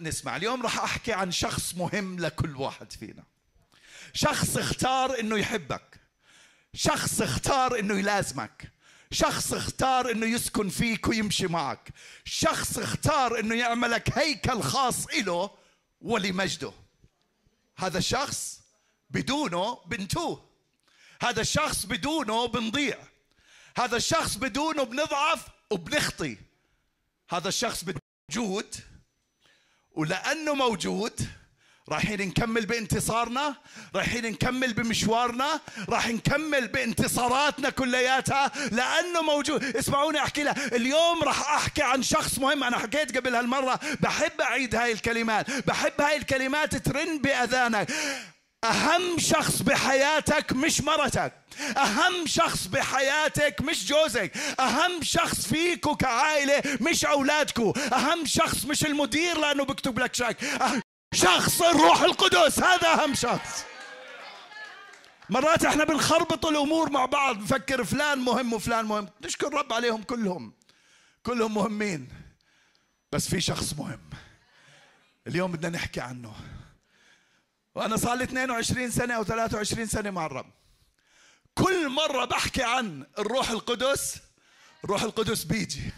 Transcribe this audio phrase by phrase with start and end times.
[0.00, 0.36] نسمع.
[0.36, 3.24] اليوم راح أحكي عن شخص مهم لكل واحد فينا.
[4.14, 6.00] شخص اختار إنه يحبك.
[6.74, 8.72] شخص اختار إنه يلازمك.
[9.10, 11.92] شخص اختار إنه يسكن فيك ويمشي معك.
[12.24, 15.50] شخص اختار إنه يعملك هيكل خاص له
[16.00, 16.72] ولمجده.
[17.76, 18.60] هذا الشخص
[19.10, 20.48] بدونه بنتوه.
[21.22, 22.98] هذا الشخص بدونه بنضيع.
[23.76, 26.38] هذا الشخص بدونه بنضعف وبنخطي.
[27.30, 27.84] هذا الشخص
[28.30, 28.91] موجود
[29.94, 31.20] ولأنه موجود
[31.88, 33.54] رايحين نكمل بانتصارنا
[33.94, 39.64] رايحين نكمل بمشوارنا راح نكمل بانتصاراتنا كلياتها لأنه موجود.
[39.76, 43.80] اسمعوني أحكي لها اليوم راح أحكي عن شخص مهم أنا حكيت قبل هالمرة.
[44.00, 47.90] بحب أعيد هاي الكلمات بحب هاي الكلمات ترن بأذانك.
[48.64, 51.32] أهم شخص بحياتك مش مرتك.
[51.76, 54.36] أهم شخص بحياتك مش جوزك.
[54.60, 57.70] أهم شخص فيكو كعائلة مش أولادكو.
[57.92, 60.80] أهم شخص مش المدير لأنه بكتب لك شك أهم
[61.14, 62.58] شخص الروح القدس.
[62.58, 63.64] هذا أهم شخص.
[65.30, 67.42] مرات إحنا بنخربط الأمور مع بعض.
[67.42, 69.08] نفكر فلان مهم وفلان مهم.
[69.24, 70.52] نشكر رب عليهم كلهم.
[71.22, 72.08] كلهم مهمين.
[73.12, 74.10] بس في شخص مهم.
[75.26, 76.34] اليوم بدنا نحكي عنه.
[77.74, 80.50] وأنا صار لي 22 سنة أو 23 سنة مع الرب.
[81.54, 84.16] كل مرة بحكي عن الروح القدس
[84.84, 85.92] الروح القدس بيجي.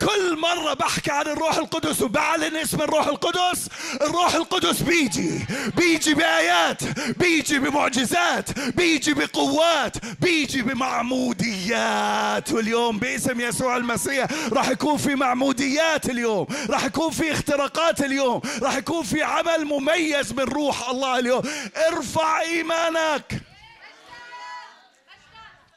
[0.00, 3.68] كل مرة بحكي عن الروح القدس وبعلن اسم الروح القدس
[4.00, 6.84] الروح القدس بيجي بيجي بآيات
[7.18, 12.52] بيجي بمعجزات بيجي بقوات بيجي بمعموديات.
[12.52, 18.76] واليوم باسم يسوع المسيح راح يكون في معموديات اليوم راح يكون في اختراقات اليوم راح
[18.76, 21.42] يكون في عمل مميز من روح الله اليوم.
[21.88, 23.40] ارفع إيمانك.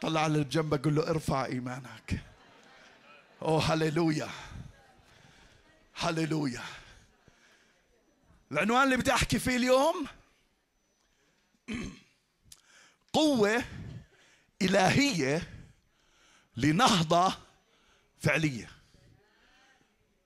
[0.02, 2.33] طلع اللي بجنبك قول له ارفع إيمانك.
[3.44, 4.30] اوه هللويا
[5.96, 6.64] هللويا
[8.52, 10.08] العنوان اللي بدي احكي فيه اليوم
[13.14, 13.64] قوة
[14.62, 15.48] إلهية
[16.58, 17.34] لنهضة
[18.20, 18.70] فعلية.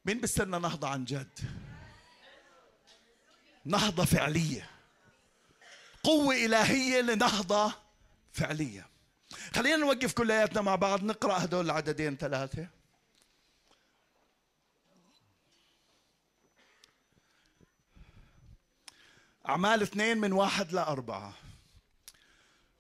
[0.06, 1.40] مين بيستنى نهضة عن جد؟
[3.66, 4.70] نهضة فعلية.
[6.04, 7.74] قوة إلهية لنهضة
[8.34, 8.88] فعلية.
[9.56, 12.77] خلينا نوقف كلياتنا مع بعض نقرأ هدول العددين ثلاثة.
[19.50, 21.34] أعمال اثنين من واحد لأربعة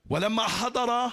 [0.10, 1.12] ولما حضر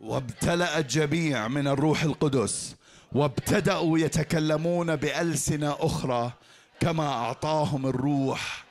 [0.00, 2.76] وابتلأ الجميع من الروح القدس.
[3.14, 6.32] وابتدأوا يتكلمون بألسنة أخرى
[6.80, 8.64] كما أعطاهم الروح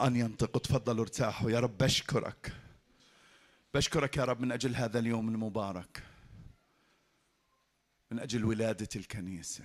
[0.00, 0.60] أن ينطقوا.
[0.60, 2.52] تفضلوا ارتاحوا يا رب بشكرك.
[3.74, 6.02] بشكرك يا رب من أجل هذا اليوم المبارك
[8.10, 9.64] من أجل ولادة الكنيسة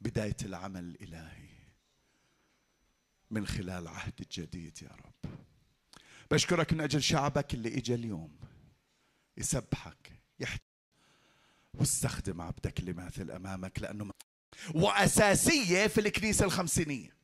[0.00, 1.48] بداية العمل الإلهي
[3.30, 5.32] من خلال عهد الجديد يا رب.
[6.30, 8.36] بشكرك من أجل شعبك اللي إجا اليوم
[9.36, 10.73] يسبحك يحتاج
[11.78, 14.10] واستخدم عبدك الماثل أمامك لأنه
[14.74, 17.14] وأساسية في الكنيسة الخمسينية.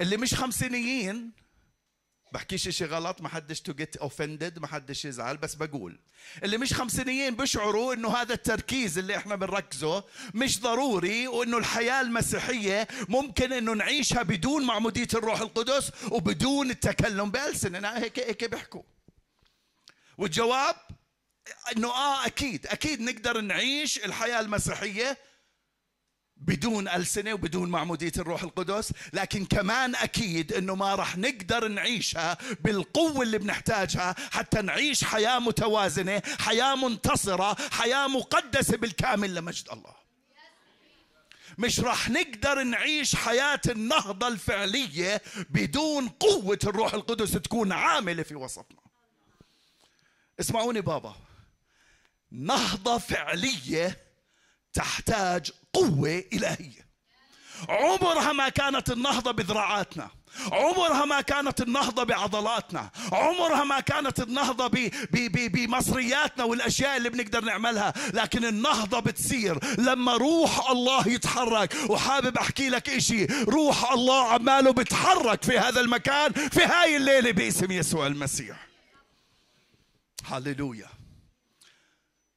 [0.00, 1.32] اللي مش خمسينيين
[2.32, 5.98] بحكيش شيء غلط ما حدش to get offended ما حدش يزعل بس بقول.
[6.44, 12.88] اللي مش خمسينيين بيشعروا إنه هذا التركيز اللي إحنا بنركزه مش ضروري وإنه الحياة المسيحية
[13.08, 17.88] ممكن إنه نعيشها بدون معمودية الروح القدس وبدون التكلم بألسنة.
[17.88, 18.82] هيك هيك بيحكوا.
[20.18, 20.76] والجواب
[21.76, 25.18] إنه آه أكيد أكيد نقدر نعيش الحياة المسيحيه
[26.36, 33.22] بدون ألسنة وبدون معمودية الروح القدس لكن كمان أكيد أنه ما رح نقدر نعيشها بالقوة
[33.22, 39.94] اللي بنحتاجها حتى نعيش حياة متوازنة حياة منتصرة حياة مقدسة بالكامل لمجد الله.
[41.58, 48.80] مش رح نقدر نعيش حياة النهضة الفعلية بدون قوة الروح القدس تكون عاملة في وسطنا.
[50.40, 51.16] اسمعوني بابا.
[52.32, 53.98] نهضة فعلية
[54.72, 56.88] تحتاج قوة إلهية.
[57.68, 60.10] عمرها ما كانت النهضة بذراعاتنا.
[60.52, 62.90] عمرها ما كانت النهضة بعضلاتنا.
[63.12, 64.90] عمرها ما كانت النهضة
[65.48, 67.94] بمصرياتنا والأشياء اللي بنقدر نعملها.
[68.14, 71.74] لكن النهضة بتصير لما روح الله يتحرك.
[71.90, 73.24] وحابب أحكي لك إشي.
[73.24, 78.66] روح الله عماله بتحرك في هذا المكان في هاي الليلة باسم يسوع المسيح.
[80.24, 80.97] هللويا.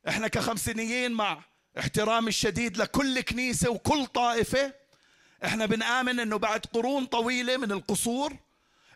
[0.08, 1.42] إحنا كخمسينيين مع
[1.80, 4.74] احترامي الشديد لكل كنيسة وكل طائفة
[5.46, 8.34] إحنا بنآمن إنه بعد قرون طويلة من القصور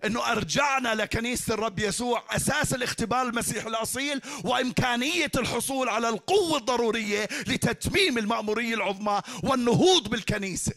[0.06, 8.18] إنه أرجعنا لكنيسة الرب يسوع أساس الاختبار المسيح الأصيل وإمكانية الحصول على القوة الضرورية لتتميم
[8.18, 10.74] المأمورية العظمى والنهوض بالكنيسة.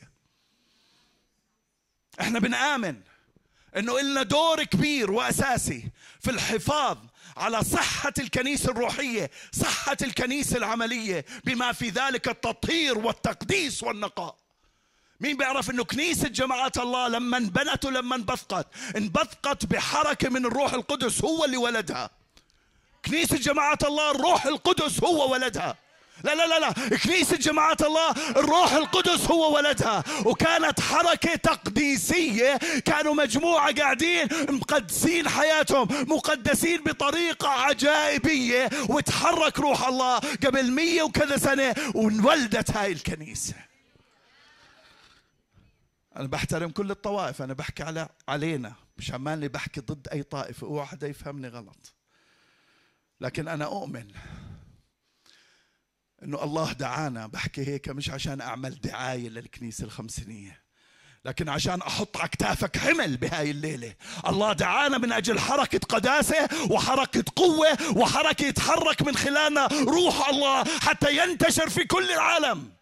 [2.20, 3.00] إحنا بنآمن
[3.76, 5.84] إنه إلنا دور كبير وأساسي
[6.20, 6.98] في الحفاظ
[7.38, 14.36] على صحة الكنيسة الروحية صحة الكنيسة العملية بما في ذلك التطهير والتقديس والنقاء.
[15.20, 21.24] مين بيعرف إنه كنيسة جماعات الله لما انبنت ولما انبثقت؟ انبثقت بحركة من الروح القدس
[21.24, 22.10] هو اللي ولدها.
[23.04, 25.76] كنيسة جماعات الله الروح القدس هو ولدها.
[26.24, 26.96] لا لا لا لا.
[26.96, 30.04] كنيسة جماعة الله الروح القدس هو ولدها.
[30.26, 32.56] وكانت حركة تقديسية.
[32.84, 38.70] كانوا مجموعة قاعدين مقدسين حياتهم مقدسين بطريقة عجائبية.
[38.88, 43.54] وتحرك روح الله قبل مية وكذا سنة وانولدت هاي الكنيسة.
[46.16, 47.42] أنا بحترم كل الطوائف.
[47.42, 50.66] أنا بحكي على علينا مش عمالي بحكي ضد أي طائفة.
[50.66, 51.94] واحد يفهمني غلط.
[53.20, 54.06] لكن أنا أؤمن
[56.22, 57.26] إنه الله دعانا.
[57.26, 60.68] بحكي هيك مش عشان أعمل دعاية للكنيسة الخمسينيه
[61.24, 63.94] لكن عشان أحط على كتافك حمل بهاي الليلة.
[64.26, 71.16] الله دعانا من أجل حركة قداسة وحركة قوة وحركة يتحرك من خلالنا روح الله حتى
[71.16, 72.72] ينتشر في كل العالم.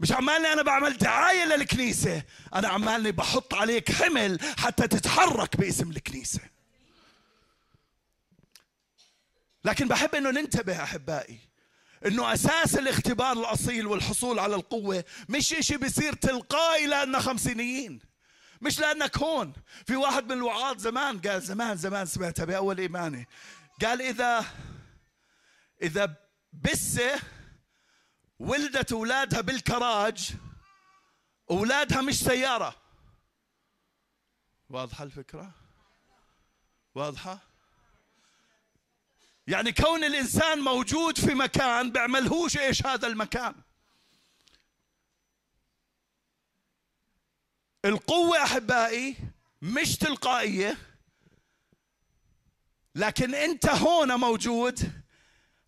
[0.00, 2.22] مش عمالي أنا بعمل دعاية للكنيسة
[2.54, 6.51] أنا عمالي بحط عليك حمل حتى تتحرك باسم الكنيسة.
[9.64, 11.38] لكن بحب إنه ننتبه أحبائي
[12.06, 18.00] إنه أساس الاختبار الأصيل والحصول على القوة مش إشي بيصير تلقائي لأننا خمسينيين
[18.60, 19.52] مش لأنك هون.
[19.86, 23.28] في واحد من الوعاظ زمان قال زمان زمان سمعتها بأول إيماني
[23.82, 24.44] قال إذا
[25.82, 26.16] إذا
[26.52, 27.20] بسة
[28.38, 30.30] ولدت أولادها بالكراج
[31.50, 32.76] أولادها مش سيارة.
[34.70, 35.50] واضحة الفكرة؟
[36.94, 37.38] واضحة؟
[39.46, 43.54] يعني كون الإنسان موجود في مكان بيعملهوش إيش هذا المكان.
[47.84, 49.16] القوة أحبائي
[49.62, 50.78] مش تلقائية
[52.94, 55.02] لكن أنت هون موجود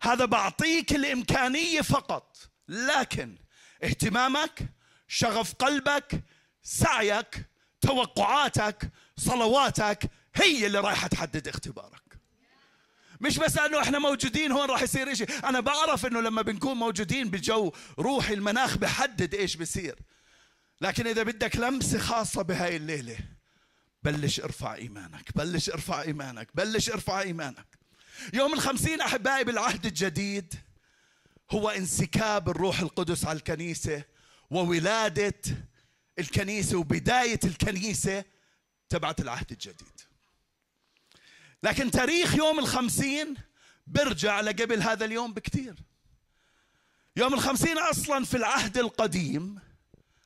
[0.01, 2.37] هذا بعطيك الإمكانية فقط.
[2.67, 3.37] لكن
[3.83, 4.69] اهتمامك
[5.07, 6.23] شغف قلبك
[6.63, 7.45] سعيك
[7.81, 12.04] توقعاتك صلواتك هي اللي رايحة تحدد اختبارك.
[13.21, 15.23] مش بس انه إحنا موجودين هون راح يصير إشي.
[15.23, 19.95] أنا بعرف انه لما بنكون موجودين بجو روحي المناخ بحدد إيش بصير.
[20.81, 23.17] لكن إذا بدك لمسة خاصة بهاي الليلة
[24.03, 27.67] بلش ارفع إيمانك بلش ارفع إيمانك بلش ارفع إيمانك.
[28.33, 30.53] يوم الخمسين أحبائي بالعهد الجديد
[31.51, 34.03] هو انسكاب الروح القدس على الكنيسة
[34.49, 35.41] وولادة
[36.19, 38.23] الكنيسة وبداية الكنيسة
[38.89, 39.94] تبعت العهد الجديد.
[41.63, 43.35] لكن تاريخ يوم الخمسين
[43.87, 45.75] برجع لقبل هذا اليوم بكثير
[47.15, 49.59] يوم الخمسين أصلا في العهد القديم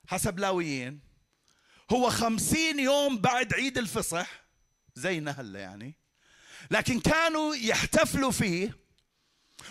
[0.07, 0.99] حسب لاويين
[1.91, 4.43] هو خمسين يوم بعد عيد الفصح
[4.95, 5.95] زينا هلا يعني
[6.71, 8.77] لكن كانوا يحتفلوا فيه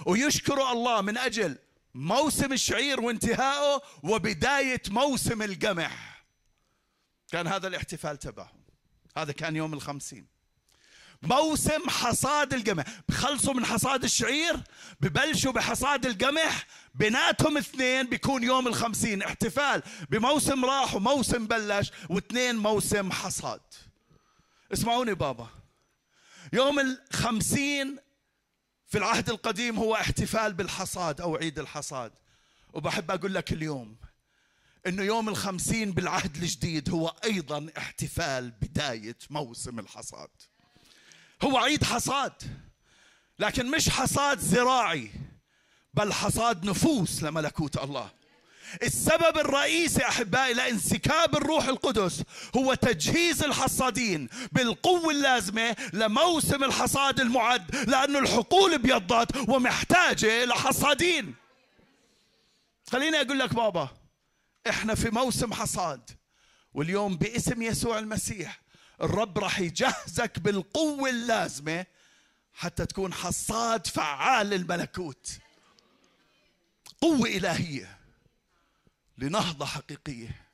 [0.07, 1.59] ويشكروا الله من أجل
[1.95, 6.25] موسم الشعير وانتهائه وبداية موسم القمح.
[7.33, 8.63] كان هذا الاحتفال تبعهم.
[9.17, 10.27] هذا كان يوم الخمسين.
[11.23, 14.57] موسم حصاد القمح بخلصوا من حصاد الشعير
[15.01, 19.23] ببلشوا بحصاد القمح بيناتهم اثنين بيكون يوم الخمسين.
[19.23, 23.61] احتفال بموسم راح وموسم بلش واثنين موسم حصاد.
[24.73, 25.49] اسمعوني بابا.
[26.53, 27.99] يوم الخمسين
[28.87, 32.13] في العهد القديم هو احتفال بالحصاد أو عيد الحصاد.
[32.73, 33.97] وبحب أقول لك اليوم
[34.87, 40.31] إنه يوم الخمسين بالعهد الجديد هو أيضا احتفال بداية موسم الحصاد.
[41.45, 42.33] هو عيد حصاد
[43.39, 45.11] لكن مش حصاد زراعي
[45.95, 48.11] بل حصاد نفوس لملكوت الله.
[48.83, 52.23] السبب الرئيسي أحبائي لانسكاب الروح القدس
[52.57, 61.35] هو تجهيز الحصادين بالقوة اللازمة لموسم الحصاد المعد لأنه الحقول بيضت ومحتاجة لحصادين.
[62.93, 63.89] خليني أقول لك بابا
[64.69, 66.11] إحنا في موسم حصاد
[66.75, 68.61] واليوم باسم يسوع المسيح
[69.03, 71.87] الرب راح يجهزك بالقوة اللازمة
[72.55, 75.39] حتى تكون حصاد فعال للملكوت
[77.01, 77.99] قوة إلهية.
[79.19, 80.49] لنهضة حقيقية.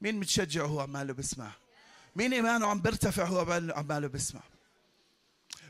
[0.00, 1.52] مين متشجع وهو عماله بسمع
[2.16, 3.40] مين إيمانه عم بيرتفع وهو
[3.76, 4.40] عماله بسمع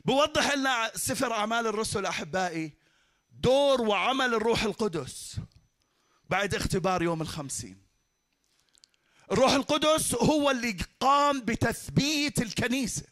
[0.05, 2.73] بوضح لنا سفر أعمال الرسل أحبائي
[3.33, 5.37] دور وعمل الروح القدس
[6.31, 7.88] بعد اختبار يوم الخمسين.
[9.33, 13.03] الروح القدس هو اللي قام بتثبيت الكنيسة.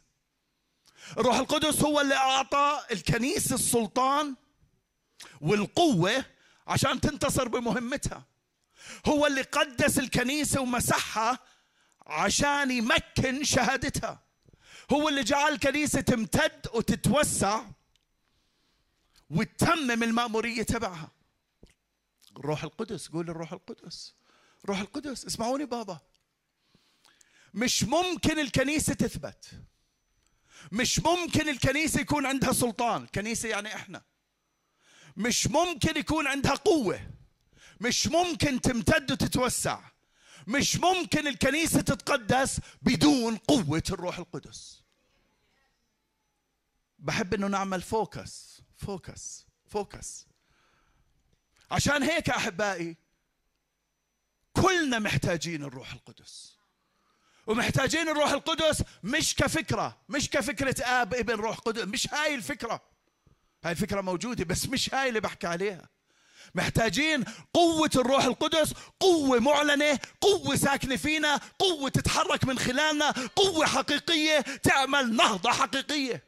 [1.18, 4.34] الروح القدس هو اللي أعطى الكنيسة السلطان
[5.40, 6.24] والقوة
[6.66, 8.24] عشان تنتصر بمهمتها.
[9.06, 11.38] هو اللي قدس الكنيسة ومسحها
[12.06, 14.22] عشان يمكن شهادتها.
[14.92, 17.64] هو اللي جعل الكنيسة تمتد وتتوسع
[19.30, 21.08] وتتمم المأمورية تبعها.
[22.36, 24.14] الروح القدس قول الروح القدس.
[24.68, 25.24] روح القدس.
[25.26, 26.00] اسمعوني بابا.
[27.54, 29.50] مش ممكن الكنيسة تثبت.
[30.72, 33.02] مش ممكن الكنيسة يكون عندها سلطان.
[33.02, 34.02] الكنيسة يعني إحنا.
[35.16, 37.10] مش ممكن يكون عندها قوة.
[37.80, 39.80] مش ممكن تمتد وتتوسع.
[40.46, 44.82] مش ممكن الكنيسة تتقدس بدون قوة الروح القدس.
[46.98, 48.62] بحب إنه نعمل focus.
[48.76, 49.46] focus.
[49.66, 50.26] focus.
[51.70, 52.96] عشان هيك أحبائي
[54.62, 56.56] كلنا محتاجين الروح القدس.
[57.46, 62.82] ومحتاجين الروح القدس مش كفكرة مش كفكرة آب ابن روح قدس مش هاي الفكرة.
[63.64, 65.88] هاي الفكرة موجودة بس مش هاي اللي بحكي عليها.
[66.54, 74.40] محتاجين قوة الروح القدس قوة معلنة قوة ساكنة فينا قوة تتحرك من خلالنا قوة حقيقية
[74.40, 76.22] تعمل نهضة حقيقية.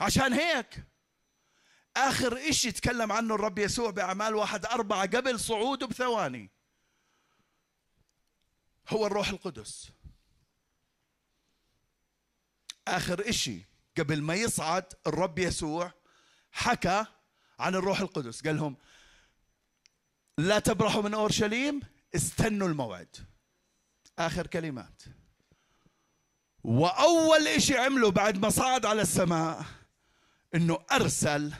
[0.00, 0.84] عشان هيك
[1.96, 6.50] آخر إشي تكلم عنه الرب يسوع بأعمال واحد أربعة قبل صعوده بثواني.
[8.88, 9.90] هو الروح القدس.
[12.88, 13.64] آخر إشي
[13.98, 15.92] قبل ما يصعد الرب يسوع
[16.52, 17.04] حكى
[17.58, 18.46] عن الروح القدس.
[18.46, 18.76] قال لهم
[20.38, 21.80] لا تبرحوا من أورشليم
[22.14, 23.16] استنوا الموعد.
[24.18, 25.02] آخر كلمات.
[26.64, 29.64] وأول إشي عمله بعد ما صعد على السماء
[30.54, 31.52] إنه أرسل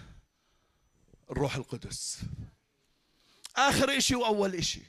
[1.30, 2.18] الروح القدس.
[3.56, 4.82] آخر إشي وأول إشي.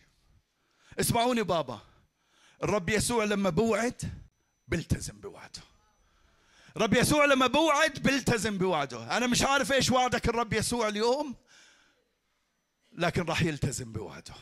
[0.99, 1.81] اسمعوني بابا.
[2.63, 4.01] الرب يسوع لما بوعد
[4.67, 5.61] بيلتزم بوعده.
[6.77, 9.17] رب يسوع لما بوعد بيلتزم بوعده.
[9.17, 11.35] أنا مش عارف إيش وعدك الرب يسوع اليوم
[12.91, 14.33] لكن راح يلتزم بوعده.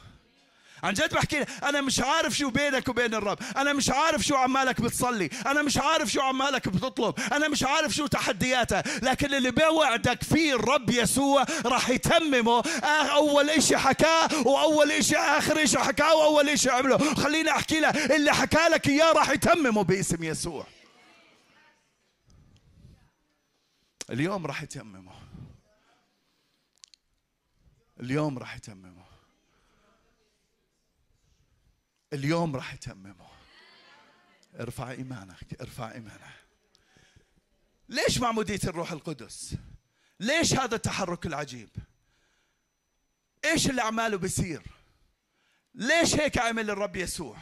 [0.86, 4.82] عن جد بحكي أنا مش عارف شو بينك وبين الرب أنا مش عارف شو عمالك
[4.82, 10.24] بتصلي أنا مش عارف شو عمالك بتطلب أنا مش عارف شو تحدياتها لكن اللي بوعدك
[10.24, 12.64] فيه الرب يسوع راح يتممه
[13.16, 17.14] أول إشي حكاه وأول إشي آخر إشي حكاه وأول إشي عمله.
[17.16, 20.68] خليني أحكي لك اللي حكى لك إياه راح يتممه باسم يسوع.
[24.10, 25.12] اليوم راح يتممه.
[28.00, 29.05] اليوم راح يتممه.
[32.16, 33.28] اليوم راح يتممه
[34.60, 36.46] ارفع إيمانك ارفع إيمانك.
[37.90, 39.56] ليش معمودية الروح القدس؟
[40.20, 41.70] ليش هذا التحرك العجيب؟
[43.46, 44.64] إيش اللي أعماله بيصير؟
[45.74, 47.38] ليش هيك عمل الرب يسوع؟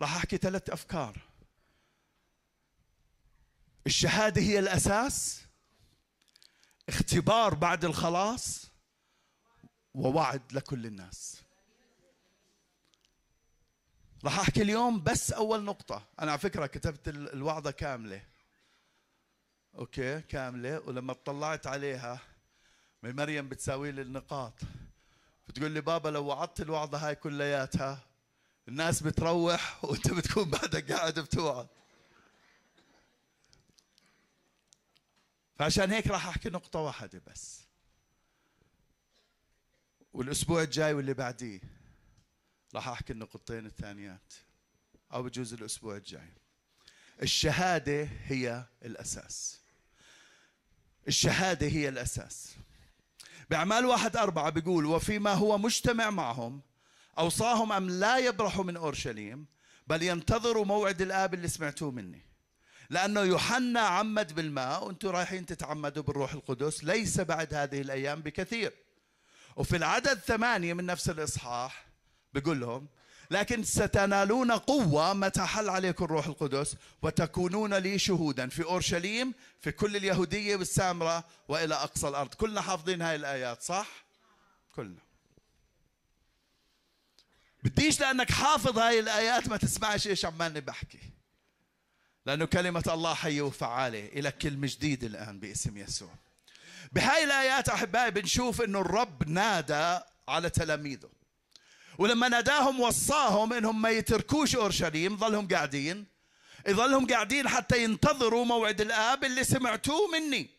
[0.00, 1.20] راح أحكي ثلاث أفكار.
[3.86, 5.42] الشهادة هي الأساس
[6.88, 8.66] اختبار بعد الخلاص
[9.94, 11.41] ووعد لكل الناس.
[14.24, 16.02] راح احكي اليوم بس اول نقطة.
[16.20, 18.22] أنا على فكرة كتبت الوعظة كاملة.
[19.78, 20.80] أوكي كاملة.
[20.80, 22.20] ولما اطلعت عليها
[23.02, 24.54] من مريم بتساوي لي النقاط.
[25.48, 27.98] بتقول لي بابا لو وعظت الوعظة هاي كلياتها
[28.68, 31.66] الناس بتروح وانت بتكون بعدك قاعد بتوعظ.
[35.56, 37.62] فعشان هيك راح احكي نقطة واحدة بس.
[40.12, 41.81] والاسبوع الجاي واللي بعديه.
[42.74, 44.32] راح احكي النقطتين الثانيات
[45.12, 46.32] أو بجوز الأسبوع الجاي.
[47.22, 49.60] الشهادة هي الأساس.
[51.08, 52.54] الشهادة هي الأساس.
[53.50, 56.62] بأعمال واحد أربعة بيقول وفيما هو مجتمع معهم
[57.18, 59.46] أوصاهم أم لا يبرحوا من أورشليم
[59.86, 62.26] بل ينتظروا موعد الآب اللي سمعتوه مني.
[62.90, 68.72] لأنه يوحنا عمد بالماء وأنتم رايحين تتعمدوا بالروح القدس ليس بعد هذه الأيام بكثير.
[69.56, 71.91] وفي العدد ثمانية من نفس الإصحاح
[72.34, 72.88] بيقول لهم
[73.30, 79.96] لكن ستنالون قوة متى حل عليكم الروح القدس وتكونون لي شهودا في أورشليم في كل
[79.96, 82.34] اليهودية والسامرة وإلى أقصى الأرض.
[82.34, 83.88] كلنا حافظين هاي الآيات صح؟
[84.76, 85.02] كلنا.
[87.64, 91.00] بديش لأنك حافظ هاي الآيات ما تسمعش إيش عمالي بحكي.
[92.26, 96.14] لأنه كلمة الله حية وفعالة إلى كلمة جديدة الآن باسم يسوع.
[96.92, 101.21] بهاي الآيات أحبائي بنشوف أنه الرب نادى على تلاميذه.
[101.98, 106.06] ولما ناداهم وصاهم إنهم ما يتركوش أورشليم ظلهم قاعدين.
[106.68, 110.50] يظلهم قاعدين حتى ينتظروا موعد الآب اللي سمعتوه مني.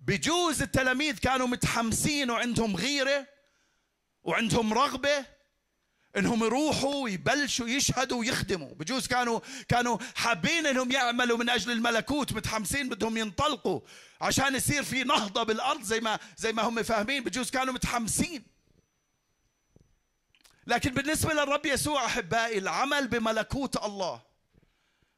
[0.00, 3.26] بجوز التلاميذ كانوا متحمسين وعندهم غيرة
[4.24, 5.26] وعندهم رغبة
[6.16, 8.74] إنهم يروحوا ويبلشوا يشهدوا ويخدموا.
[8.74, 13.80] بجوز كانوا كانوا حابين إنهم يعملوا من أجل الملكوت متحمسين بدهم ينطلقوا
[14.20, 17.24] عشان يصير في نهضة بالأرض زي ما زي ما هم فاهمين.
[17.24, 18.53] بجوز كانوا متحمسين.
[20.66, 24.22] لكن بالنسبة للرب يسوع أحبائي العمل بملكوت الله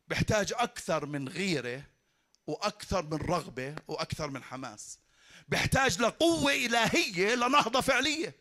[0.08, 1.82] بيحتاج أكثر من غيرة
[2.46, 4.98] وأكثر من رغبة وأكثر من حماس.
[5.48, 8.34] بيحتاج لقوة إلهية لنهضة فعلية.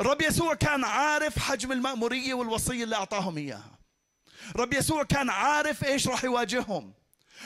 [0.00, 3.78] الرب يسوع كان عارف حجم المأمورية والوصية اللي أعطاهم إياها.
[4.54, 6.92] الرب يسوع كان عارف إيش راح يواجههم.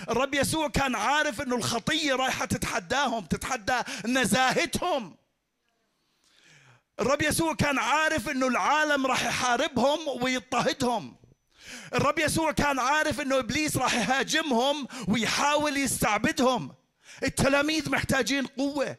[0.09, 5.17] الرب يسوع كان عارف إنه الخطية رايحة تتحداهم تتحدى نزاهتهم.
[7.01, 11.17] الرب يسوع كان عارف إنه العالم راح يحاربهم ويضطهدهم.
[11.95, 16.75] الرب يسوع كان عارف إنه إبليس راح يهاجمهم ويحاول يستعبدهم.
[17.23, 18.97] التلاميذ محتاجين قوة.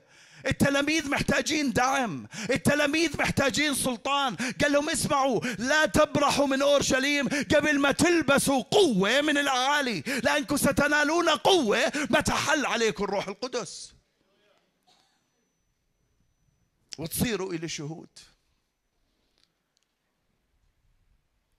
[0.47, 2.27] التلاميذ محتاجين دعم.
[2.49, 4.35] التلاميذ محتاجين سلطان.
[4.35, 11.29] قال لهم اسمعوا لا تبرحوا من أورشليم قبل ما تلبسوا قوة من الاعالي لأنكم ستنالون
[11.29, 13.93] قوة متى حل عليكم الروح القدس.
[16.97, 18.09] وتصيروا إلى شهود.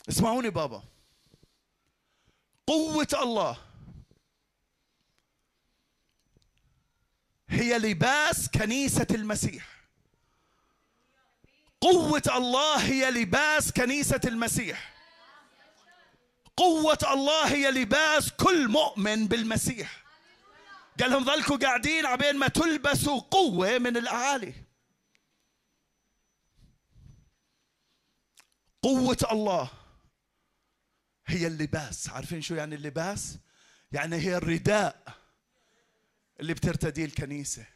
[0.09, 0.83] اسمعوني بابا.
[2.67, 3.59] قوة الله
[7.49, 9.83] هي لباس كنيسة المسيح.
[11.81, 14.93] قوة الله هي لباس كنيسة المسيح.
[16.57, 20.03] قوة الله هي لباس كل مؤمن بالمسيح.
[21.01, 24.62] قال لهم ظلكوا قاعدين عبين ما تلبسوا قوة من الأعالي
[28.83, 29.71] قوة الله
[31.27, 32.09] هي اللباس.
[32.09, 33.39] عارفين شو يعني اللباس؟
[33.93, 35.19] يعني هي الرداء
[36.41, 37.67] اللي بترتديه الكنيسة.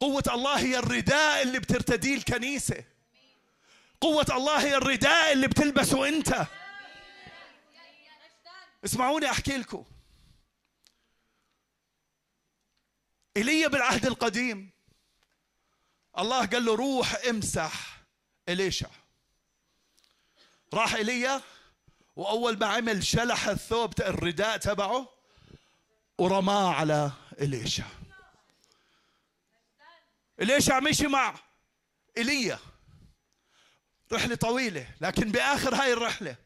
[0.00, 2.84] قوة الله هي الرداء اللي بترتديه الكنيسة.
[4.00, 6.46] قوة الله هي الرداء اللي بتلبسه أنت.
[8.84, 9.84] اسمعوني أحكي لكم.
[13.36, 14.70] ايليا بالعهد القديم
[16.18, 18.02] الله قال له روح امسح
[18.48, 18.90] إليشع.
[20.76, 21.42] راح ايليا
[22.16, 25.08] وأول ما عمل شلح الثوب الرداء تبعه
[26.18, 27.10] ورماه على
[27.40, 27.84] إليشع.
[30.40, 31.34] إليشع مشي مع
[32.18, 32.58] إيليا
[34.12, 36.36] رحلة طويلة لكن بآخر هاي الرحلة.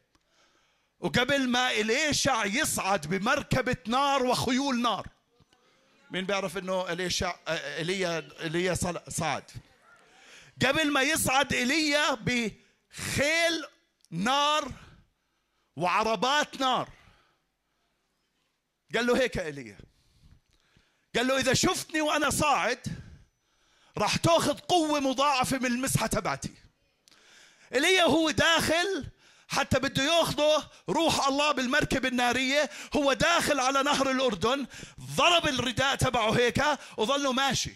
[1.00, 5.06] وقبل ما إليشع يصعد بمركبة نار وخيول نار.
[6.10, 8.74] مين بيعرف إنه إليشع إيليا إيليا
[9.08, 9.50] صعد.
[10.66, 13.64] قبل ما يصعد إيليا بخيل
[14.10, 14.72] نار
[15.76, 16.88] وعربات نار.
[18.94, 19.78] قال له هيك إيليا
[21.16, 22.80] قال له إذا شفتني وأنا صاعد
[23.98, 26.54] راح تاخذ قوة مضاعفة من المسحة تبعتي.
[27.74, 29.06] إيليا هو داخل
[29.48, 32.70] حتى بده ياخذه روح الله بالمركب النارية.
[32.96, 34.66] هو داخل على نهر الأردن
[35.00, 36.62] ضرب الرداء تبعه هيك
[36.96, 37.74] وظله ماشي.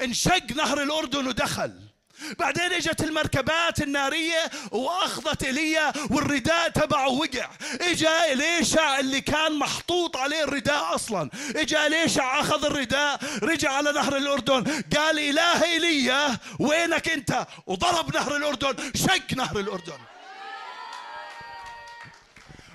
[0.00, 1.89] انشق نهر الأردن ودخل.
[2.38, 7.50] بعدين اجت المركبات النارية واخذت ايليا والرداء تبعه وقع.
[7.80, 14.16] إجا اليشع اللي كان محطوط عليه الرداء أصلا؟ إجا اليشع أخذ الرداء؟ رجع على نهر
[14.16, 19.98] الأردن قال إله ايليا وينك أنت؟ وضرب نهر الأردن شق نهر الأردن.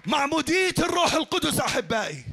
[0.05, 2.25] معمودية الروح القدس أحبائي.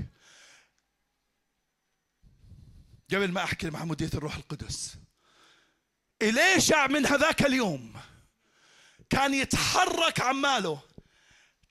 [3.13, 4.95] قبل ما أحكي معمودية الروح القدس
[6.23, 7.93] إليشع من هذاك اليوم؟
[9.11, 10.79] كان يتحرك عماله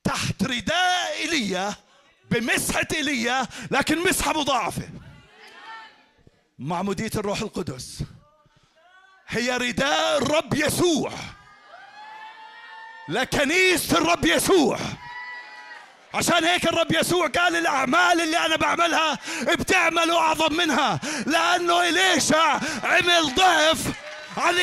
[0.04, 1.76] تحت رداء إيليا
[2.32, 4.90] بمسحة إيليا لكن مسحة مضاعفة.
[6.60, 8.04] معمودية الروح القدس.
[9.28, 11.12] هي رداء الرب يسوع.
[13.10, 14.80] لكنيسة الرب يسوع.
[16.14, 21.00] عشان هيك الرب يسوع قال الأعمال اللي أنا بعملها بتعملوا أعظم منها.
[21.26, 24.58] لأنه إليشع عمل ضعف عن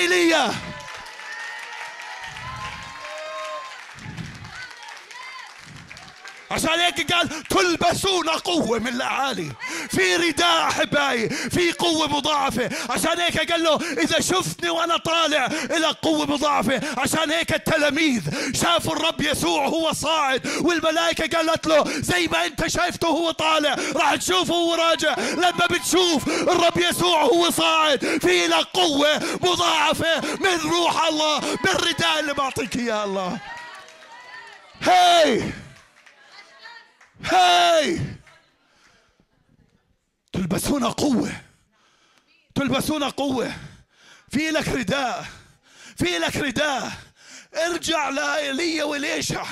[6.50, 9.52] عشان هيك قال تلبسون قوة من الأعالي
[9.90, 12.70] في رداء أحبائي في قوة مضاعفة.
[12.90, 16.80] عشان هيك قال له إذا شفتني وأنا طالع إلى قوة مضاعفة.
[16.98, 18.22] عشان هيك التلاميذ
[18.62, 20.46] شافوا الرب يسوع هو صاعد.
[20.60, 23.76] والملائكة قالت له زي ما أنت شايفته هو طالع.
[23.94, 25.16] راح تشوفه هو راجع.
[25.18, 32.34] لما بتشوف الرب يسوع هو صاعد في لك قوة مضاعفة من روح الله بالرداء اللي
[32.34, 33.38] بعطيك إياه الله.
[34.82, 35.52] هاي!
[37.24, 38.00] هاي!
[40.32, 41.32] تلبسون قوة.
[42.54, 43.52] تلبسون قوة.
[44.30, 45.26] في لك رداء.
[45.96, 46.92] في لك رداء.
[47.66, 49.46] ارجع لإيليا وليشع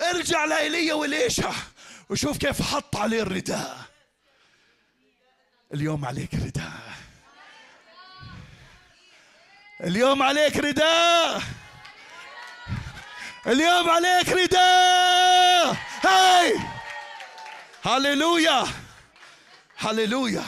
[0.00, 1.52] ارجع لإيليا وليشع
[2.10, 3.78] وشوف كيف حط عليه الرداء.
[5.74, 6.80] اليوم عليك رداء.
[9.80, 11.42] اليوم عليك رداء.
[13.46, 15.76] اليوم عليك رداء.
[16.04, 16.79] هاي!
[17.82, 18.66] هللويا
[19.76, 20.44] هللويا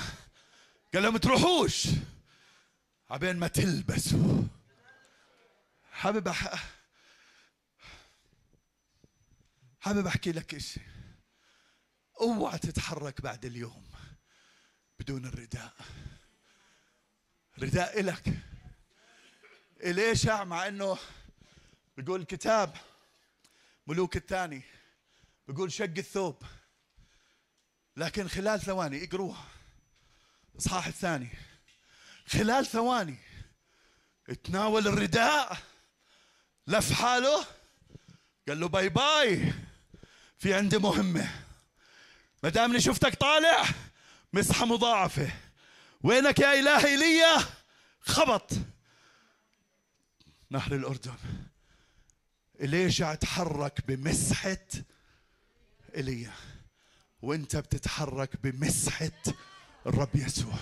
[0.94, 1.86] قال لهم تروحوش.
[3.10, 4.42] عبين ما تلبسوا.
[5.92, 6.64] حابب أح...
[9.80, 10.82] حابب أحكي لك شيء
[12.20, 13.84] اوعى تتحرك بعد اليوم
[14.98, 15.74] بدون الرداء.
[17.58, 18.24] رداء إلك.
[19.82, 20.98] إليشع مع إنه
[21.96, 22.76] بيقول الكتاب
[23.86, 24.62] ملوك الثاني.
[25.48, 26.42] بيقول شق الثوب.
[27.96, 29.44] لكن خلال ثواني اقروها.
[30.58, 31.28] اصحاح الثاني.
[32.26, 33.18] خلال ثواني.
[34.44, 35.58] تناول الرداء.
[36.66, 37.46] لف حاله.
[38.48, 39.52] قال له باي باي.
[40.38, 41.30] في عندي مهمة.
[42.42, 43.64] ما دامني شفتك طالع
[44.32, 45.32] مسحة مضاعفة.
[46.02, 47.44] وينك يا إله إيليا
[48.00, 48.52] خبط.
[50.50, 51.16] نهر الأردن.
[52.60, 54.66] إليشع تحرك بمسحة
[55.96, 56.32] إيليا
[57.22, 59.10] وانت بتتحرك بمسحة
[59.86, 60.54] الرب يسوع.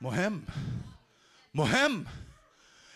[0.00, 0.44] مهم.
[1.54, 2.04] مهم.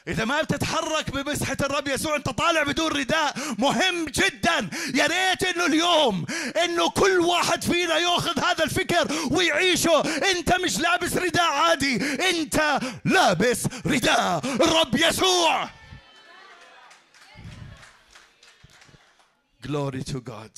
[0.09, 3.35] إذا ما بتتحرك بمسحة الرب يسوع أنت طالع بدون رداء.
[3.59, 4.71] مهم جدا.
[4.95, 6.27] يا ريت إنه اليوم
[6.65, 10.01] إنه كل واحد فينا يأخذ هذا الفكر ويعيشه.
[10.31, 11.97] أنت مش لابس رداء عادي.
[12.31, 14.39] أنت لابس رداء.
[14.45, 15.69] الرب يسوع.
[19.67, 20.53] Glory to God.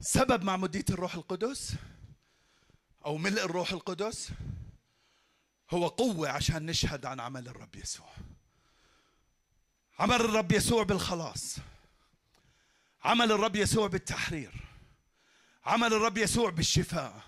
[0.00, 1.74] سبب معمودية الروح القدس
[3.04, 4.30] أو ملء الروح القدس
[5.70, 8.12] هو قوة عشان نشهد عن عمل الرب يسوع.
[9.98, 11.56] عمل الرب يسوع بالخلاص.
[13.04, 14.52] عمل الرب يسوع بالتحرير.
[15.66, 17.22] عمل الرب يسوع بالشفاء.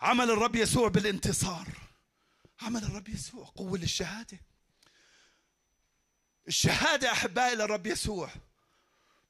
[0.00, 1.87] عمل الرب يسوع بالانتصار.
[2.60, 4.38] عمل الرب يسوع قوة للشهادة.
[6.48, 8.30] الشهادة أحبائي للرب يسوع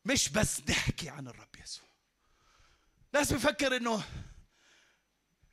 [0.04, 1.88] مش بس نحكي عن الرب يسوع.
[3.14, 4.04] ناس بفكر إنه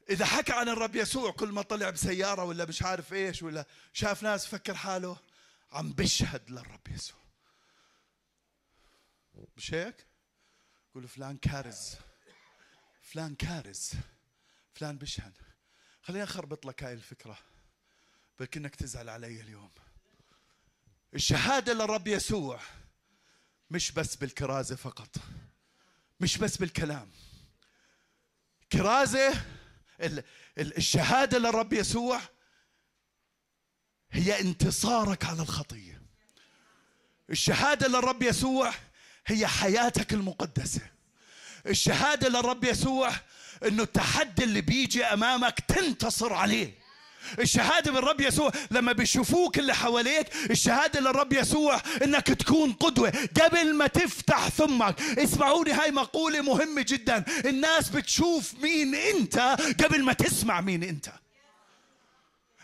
[0.10, 4.24] إذا حكى عن الرب يسوع كل ما طلع بسيارة ولا مش عارف إيش ولا شاف
[4.24, 5.18] ناس فكر حاله
[5.72, 7.20] عم بشهد للرب يسوع.
[9.58, 10.06] مش هيك؟
[10.92, 11.96] يقول فلان كارز.
[13.02, 13.92] فلان كارز.
[14.74, 15.38] فلان بشهد.
[16.02, 17.38] خليني أخربط لك هاي الفكرة.
[18.40, 19.70] بلكي انك تزعل علي اليوم.
[21.14, 22.60] الشهادة للرب يسوع
[23.72, 25.16] مش بس بالكرازة فقط
[26.20, 27.12] مش بس بالكلام.
[28.72, 29.34] كرازة
[30.58, 32.22] الشهادة للرب يسوع
[34.12, 36.02] هي انتصارك على الخطية.
[37.30, 38.74] الشهادة للرب يسوع
[39.28, 40.90] هي حياتك المقدسة.
[41.68, 43.12] الشهادة للرب يسوع
[43.68, 46.85] إنه التحدي اللي بيجي أمامك تنتصر عليه.
[47.40, 53.14] الشهادة بالرب يسوع لما بيشوفوك اللي حواليك الشهادة للرب يسوع إنك تكون قدوة.
[53.42, 57.24] قبل ما تفتح ثمك اسمعوني هاي مقولة مهمة جدا.
[57.46, 59.40] الناس بتشوف مين أنت
[59.84, 61.10] قبل ما تسمع مين أنت.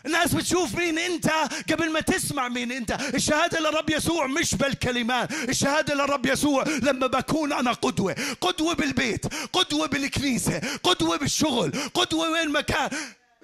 [0.06, 1.30] الناس بتشوف مين أنت
[1.72, 2.90] قبل ما تسمع مين أنت.
[3.14, 5.32] الشهادة للرب يسوع مش بالكلمات.
[5.32, 8.16] الشهادة للرب يسوع لما بكون أنا قدوة.
[8.40, 12.90] قدوة بالبيت قدوة بالكنيسة قدوة بالشغل قدوة وين مكان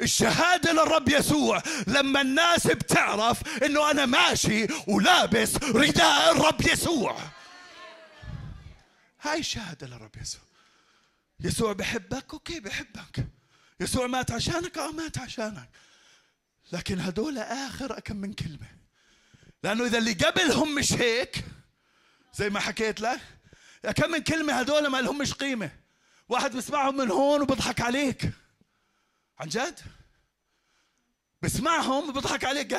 [0.01, 1.63] الشهادة للرب يسوع.
[1.87, 7.19] لما الناس بتعرف إنه أنا ماشي ولابس رداء الرب يسوع.
[9.23, 10.41] هاي الشهادة للرب يسوع.
[11.41, 13.27] يسوع بحبك أوكي بحبك.
[13.81, 15.69] يسوع مات عشانك آه مات عشانك.
[16.73, 18.67] لكن هدول آخر كم من كلمة.
[19.63, 21.45] لأنه إذا اللي قبلهم مش هيك
[22.35, 23.21] زي ما حكيت لك
[23.97, 25.71] كم من كلمة هدول ما لهمش قيمة.
[26.29, 28.31] واحد بيسمعهم من هون وبضحك عليك.
[29.41, 29.81] عن جد؟
[31.43, 32.79] بسمعهم؟ بضحك عليك؟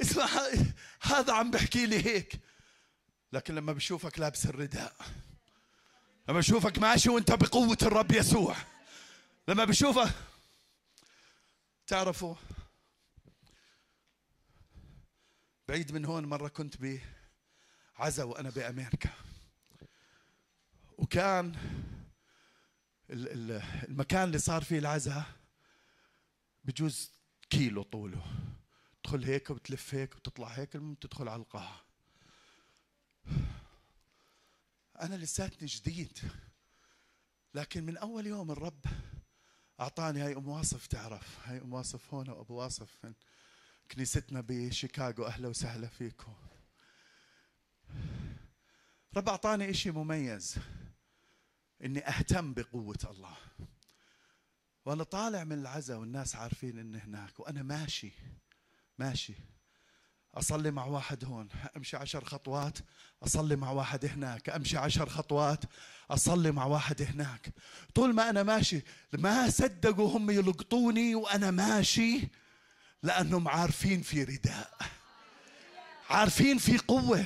[0.00, 0.28] اسمع
[1.00, 2.40] هذا عم بحكي لي هيك.
[3.32, 4.96] لكن لما بشوفك لابس الرداء
[6.28, 8.56] لما بشوفك ماشي وانت بقوة الرب يسوع
[9.48, 10.14] لما بشوفك
[11.86, 12.34] تعرفوا
[15.68, 16.74] بعيد من هون مرة كنت
[17.98, 19.10] بعزا وأنا بأمريكا.
[20.98, 21.54] وكان
[23.10, 25.24] المكان اللي صار فيه العزاء
[26.64, 27.10] بجوز
[27.50, 28.24] كيلو طوله.
[29.02, 31.84] تدخل هيك وتلف هيك وتطلع هيك المهم تدخل على القاعة.
[35.00, 36.18] أنا لساتني جديد
[37.54, 38.84] لكن من أول يوم الرب
[39.80, 43.06] أعطاني هاي أم واصف تعرف؟ هاي أم واصف هون وأبو واصف
[43.90, 46.34] كنيستنا بشيكاغو أهلا وسهلا فيكم
[49.16, 50.54] رب أعطاني إشي مميز
[51.84, 53.36] إني أهتم بقوة الله.
[54.86, 58.12] وأنا طالع من العزاء والناس عارفين إني هناك وأنا ماشي
[58.98, 59.34] ماشي.
[60.34, 62.78] أصلي مع واحد هون أمشي عشر خطوات
[63.22, 65.64] أصلي مع واحد هناك أمشي عشر خطوات
[66.10, 67.52] أصلي مع واحد هناك.
[67.94, 72.28] طول ما أنا ماشي ما صدقوا هم يلقطوني وأنا ماشي
[73.02, 74.72] لأنهم عارفين في رداء.
[76.10, 77.24] عارفين في قوة.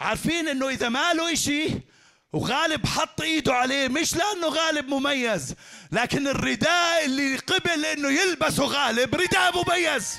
[0.00, 1.80] عارفين إنه إذا ما له إشي
[2.32, 5.54] وغالب حط ايده عليه مش لأنه غالب مميز
[5.92, 10.18] لكن الرداء اللي قبل إنه يلبسه غالب رداء مميز.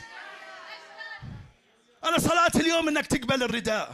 [2.03, 3.93] أنا صلاة اليوم إنك تقبل الرداء.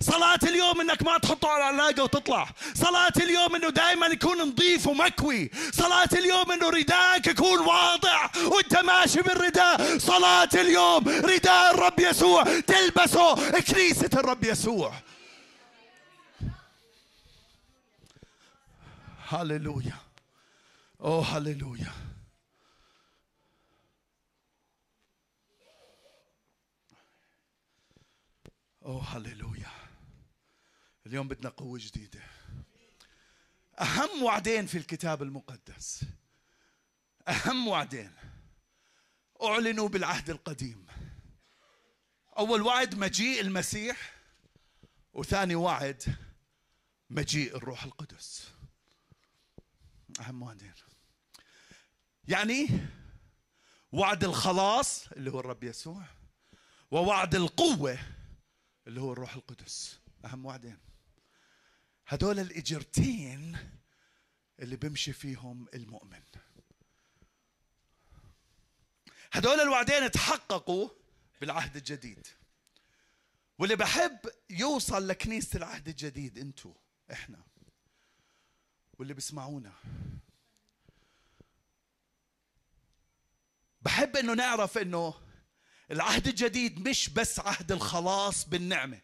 [0.00, 2.48] صلاة اليوم إنك ما تحطه على العلاقة وتطلع.
[2.74, 5.50] صلاة اليوم إنه دائما يكون نظيف ومكوي.
[5.72, 9.98] صلاة اليوم إنه رداءك يكون واضع وأنت ماشي بالرداء.
[9.98, 14.94] صلاة اليوم رداء الرب يسوع تلبسه كنيسة الرب يسوع.
[19.34, 19.98] هللويا
[21.00, 21.92] اوه هللويا
[28.84, 29.70] اوه هللويا
[31.06, 32.20] اليوم بدنا قوة جديدة.
[33.80, 36.04] أهم وعدين في الكتاب المقدس.
[37.28, 38.12] أهم وعدين.
[39.42, 40.86] أعلنوا بالعهد القديم.
[42.38, 44.14] أول وعد مجيء المسيح
[45.12, 46.16] وثاني وعد
[47.10, 48.51] مجيء الروح القدس.
[50.22, 50.74] أهم وعدين
[52.28, 52.68] يعني
[53.92, 56.04] وعد الخلاص اللي هو الرب يسوع
[56.90, 57.98] ووعد القوة
[58.86, 59.98] اللي هو الروح القدس.
[60.24, 60.78] أهم وعدين.
[62.06, 63.58] هدول الإجرتين
[64.60, 66.22] اللي بيمشي فيهم المؤمن.
[69.32, 70.88] هدول الوعدين تحققوا
[71.40, 72.26] بالعهد الجديد.
[73.58, 74.18] واللي بحب
[74.50, 76.74] يوصل لكنيسة العهد الجديد انتو
[77.12, 77.51] إحنا.
[79.02, 79.72] واللي بيسمعونا.
[83.82, 85.14] بحب إنه نعرف إنه
[85.90, 89.00] العهد الجديد مش بس عهد الخلاص بالنعمة.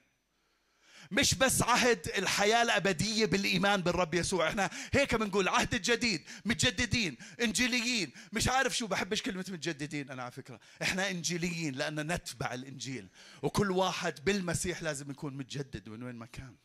[1.10, 4.48] مش بس عهد الحياة الأبدية بالإيمان بالرب يسوع.
[4.48, 8.12] إحنا هيك بنقول عهد الجديد متجددين إنجيليين.
[8.32, 10.60] مش عارف شو بحبش كلمة متجددين أنا على فكرة.
[10.82, 13.08] إحنا إنجيليين لأن نتبع الإنجيل.
[13.42, 16.56] وكل واحد بالمسيح لازم يكون متجدد من وين ما كان.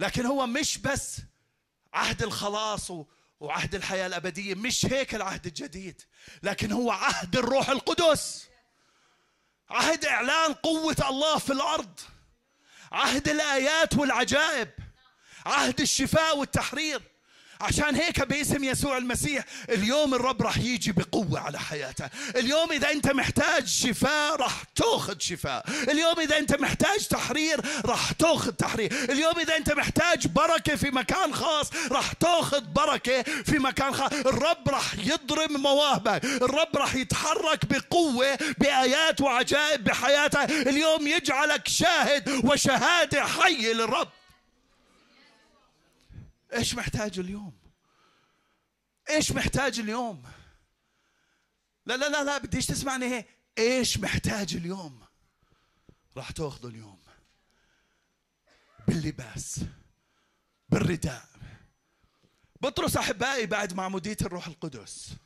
[0.00, 1.16] لكن هو مش بس
[1.92, 2.92] عهد الخلاص
[3.40, 6.02] وعهد الحياة الأبدية مش هيك العهد الجديد
[6.42, 8.48] لكن هو عهد الروح القدس.
[9.70, 12.00] عهد إعلان قوة الله في الأرض.
[12.92, 14.70] عهد الآيات والعجائب.
[15.46, 17.02] عهد الشفاء والتحرير.
[17.60, 22.08] عشان هيك باسم يسوع المسيح اليوم الرب راح يجي بقوة على حياته.
[22.36, 25.64] اليوم إذا أنت محتاج شفاء راح تأخذ شفاء.
[25.88, 28.92] اليوم إذا أنت محتاج تحرير راح تأخذ تحرير.
[29.10, 34.12] اليوم إذا أنت محتاج بركة في مكان خاص راح تأخذ بركة في مكان خاص.
[34.12, 36.24] الرب راح يضرب مواهبك.
[36.24, 40.44] الرب راح يتحرك بقوة بآيات وعجائب بحياته.
[40.44, 44.08] اليوم يجعلك شاهد وشهادة حية للرب.
[46.52, 47.58] إيش محتاج اليوم؟
[49.10, 50.22] إيش محتاج اليوم؟
[51.86, 53.06] لا لا لا لا بديش تسمعني.
[53.06, 53.26] هيك
[53.58, 55.06] إيش محتاج اليوم؟
[56.16, 57.02] راح تأخذه اليوم.
[58.88, 59.60] باللباس
[60.68, 61.28] بالرداء.
[62.60, 65.16] بطرس أحبائي بعد معموديه الروح القدس.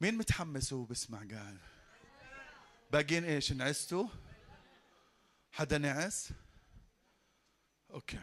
[0.00, 1.58] مين متحمس وبسمع قاعد
[2.92, 4.08] باقيين إيش نعستوا؟
[5.52, 6.28] حدا نعس؟
[7.90, 8.20] أوكي.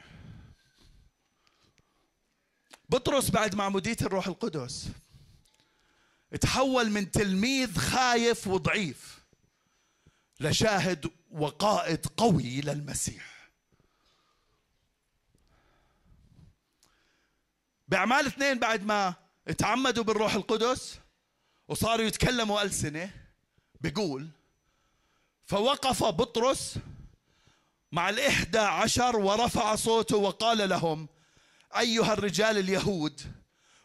[2.90, 4.88] بطرس بعد معمودية الروح القدس.
[6.42, 9.24] تحول من تلميذ خايف وضعيف
[10.40, 13.50] لشاهد وقائد قوي للمسيح.
[17.88, 19.14] بأعمال اثنين بعد ما
[19.58, 21.00] تعمدوا بالروح القدس
[21.68, 23.12] وصاروا يتكلموا ألسنة
[23.82, 24.30] بيقول
[25.46, 26.76] فوقف بطرس
[27.92, 31.08] مع الإحدى عشر ورفع صوته وقال لهم
[31.76, 33.22] أيها الرجال اليهود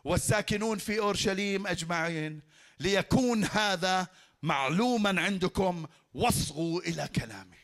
[0.04, 2.42] والساكنون في أورشليم أجمعين
[2.80, 4.06] ليكون هذا
[4.42, 7.58] معلوما عندكم واصغوا إلى كلامي.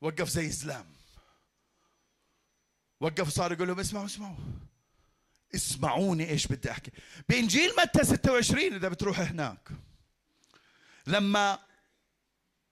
[0.00, 0.86] وقف زي إسلام.
[3.00, 4.36] وقف صار يقول لهم اسمعوا اسمعوا.
[5.54, 6.90] اسمعوني إيش بدي أحكي.
[7.28, 9.68] بانجيل متى 26 إذا بتروح هناك؟
[11.06, 11.58] لما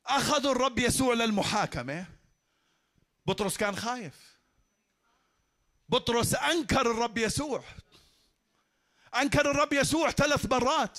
[0.07, 2.07] أخذوا الرب يسوع للمحاكمة
[3.27, 4.30] بطرس كان خايف.
[5.91, 7.65] بطرس أنكر الرب يسوع.
[9.17, 10.99] أنكر الرب يسوع ثلاث مرات.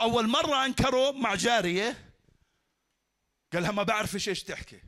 [0.00, 2.14] أول مرة أنكره مع جارية.
[3.52, 4.80] قال لها ما بعرفش إيش تحكي.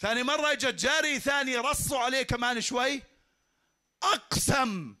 [0.00, 3.02] ثاني مرة إجت جاري ثاني رصوا عليه كمان شوي.
[4.02, 4.96] أقسم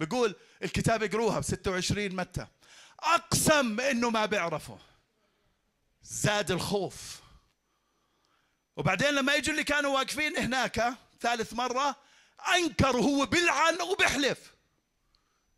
[0.00, 2.46] بقول الكتاب اقروها ب 26 متى.
[3.00, 4.78] أقسم إنه ما بيعرفه.
[6.02, 7.20] زاد الخوف.
[8.76, 11.96] وبعدين لما يجوا اللي كانوا واقفين هناك ثالث مرة
[12.56, 14.38] انكر وهو بلعن وبحلف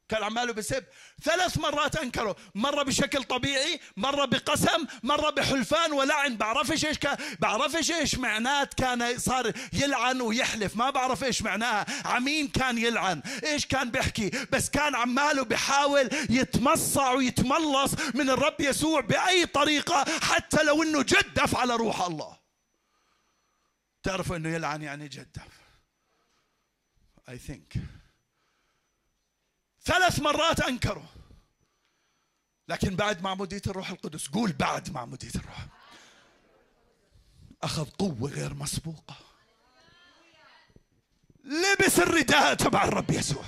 [0.09, 0.85] كان عماله بسب
[1.23, 5.93] ثلاث مرات انكروا مرة بشكل طبيعي مرة بقسم مرة بحلفان.
[5.93, 6.37] ولعن.
[6.37, 10.77] بعرفش إيش كان بعرفش إيش معنات كان صار يلعن ويحلف.
[10.77, 11.87] ما بعرف إيش معناها.
[12.05, 13.23] عمين كان يلعن.
[13.45, 20.63] إيش كان بيحكي؟ بس كان عماله بحاول يتمصع ويتملص من الرب يسوع بأي طريقة حتى
[20.63, 22.37] لو إنه جدف على روح الله.
[24.03, 25.54] تعرفوا إنه يلعن يعني جدف
[27.29, 27.79] I think.
[29.85, 31.07] ثلاث مرات انكروا
[32.69, 35.67] لكن بعد معمودية الروح القدس قول بعد معمودية الروح.
[37.63, 39.17] أخذ قوة غير مسبوقة.
[41.45, 43.45] لبس الرداء تبع الرب يسوع.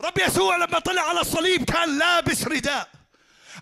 [0.00, 2.95] رب يسوع لما طلع على الصليب كان لابس رداء.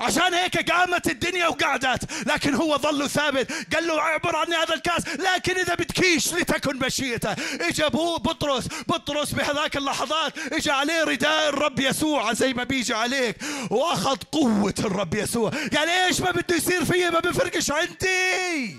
[0.00, 2.26] عشان هيك قامت الدنيا وقعدت.
[2.26, 3.74] لكن هو ظل ثابت.
[3.74, 5.09] قال له اعبر عني هذا الكاس.
[5.09, 7.33] لكن إذا بتكيش لتكن مشيئته.
[7.61, 8.68] اجى ابوه بطرس.
[8.68, 13.37] بطرس بهذاك اللحظات اجى عليه رداء الرب يسوع زي ما بيجي عليك.
[13.70, 15.50] وأخذ قوة الرب يسوع.
[15.50, 18.78] قال إيش ما بده يصير فيا؟ ما بفرقش عندي.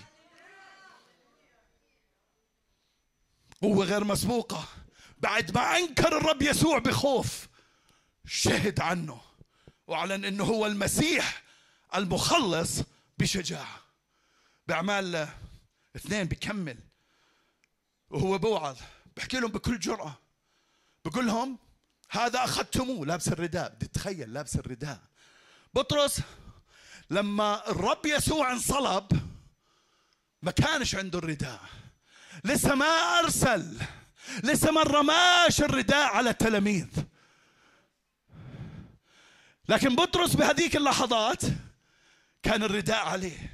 [3.61, 4.63] قوة غير مسبوقة.
[5.19, 7.47] بعد ما أنكر الرب يسوع بخوف
[8.27, 9.24] شهد عنه.
[9.87, 11.43] واعلن إنه هو المسيح
[11.95, 12.81] المخلص
[13.17, 13.81] بشجاعة.
[14.67, 15.27] بأعمال
[15.95, 16.77] اثنين بكمل.
[18.09, 18.77] وهو بوعظ.
[19.17, 20.17] بحكي لهم بكل جرأة.
[21.05, 21.57] بقول لهم
[22.09, 23.05] هذا أخذتموه.
[23.05, 23.69] لابس الرداء.
[23.69, 24.99] بدي تتخيل لابس الرداء.
[25.73, 26.21] بطرس
[27.09, 29.07] لما الرب يسوع انصلب
[30.41, 31.61] ما كانش عنده الرداء.
[32.43, 33.77] لسه ما أرسل.
[34.43, 36.87] لسه ما رماش الرداء على التلاميذ.
[39.69, 41.41] لكن بطرس بهذيك اللحظات
[42.43, 43.51] كان الرداء عليه.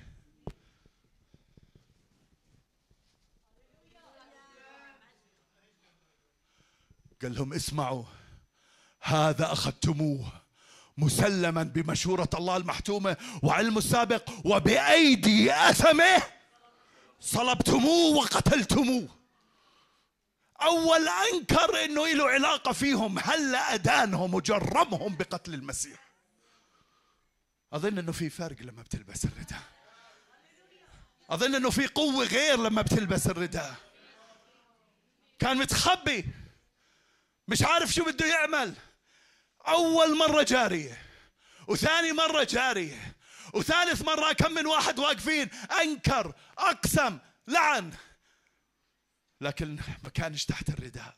[7.21, 8.04] قال لهم اسمعوا
[9.02, 10.32] هذا أخذتموه
[10.97, 16.24] مسلما بمشورة الله المحتومة وعلمه السابق وبأيدي أثمه
[17.19, 19.20] صلبتموه وقتلتموه.
[20.63, 26.00] أول أنكر إنه له علاقة فيهم هلا أدانهم وجرمهم بقتل المسيح؟
[27.74, 29.62] أظن إنه في فرق لما بتلبس الرداء
[31.30, 33.76] أظن إنه في قوة غير لما بتلبس الرداء
[35.39, 36.26] كان متخبي
[37.47, 38.74] مش عارف شو بده يعمل.
[39.67, 40.97] أول مرة جاريه
[41.67, 43.15] وثاني مرة جاريه
[43.54, 45.50] وثالث مرة كم من واحد واقفين.
[45.82, 47.93] أنكر أقسم لعن.
[49.41, 51.15] لكن ما كانش تحت الرداء.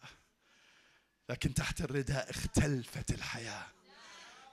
[1.30, 3.66] لكن تحت الرداء اختلفت الحياة.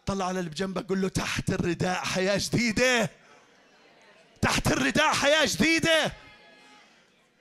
[0.06, 3.10] طلع على اللي بجنبك قول له تحت الرداء حياة جديدة.
[4.40, 6.12] تحت الرداء حياة جديدة.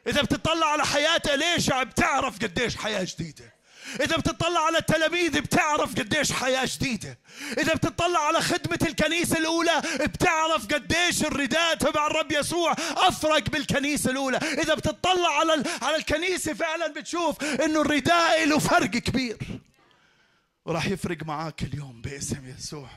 [0.08, 3.54] إذا بتطلع على حياته ليش بتعرف قديش حياة جديدة؟
[4.02, 7.20] إذا بتطلع على التلاميذ بتعرف قديش حياة جديدة.
[7.58, 14.38] إذا بتطلع على خدمة الكنيسة الأولى بتعرف قديش الرداء تبع الرب يسوع أفرق بالكنيسة الأولى.
[14.38, 19.38] إذا بتطلع على على الكنيسة فعلا بتشوف إنه الرداء له فرق كبير.
[20.66, 22.90] وراح يفرق معاك اليوم باسم يسوع.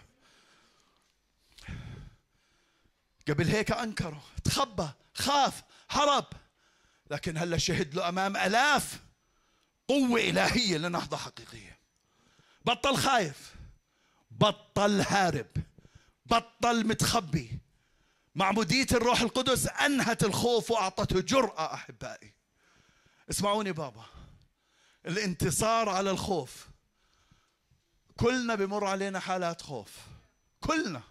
[3.29, 6.27] قبل هيك أنكره تخبى خاف هرب
[7.11, 8.99] لكن هلأ شهد له أمام ألاف
[9.93, 11.79] قوة إلهية لنهضة حقيقية.
[12.65, 13.55] بطل خايف
[14.31, 15.47] بطل هارب
[16.27, 17.59] بطل متخبي.
[18.35, 22.35] معمودية الروح القدس أنهت الخوف وأعطته جرأة أحبائي.
[23.31, 24.05] اسمعوني بابا
[25.07, 26.69] الانتصار على الخوف.
[28.17, 29.91] كلنا بمر علينا حالات خوف.
[30.61, 31.03] كلنا.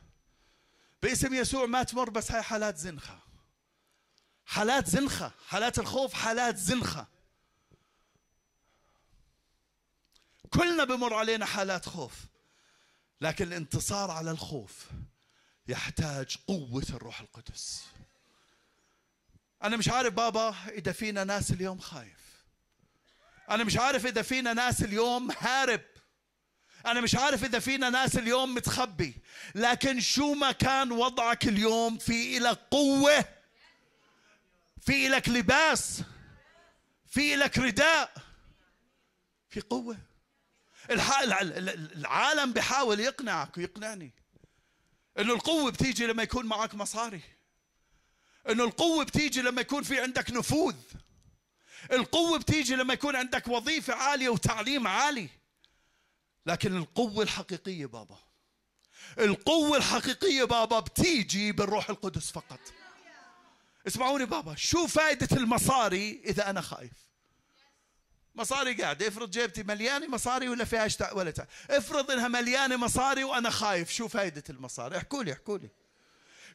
[1.04, 3.20] باسم يسوع ما تمر بس هاي حالات زنخة.
[4.46, 7.21] حالات زنخة حالات الخوف حالات زنخة.
[10.54, 12.14] كلنا بمر علينا حالات خوف
[13.22, 14.86] لكن الانتصار على الخوف
[15.68, 17.84] يحتاج قوة الروح القدس.
[19.64, 22.44] أنا مش عارف بابا إذا فينا ناس اليوم خايف.
[23.50, 25.82] أنا مش عارف إذا فينا ناس اليوم هارب.
[26.86, 29.14] أنا مش عارف إذا فينا ناس اليوم متخبي.
[29.56, 33.26] لكن شو ما كان وضعك اليوم في لك قوة
[34.82, 36.04] في لك لباس
[37.08, 38.14] في لك رداء
[39.50, 40.11] في قوة.
[40.92, 44.12] العالم بيحاول يقنعك ويقنعني
[45.20, 47.22] إنه القوة بتيجي لما يكون معك مصاري.
[48.50, 50.76] إنه القوة بتيجي لما يكون في عندك نفوذ.
[51.92, 55.30] القوة بتيجي لما يكون عندك وظيفة عالية وتعليم عالي.
[56.46, 58.18] لكن القوة الحقيقية بابا
[59.20, 62.60] القوة الحقيقية بابا بتيجي بالروح القدس فقط.
[63.88, 67.11] اسمعوني بابا شو فائده المصاري إذا أنا خايف؟
[68.36, 71.48] مصاري قاعدة افرض جيبتي مليانة مصاري ولا فيها اشتاء ولا تعب.
[71.70, 73.92] افرض إنها مليانة مصاري وأنا خايف.
[73.92, 74.98] شو فائدة المصاري.
[74.98, 75.70] احكوا لي احكوا لي.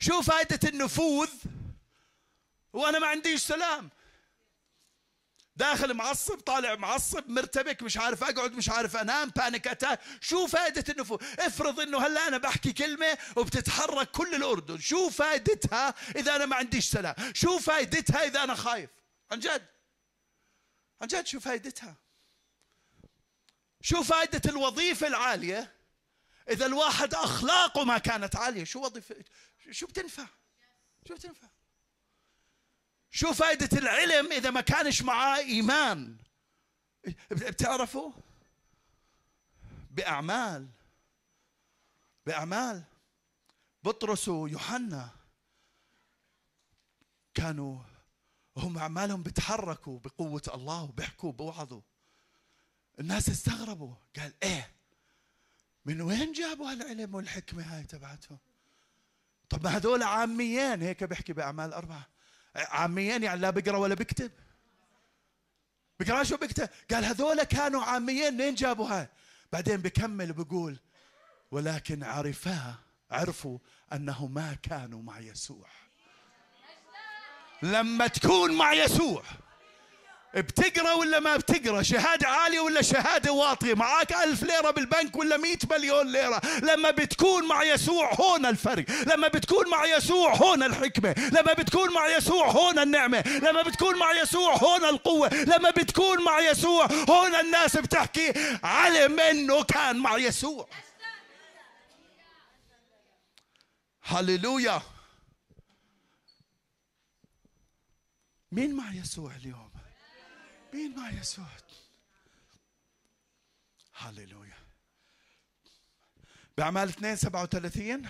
[0.00, 1.30] شو فائدة النفوذ
[2.72, 3.90] وأنا ما عنديش سلام.
[5.56, 10.84] داخل معصب طالع معصب مرتبك مش عارف أقعد مش عارف أنام panic attack شو فائدة
[10.92, 11.18] النفوذ.
[11.38, 14.78] افرض إنه هلأ أنا بحكي كلمة وبتتحرك كل الأردن.
[14.78, 17.14] شو فائدتها إذا أنا ما عنديش سلام.
[17.34, 18.90] شو فائدتها إذا أنا خايف.
[19.32, 19.75] عن جد.
[21.00, 21.96] عن جد شو فائدتها
[23.80, 25.72] شو فائدة الوظيفة العالية
[26.50, 29.24] إذا الواحد أخلاقه ما كانت عالية؟ شو وظيفة؟
[29.70, 30.26] شو بتنفع؟
[31.08, 31.48] شو بتنفع؟
[33.10, 36.16] شو فائدة العلم إذا ما كانش معاه إيمان؟
[37.30, 38.12] بتعرفوا
[39.90, 40.68] بأعمال.
[42.26, 42.82] بأعمال.
[43.82, 45.10] بطرس ويوحنا
[47.34, 47.78] كانوا
[48.56, 51.80] هم أعمالهم بيتحركوا بقوة الله وبيحكوا بوعظوا
[53.00, 54.70] الناس استغربوا قال إيه؟
[55.84, 58.38] من وين جابوا هالعلم والحكمة هاي تبعتهم؟
[59.48, 62.06] طب ما هذول عاميين هيك بيحكي بأعمال أربعة.
[62.56, 64.30] عاميين يعني لا بيقرأ ولا بيكتب.
[66.00, 69.08] بيقرأ شو بيكتب؟ قال هذول كانوا عاميين منين جابوا هاي؟
[69.52, 70.78] بعدين بكمل بقول
[71.50, 72.74] ولكن عرفا
[73.10, 73.58] عرفوا
[73.92, 75.68] أنه ما كانوا مع يسوع.
[77.62, 79.22] لما تكون مع يسوع
[80.34, 85.58] بتقرأ ولا ما بتقرأ؟ شهادة عالية ولا شهادة واطية؟ معاك ألف ليرة بالبنك ولا مئة
[85.70, 91.52] مليون ليرة؟ لما بتكون مع يسوع هون الفرق لما بتكون مع يسوع هون الحكمة لما
[91.52, 96.86] بتكون مع يسوع هون النعمة لما بتكون مع يسوع هون القوة لما بتكون مع يسوع
[97.10, 98.32] هون الناس بتحكي
[98.62, 100.68] علم انه كان مع يسوع.
[104.02, 104.82] هللويا.
[108.56, 109.70] مين مع يسوع اليوم؟
[110.74, 111.46] مين مع يسوع؟
[113.94, 114.56] هللويا.
[116.56, 118.08] بأعمال 2 37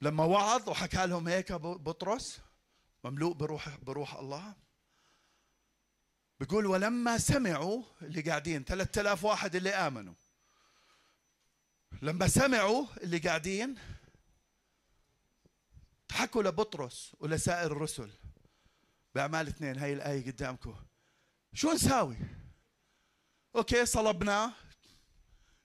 [0.00, 2.40] لما وعظ وحكى لهم هيك بطرس
[3.04, 4.54] مملوء بروح بروح الله
[6.40, 10.14] بيقول ولما سمعوا اللي قاعدين 3000 واحد اللي آمنوا.
[12.02, 13.74] لما سمعوا اللي قاعدين
[16.12, 18.10] حكوا لبطرس ولسائر الرسل.
[19.16, 20.74] بأعمال اثنين هاي الآية قدامكم
[21.52, 22.16] شو نساوي؟
[23.56, 24.52] أوكي صلبناه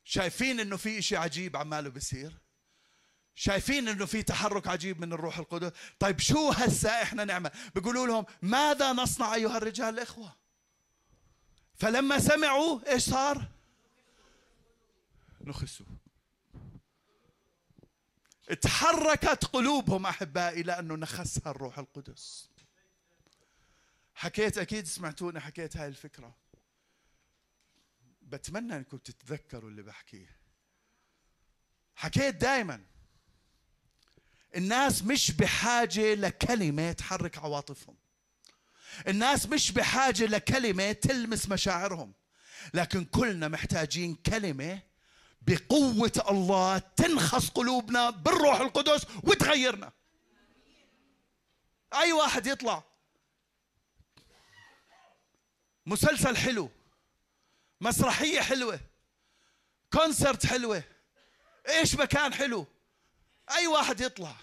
[0.03, 2.37] شايفين إنه في إشي عجيب عماله بصير
[3.35, 5.71] شايفين إنه في تحرك عجيب من الروح القدس.
[5.99, 10.35] طيب شو هسا إحنا نعمل؟ بيقولوا لهم ماذا نصنع أيها الرجال الإخوة؟
[11.75, 13.47] فلما سمعوا إيش صار؟
[15.41, 15.85] نخسوا.
[18.61, 22.50] تحركت قلوبهم أحبائي لأنه نخسها الروح القدس.
[24.21, 26.35] حكيت أكيد سمعتوني حكيت هاي الفكرة.
[28.21, 30.37] بتمنى إنكم تتذكروا اللي بحكيه.
[31.95, 32.81] حكيت دائما
[34.55, 37.95] الناس مش بحاجة لكلمة تحرك عواطفهم.
[39.07, 42.13] الناس مش بحاجة لكلمة تلمس مشاعرهم.
[42.73, 44.81] لكن كلنا محتاجين كلمة
[45.41, 49.91] بقوة الله تنخص قلوبنا بالروح القدس وتغيرنا.
[51.93, 52.90] أي واحد يطلع
[55.85, 56.69] مسلسل حلو.
[57.81, 58.79] مسرحية حلوة.
[59.93, 60.83] كونسرت حلوة.
[61.69, 62.67] إيش مكان حلو؟
[63.51, 64.35] أي واحد يطلع.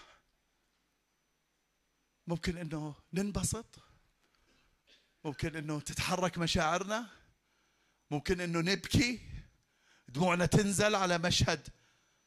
[2.27, 3.79] ممكن إنه ننبسط.
[5.23, 7.07] ممكن إنه تتحرك مشاعرنا.
[8.11, 9.29] ممكن إنه نبكي.
[10.07, 11.67] دموعنا تنزل على مشهد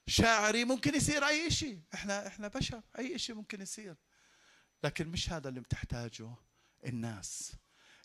[0.06, 0.64] شاعري.
[0.64, 2.82] ممكن يصير أي شيء إحنا إحنا بشر.
[2.98, 3.96] أي شيء ممكن يصير.
[4.84, 6.34] لكن مش هذا اللي بتحتاجه
[6.86, 7.52] الناس.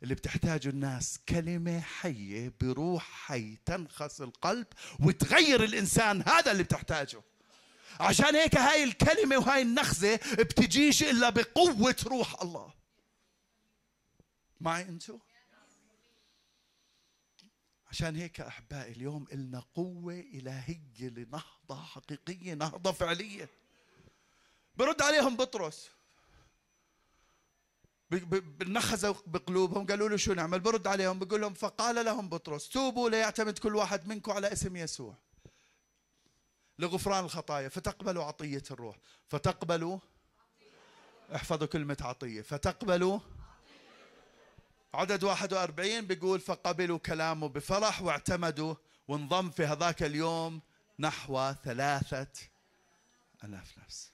[0.03, 1.19] اللي بتحتاجه الناس.
[1.29, 4.67] كلمة حية بروح حي تنخس القلب
[4.99, 7.21] وتغير الإنسان هذا اللي بتحتاجه.
[7.99, 12.73] عشان هيك هاي الكلمة وهاي النخزة بتجيش إلا بقوة روح الله.
[14.61, 15.19] معي أنتو؟
[17.89, 23.49] عشان هيك أحبائي اليوم إلنا قوة إلهية لنهضة حقيقية نهضة فعلية.
[24.75, 25.89] برد عليهم بطرس.
[28.61, 33.57] نخزوا بقلوبهم قالوا له شو نعمل؟ برد عليهم بقول لهم فقال لهم بطرس توبوا ليعتمد
[33.57, 35.15] كل واحد منكم على اسم يسوع.
[36.79, 38.97] لغفران الخطايا فتقبلوا عطية الروح
[39.27, 39.99] فتقبلوا
[41.35, 43.19] احفظوا كلمة عطية فتقبلوا
[44.93, 48.75] عدد 41 بيقول فقبلوا كلامه بفرح واعتمدوا
[49.07, 50.61] وانضم في هذاك اليوم
[50.99, 52.27] نحو ثلاثة
[53.43, 54.11] ألاف نفس.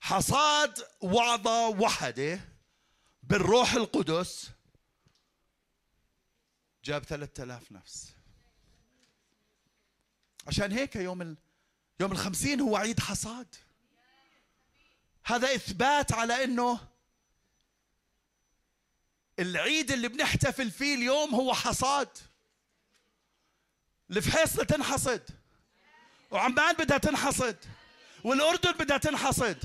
[0.00, 2.40] حصاد وعظة وحدة
[3.28, 4.50] بالروح القدس
[6.84, 8.12] جاب ثلاثة آلاف نفس.
[10.46, 11.36] عشان هيك يوم ال...
[12.00, 13.54] يوم الخمسين هو عيد حصاد.
[15.24, 16.88] هذا إثبات على أنه
[19.38, 22.18] العيد اللي بنحتفل فيه اليوم هو حصاد.
[24.10, 25.22] الفحيصة تنحصد
[26.30, 27.56] وعمان بدها تنحصد.
[28.24, 29.64] والأردن بدها تنحصد.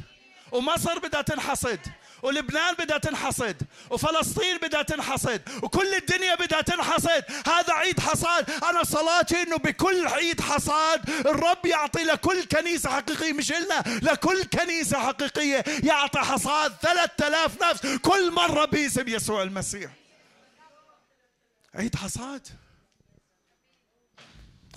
[0.52, 1.80] ومصر بدها تنحصد.
[2.24, 3.56] ولبنان بدها تنحصد
[3.90, 7.24] وفلسطين بدها تنحصد وكل الدنيا بدها تنحصد.
[7.48, 8.50] هذا عيد حصاد.
[8.50, 15.00] أنا صلاتي أنه بكل عيد حصاد الرب يعطي لكل كنيسة حقيقية مش إلنا لكل كنيسة
[15.00, 19.92] حقيقية يعطي حصاد ثلاثة آلاف نفس كل مرة باسم يسوع المسيح.
[21.76, 22.48] عيد حصاد.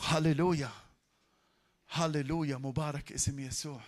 [0.01, 0.71] هللويا.
[1.91, 2.57] هللويا.
[2.57, 3.81] مبارك اسم يسوع.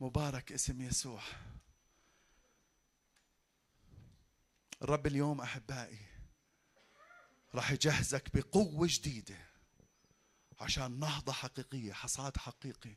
[0.00, 1.20] مبارك اسم يسوع.
[4.82, 5.98] الرب اليوم أحبائي
[7.54, 9.38] راح يجهزك بقوة جديدة
[10.60, 12.96] عشان نهضة حقيقية حصاد حقيقي.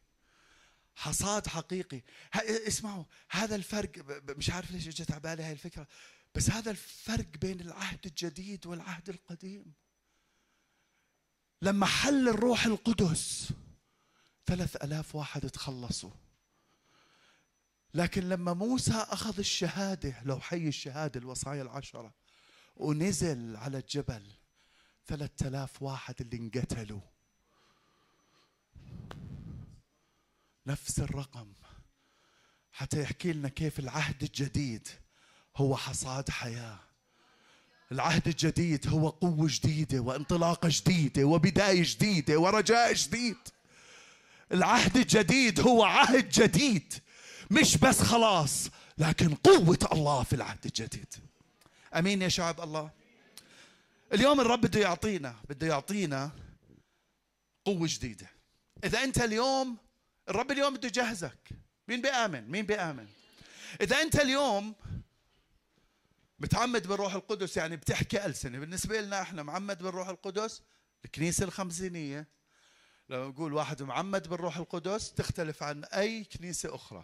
[0.96, 2.02] حصاد حقيقي.
[2.68, 3.92] اسمعوا هذا الفرق
[4.38, 5.88] مش عارف ليش اجت على بالي هاي الفكرة
[6.36, 9.74] بس هذا الفرق بين العهد الجديد والعهد القديم.
[11.62, 13.50] لما حل الروح القدس
[14.46, 16.12] ثلاث ألاف واحد تخلصوا
[17.94, 22.14] لكن لما موسى أخذ الشهادة لو حي الشهادة الوصايا العشرة
[22.78, 24.24] ونزل على الجبل
[25.08, 27.02] ثلاثة آلاف واحد اللي انقتلوا.
[30.68, 31.54] نفس الرقم.
[32.72, 34.88] حتى يحكي لنا كيف العهد الجديد
[35.58, 36.80] هو حصاد حياة.
[37.92, 43.38] العهد الجديد هو قوة جديدة وانطلاقة جديدة وبداية جديدة ورجاء جديد.
[44.52, 46.94] العهد الجديد هو عهد جديد.
[47.50, 51.14] مش بس خلاص لكن قوة الله في العهد الجديد.
[51.96, 52.92] أمين يا شعب الله.
[54.14, 56.32] اليوم الرب بده يعطينا بده يعطينا
[57.66, 58.28] قوة جديدة.
[58.84, 59.78] إذا أنت اليوم
[60.30, 61.50] الرب اليوم بده يجهزك.
[61.88, 63.08] مين بيآمن؟ مين بيآمن؟
[63.82, 64.76] إذا أنت اليوم
[66.40, 68.60] متعمد بالروح القدس يعني بتحكي ألسنة.
[68.60, 70.62] بالنسبة لنا إحنا معمد بالروح القدس
[71.06, 72.28] الكنيسة الخمسينية.
[73.10, 77.04] لو نقول واحد معمد بالروح القدس تختلف عن أي كنيسة أخرى.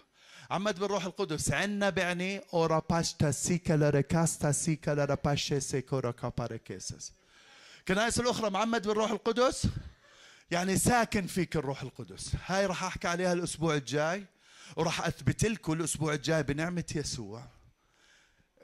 [0.52, 1.52] عمد بالروح القدس.
[1.52, 7.14] عنا بعني اورا باشتا سيكا لركاستا سيكا لرباشي سيكورا كاباريكيسس
[7.88, 9.68] كنائس الأخرى معمد بالروح القدس؟
[10.52, 12.32] يعني ساكن فيك الروح القدس.
[12.46, 14.26] هاي راح أحكي عليها الأسبوع الجاي.
[14.76, 17.48] وراح أثبت لكم الأسبوع الجاي بنعمة يسوع.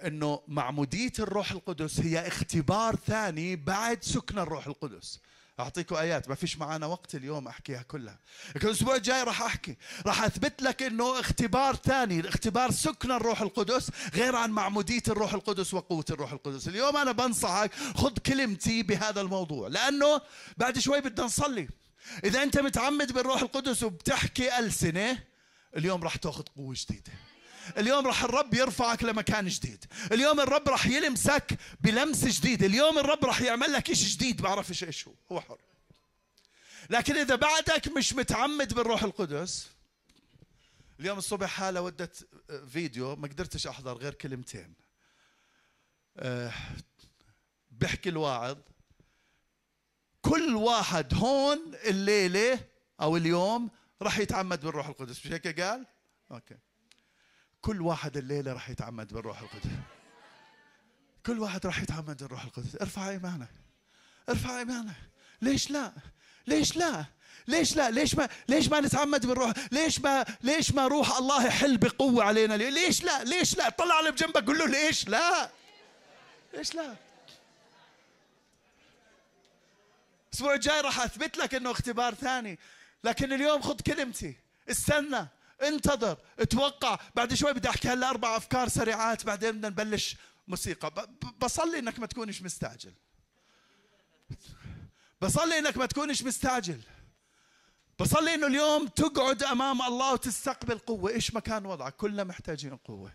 [0.05, 5.19] إنه معمودية الروح القدس هي اختبار ثاني بعد سكن الروح القدس.
[5.61, 8.19] اعطيكم آيات ما فيش معنا وقت اليوم أحكيها كلها.
[8.55, 13.89] لكن الأسبوع الجاي راح أحكي راح أثبت لك إنه اختبار ثاني اختبار سكن الروح القدس
[14.13, 16.67] غير عن معمودية الروح القدس وقوة الروح القدس.
[16.67, 20.21] اليوم أنا بنصحك خذ كلمتي بهذا الموضوع لأنه
[20.57, 21.69] بعد شوي بدنا نصلي.
[22.23, 25.23] إذا أنت متعمد بالروح القدس وبتحكي ألسنة
[25.77, 27.11] اليوم راح تأخذ قوة جديدة.
[27.77, 29.85] اليوم راح الرب يرفعك لمكان جديد.
[30.11, 32.63] اليوم الرب راح يلمسك بلمس جديد.
[32.63, 35.13] اليوم الرب راح يعمل لك شيء جديد بعرفش إيش هو.
[35.31, 35.57] هو حر.
[36.89, 39.69] لكن إذا بعدك مش متعمد بالروح القدس
[40.99, 42.27] اليوم الصبح حالة ودت
[42.73, 44.73] فيديو ما قدرتش أحضر غير كلمتين.
[46.17, 46.53] أه
[47.71, 48.57] بحكي الواعظ.
[50.21, 52.59] كل واحد هون الليلة
[53.01, 53.69] أو اليوم
[54.01, 55.85] راح يتعمد بالروح القدس مش هيك قال؟
[56.31, 56.57] أوكي.
[57.61, 59.69] كل واحد الليلة راح يتعمد بالروح القدس.
[61.25, 62.75] كل واحد راح يتعمد بالروح القدس.
[62.81, 63.51] ارفع إيمانك.
[64.29, 64.95] ارفع إيمانك.
[65.41, 65.93] ليش لا؟
[66.47, 67.05] ليش لا؟
[67.47, 71.77] ليش لا؟ ليش ما ليش ما نتعمد بالروح؟ ليش ما ليش ما روح الله يحل
[71.77, 75.51] بقوة علينا ليش لا؟ ليش لا؟ طلع على بجنبك قول له ليش لا؟
[76.53, 76.95] ليش لا؟
[80.29, 82.59] الأسبوع الجاي راح أثبت لك إنه اختبار ثاني
[83.03, 84.35] لكن اليوم خذ كلمتي.
[84.69, 85.27] استنى.
[85.63, 86.17] انتظر.
[86.39, 91.07] أتوقع بعد شوي بدي احكي هلا أربع أفكار سريعات بعدين بدنا نبلش موسيقى.
[91.41, 92.93] بصلي إنك ما تكونش مستعجل.
[95.21, 96.81] بصلي إنك ما تكونش مستعجل.
[97.99, 101.11] بصلي إنه اليوم تقعد أمام الله وتستقبل قوة.
[101.11, 103.13] إيش مكان وضعك؟ كلنا محتاجين قوة.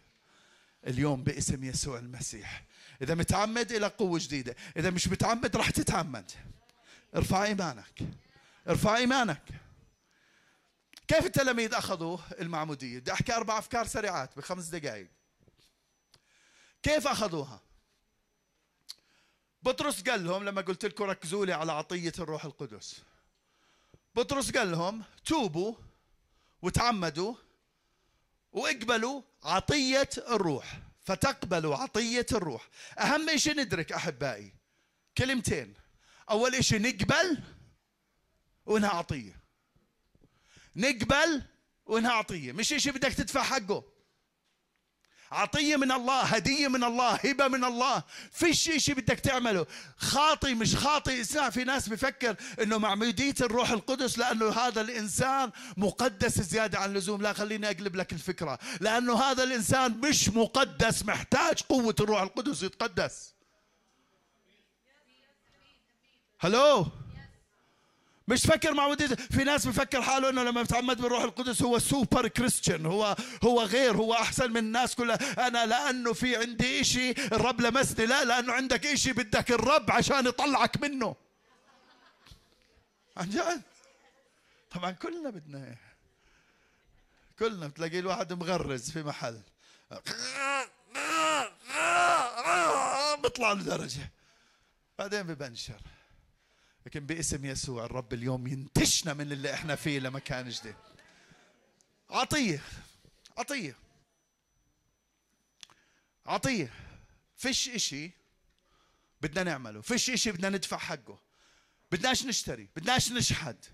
[0.86, 2.64] اليوم باسم يسوع المسيح.
[3.02, 4.56] إذا متعمد إلى قوة جديدة.
[4.76, 6.30] إذا مش متعمد راح تتعمد.
[7.16, 8.02] ارفع إيمانك.
[8.68, 9.42] ارفع إيمانك.
[11.08, 15.08] كيف التلاميذ اخذوا المعمودية؟ بدي أحكي أربع أفكار سريعات بخمس دقائق
[16.82, 17.60] كيف أخذوها؟
[19.62, 23.02] بطرس قال لهم لما قلت لكم ركزوا لي على عطية الروح القدس.
[24.14, 25.74] بطرس قال لهم توبوا
[26.62, 27.34] وتعمدوا
[28.52, 30.80] وإقبلوا عطية الروح.
[31.04, 32.68] فتقبلوا عطية الروح.
[32.98, 34.52] أهم شيء ندرك أحبائي
[35.18, 35.74] كلمتين.
[36.30, 37.42] أول شيء نقبل
[38.66, 39.45] وانها عطيه
[40.76, 41.42] نقبل
[41.86, 42.52] وإنها عطية.
[42.52, 43.84] مش شيء بدك تدفع حقه.
[45.32, 48.02] عطية من الله هدية من الله هبة من الله.
[48.32, 49.66] فيش شيء بدك تعمله.
[49.96, 56.40] خاطي مش خاطي إسمع في ناس بفكر إنه معمودية الروح القدس لأنه هذا الإنسان مقدس
[56.40, 57.22] زيادة عن اللزوم.
[57.22, 58.58] لا خليني أقلب لك الفكرة.
[58.80, 63.34] لأنه هذا الإنسان مش مقدس محتاج قوة الروح القدس يتقدس.
[66.40, 66.86] هلو
[68.28, 72.86] مش فكر معمودية في ناس بفكر حاله انه لما بتعمد بالروح القدس هو سوبر كريستيان
[72.86, 75.46] هو هو غير هو أحسن من الناس كلها.
[75.46, 78.06] أنا لأنه في عندي إشي الرب لمسني.
[78.06, 81.16] لا لأنه عندك إشي بدك الرب عشان يطلعك منه.
[83.16, 83.62] عن جد؟
[84.70, 85.76] طبعا كلنا بدنا
[87.38, 89.40] كلنا بتلاقي الواحد مغرز في محل.
[93.22, 94.10] بيطلع له درجه
[94.98, 95.80] بعدين ببنشر.
[96.86, 100.74] لكن باسم يسوع الرب اليوم ينتشنا من اللي إحنا فيه لمكان جديد.
[102.10, 102.62] عطية
[103.38, 103.76] عطية
[106.26, 106.72] عطية.
[107.36, 108.10] فيش إشي
[109.20, 111.18] بدنا نعمله فيش إشي بدنا ندفع حقه.
[111.92, 113.64] بدناش نشتري بدناش نشحد.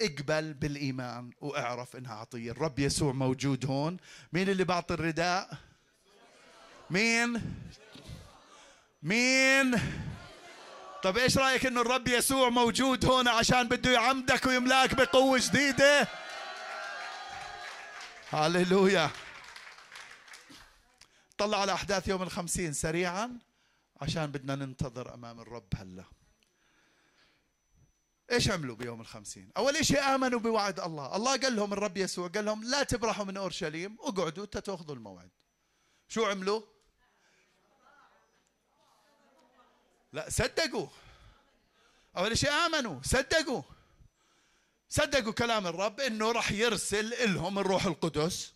[0.00, 2.50] اقبل بالإيمان واعرف إنها عطية.
[2.50, 3.96] الرب يسوع موجود هون.
[4.32, 5.58] مين اللي بعطي الرداء؟
[6.90, 7.42] مين؟
[9.02, 9.74] مين؟
[11.02, 16.08] طب إيش رأيك إنه الرب يسوع موجود هنا عشان بده يعمدك ويملاك بقوة جديدة؟
[18.30, 19.10] هللويا
[21.38, 23.38] طلع على أحداث يوم الخمسين سريعا
[24.00, 26.04] عشان بدنا ننتظر أمام الرب هلا.
[28.32, 31.16] إيش عملوا بيوم الخمسين؟ أول شيء آمنوا بوعد الله.
[31.16, 35.30] الله قال لهم الرب يسوع قال لهم لا تبرحوا من أورشليم اقعدوا تاخذوا الموعد.
[36.08, 36.62] شو عملوا؟
[40.16, 40.88] لا صدقوا.
[42.16, 43.62] أول شيء آمنوا صدقوا.
[44.88, 48.52] صدقوا كلام الرب إنه راح يرسل لهم الروح القدس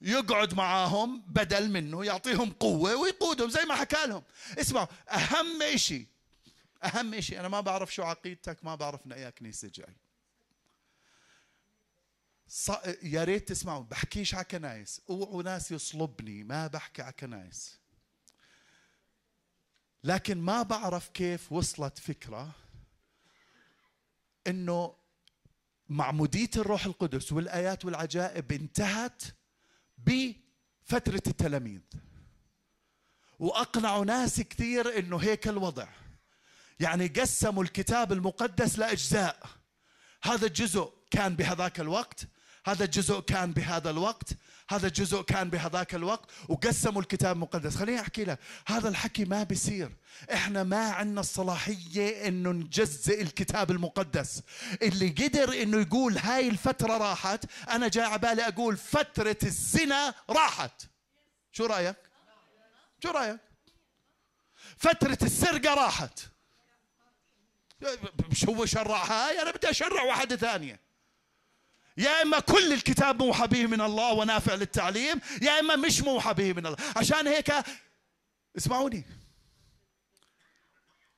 [0.00, 4.22] يقعد معاهم بدل منه يعطيهم قوة ويقودهم زي ما حكى لهم.
[4.58, 6.06] اسمعوا أهم شيء
[6.84, 9.96] أهم شيء أنا ما بعرف شو عقيدتك ما بعرف أي كنيسة جاي.
[12.48, 12.70] ص...
[13.02, 15.00] يا ريت تسمعوا بحكيش على كنايس.
[15.10, 17.78] أوعوا ناس يصلبني ما بحكي على كنايس.
[20.06, 22.50] لكن ما بعرف كيف وصلت فكرة
[24.46, 24.94] إنه
[25.88, 29.22] معمودية الروح القدس والآيات والعجائب انتهت
[29.98, 31.80] بفترة التلاميذ.
[33.38, 35.88] وأقنعوا ناس كثير إنه هيك الوضع.
[36.80, 39.46] يعني قسموا الكتاب المقدس لأجزاء.
[40.22, 42.28] هذا الجزء كان بهذاك الوقت
[42.66, 44.28] هذا الجزء كان بهذا الوقت
[44.70, 47.76] هذا الجزء كان بهذاك الوقت وقسموا الكتاب المقدس.
[47.76, 49.96] خليني أحكي لك هذا الحكي ما بيصير.
[50.32, 54.42] إحنا ما عندنا الصلاحية إنه نجزئ الكتاب المقدس.
[54.82, 60.82] اللي قدر إنه يقول هاي الفترة راحت أنا جاي على بالي أقول فترة الزنا راحت.
[61.52, 61.96] شو رأيك؟
[63.02, 63.40] شو رأيك؟
[64.76, 66.20] فترة السرقة راحت.
[68.30, 70.85] مش هو شرع هاي أنا بدي أشرع واحدة ثانية.
[71.96, 76.52] يا إما كل الكتاب موحى به من الله ونافع للتعليم يا إما مش موحى به
[76.52, 76.76] من الله.
[76.96, 77.52] عشان هيك
[78.56, 79.04] اسمعوني.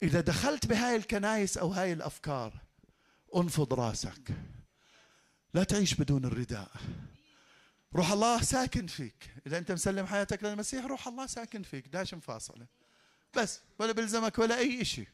[0.03, 2.53] إذا دخلت بهاي الكنايس أو هاي الأفكار
[3.37, 4.35] انفض راسك.
[5.55, 6.70] لا تعيش بدون الرداء.
[7.95, 9.31] روح الله ساكن فيك.
[9.47, 11.89] إذا أنت مسلم حياتك للمسيح روح الله ساكن فيك.
[11.89, 12.66] داش مفاصلة.
[13.37, 15.09] بس ولا بلزمك ولا أي شيء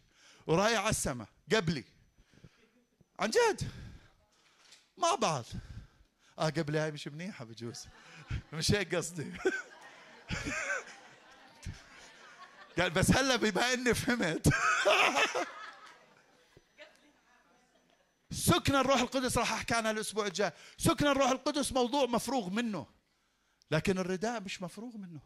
[0.47, 1.85] ورايح على السماء قبلي.
[3.19, 3.84] عن جد.
[4.97, 5.45] مع بعض.
[6.39, 7.87] آه قبل هاي مش منيحة بجوز.
[8.53, 9.33] مش هيك قصدي.
[12.79, 14.49] قال بس هلا بما إني فهمت.
[18.31, 20.53] سكن الروح القدس راح أحكي عنها الأسبوع الجاي.
[20.79, 22.87] سكن الروح القدس موضوع مفروغ منه.
[23.71, 25.21] لكن الرداء مش مفروغ منه.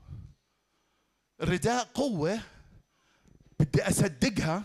[1.41, 2.41] الرداء قوة
[3.61, 4.63] بدي أصدقها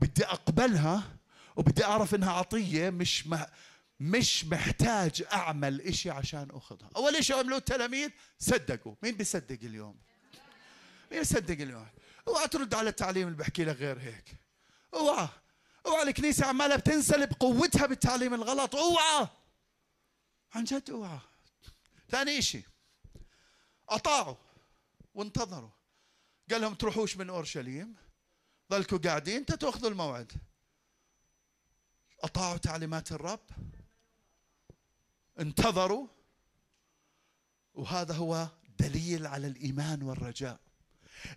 [0.00, 1.16] بدي أقبلها
[1.56, 3.46] وبدي أعرف إنها عطية مش مه
[4.00, 6.90] مش محتاج أعمل إشي عشان أخذها.
[6.96, 8.94] أول إشي عملوه التلاميذ صدقوا.
[9.02, 9.96] مين بيصدق اليوم؟
[11.10, 11.88] مين يصدق اليوم؟
[12.28, 14.36] أوعى ترد على التعليم اللي بحكي لك غير هيك.
[14.94, 15.28] أوعى.
[15.86, 18.76] أوعى الكنيسة عمالها بتنسلب قوتها بالتعليم الغلط.
[18.76, 19.28] أوعى.
[20.54, 21.18] عن جد أوعى.
[22.10, 22.62] ثاني إشي.
[23.88, 24.36] أطاعوا
[25.14, 25.70] وانتظروا.
[26.50, 27.96] قال لهم تروحوش من أورشليم.
[28.70, 30.32] ظلكوا قاعدين تاخذوا الموعد.
[32.20, 33.40] أطاعوا تعليمات الرب.
[35.40, 36.08] انتظروا.
[37.74, 40.60] وهذا هو دليل على الإيمان والرجاء.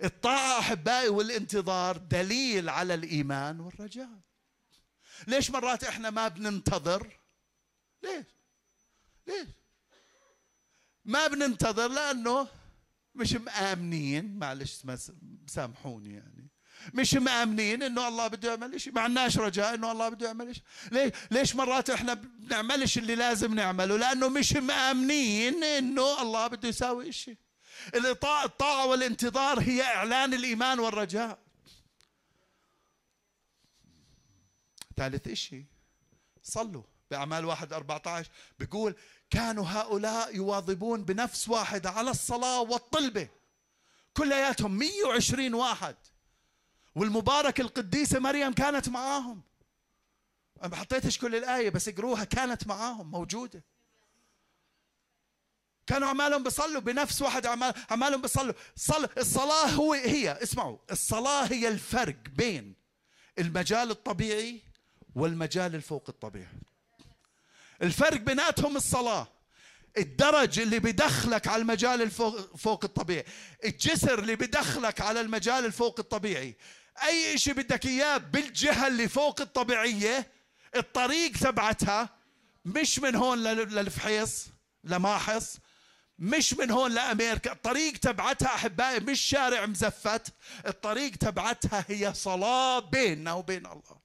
[0.04, 4.20] الطاعة أحبائي والانتظار دليل على الإيمان والرجاء.
[5.28, 7.20] ليش مرات إحنا ما بننتظر؟
[8.04, 8.26] ليش؟
[9.28, 9.47] ليش؟
[11.06, 12.47] ما بننتظر لأنه
[13.16, 14.39] مش مآمنين.
[14.39, 14.84] معلش
[15.47, 16.47] سامحوني يعني.
[16.93, 20.63] مش مآمنين إنه الله بده يعمل شيء ما عندناش رجاء إنه الله بده يعمل شيء
[20.91, 27.11] ليش؟ ليش مرات إحنا بنعملش اللي لازم نعمله؟ لأنه مش مآمنين إنه الله بده يساوي
[27.11, 27.38] شيء
[28.45, 31.39] الطاعة والانتظار هي إعلان الإيمان والرجاء.
[34.97, 35.65] ثالث إشي
[36.43, 38.95] صلوا بأعمال واحد 14 بيقول
[39.30, 43.30] كانوا هؤلاء يواظبون بنفس واحدة على الصلاة والطلبة.
[44.13, 45.95] كلياتهم 120 واحد.
[47.00, 49.41] والمبارك القديسة مريم كانت معاهم.
[50.62, 53.64] أنا ما حطيتش كل الآية؟ بس اقروها كانت معاهم موجودة.
[55.88, 58.54] كانوا عمالهم بيصلوا بنفس واحد عمال عمالهم بيصلوا.
[58.76, 62.74] صل الصلاة هو هي اسمعوا الصلاة هي الفرق بين
[63.39, 64.62] المجال الطبيعي
[65.16, 66.54] والمجال الفوق الطبيعي.
[67.82, 69.28] الفرق بيناتهم الصلاة.
[69.97, 73.26] الدرج اللي بدخلك على المجال الفوق فوق الطبيعي.
[73.64, 76.56] الجسر اللي بدخلك على المجال الفوق الطبيعي.
[77.08, 80.32] أي شيء بدك إياه بالجهة اللي فوق الطبيعية
[80.76, 82.10] الطريق تبعتها
[82.66, 84.47] مش من هون للفحيص
[84.84, 85.58] لماحص
[86.20, 87.52] مش من هون لأمريكا.
[87.52, 90.34] الطريق تبعتها أحبائي مش شارع مزفت
[90.68, 94.00] الطريق تبعتها هي صلاة بيننا وبين الله.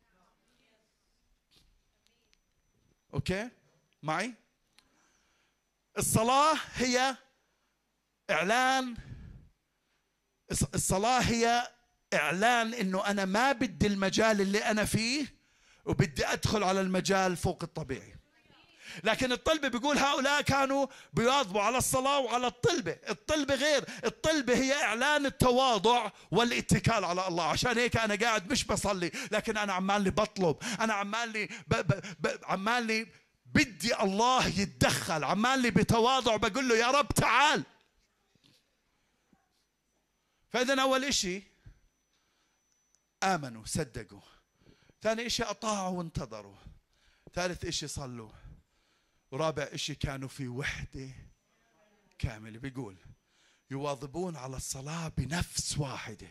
[3.14, 3.48] أوكي؟
[4.02, 4.34] معي؟
[5.98, 7.16] الصلاة هي
[8.30, 8.96] إعلان
[10.74, 11.70] الصلاة هي
[12.14, 15.34] إعلان إنه أنا ما بدي المجال اللي أنا فيه
[15.84, 18.14] وبدي أدخل على المجال فوق الطبيعي.
[19.04, 22.96] لكن الطلبة بيقول هؤلاء كانوا بيواظبوا على الصلاة وعلى الطلبة.
[23.08, 23.84] الطلبة غير.
[24.04, 27.44] الطلبة هي إعلان التواضع والاتكال على الله.
[27.44, 30.56] عشان هيك أنا قاعد مش بصلي لكن أنا عمالي بطلب.
[30.80, 31.74] أنا عمالي ب...
[31.74, 32.00] ب...
[32.20, 32.38] ب...
[32.44, 33.06] عمالي
[33.46, 35.24] بدي الله يتدخل.
[35.24, 37.62] عمالي بتواضع بقول له يا رب تعال.
[40.52, 41.53] فإذا أول إشي
[43.24, 44.20] آمنوا صدقوا
[45.02, 46.56] ثاني إشي أطاعوا وانتظروا.
[47.34, 48.30] ثالث إشي صلوا.
[49.30, 51.10] ورابع إشي كانوا في وحدة
[52.18, 52.58] كاملة.
[52.58, 52.96] بيقول
[53.70, 56.28] يواظبون على الصلاة بنفس واحدة.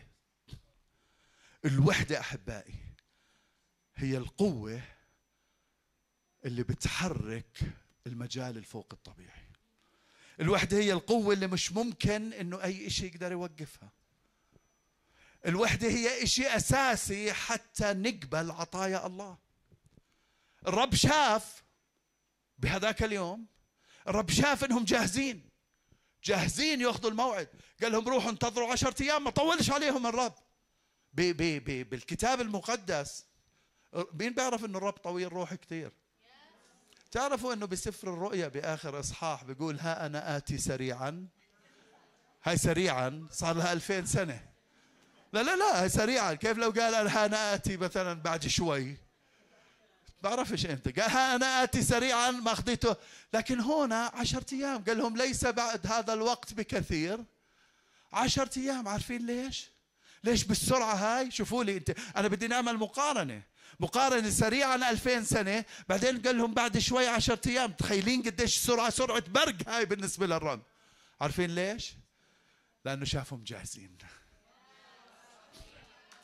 [1.64, 2.74] الوحدة أحبائي
[3.94, 4.82] هي القوة
[6.44, 7.60] اللي بتحرك
[8.06, 9.44] المجال الفوق الطبيعي.
[10.40, 13.92] الوحدة هي القوة اللي مش ممكن إنه أي إشي يقدر يوقفها.
[15.46, 19.38] الوحدة هي إشي أساسي حتى نقبل عطايا الله.
[20.66, 21.62] الرب شاف
[22.58, 23.46] بهذاك اليوم
[24.08, 25.48] الرب شاف إنهم جاهزين.
[26.24, 27.48] جاهزين يأخذوا الموعد.
[27.82, 30.34] قال لهم روحوا انتظروا عشرة أيام ما طولش عليهم الرب.
[31.12, 33.26] بي بي بي بالكتاب المقدس
[34.12, 35.92] مين بيعرف إنه الرب طويل روح كثير
[37.10, 41.28] تعرفوا إنه بسفر الرؤيا بآخر إصحاح بيقول ها أنا آتي سريعا.
[42.42, 44.53] هاي سريعا صار لها 2000 سنة.
[45.34, 48.96] لا لا لا سريعا كيف لو قال ها أنا آتي مثلا بعد شوي؟
[50.22, 52.96] بعرفش إمتى قال ها أنا آتي سريعا ما أخذته.
[53.32, 57.24] لكن هنا عشرة أيام قال لهم ليس بعد هذا الوقت بكثير.
[58.12, 59.70] عشرة أيام عارفين ليش؟
[60.24, 61.90] ليش بالسرعة هاي؟ شوفوا لي أنت.
[62.16, 63.42] أنا بدي نعمل مقارنة.
[63.80, 67.72] مقارنة سريعا 2000 سنة بعدين قال لهم بعد شوي عشرة أيام.
[67.72, 70.62] تخيلين قديش سرعة سرعة برق هاي بالنسبة للرب
[71.20, 71.94] عارفين ليش؟
[72.84, 73.98] لأنه شافهم جاهزين.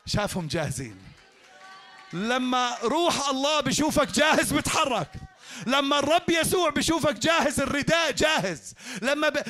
[0.06, 0.96] شافهم جاهزين.
[2.12, 5.10] لما روح الله بشوفك جاهز بتحرك
[5.66, 8.74] لما الرب يسوع بشوفك جاهز الرداء جاهز.
[9.02, 9.42] لما ب...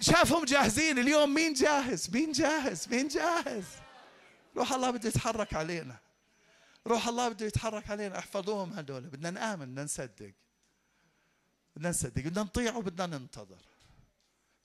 [0.00, 3.64] شافهم جاهزين اليوم مين جاهز؟ مين جاهز؟ مين جاهز؟
[4.56, 5.96] روح الله بده يتحرك علينا.
[6.86, 8.18] روح الله بده يتحرك علينا.
[8.18, 9.00] احفظوهم هدول.
[9.00, 10.32] بدنا نآمن بدنا نصدق.
[11.76, 12.22] بدنا نصدق.
[12.22, 13.60] بدنا نطيع وبدنا ننتظر.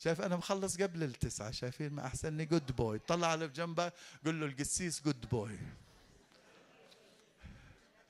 [0.03, 3.91] شايف أنا مخلص قبل التسعة شايفين ما أحسنني good boy طلع على جنبه
[4.25, 5.59] قول له القسيس good boy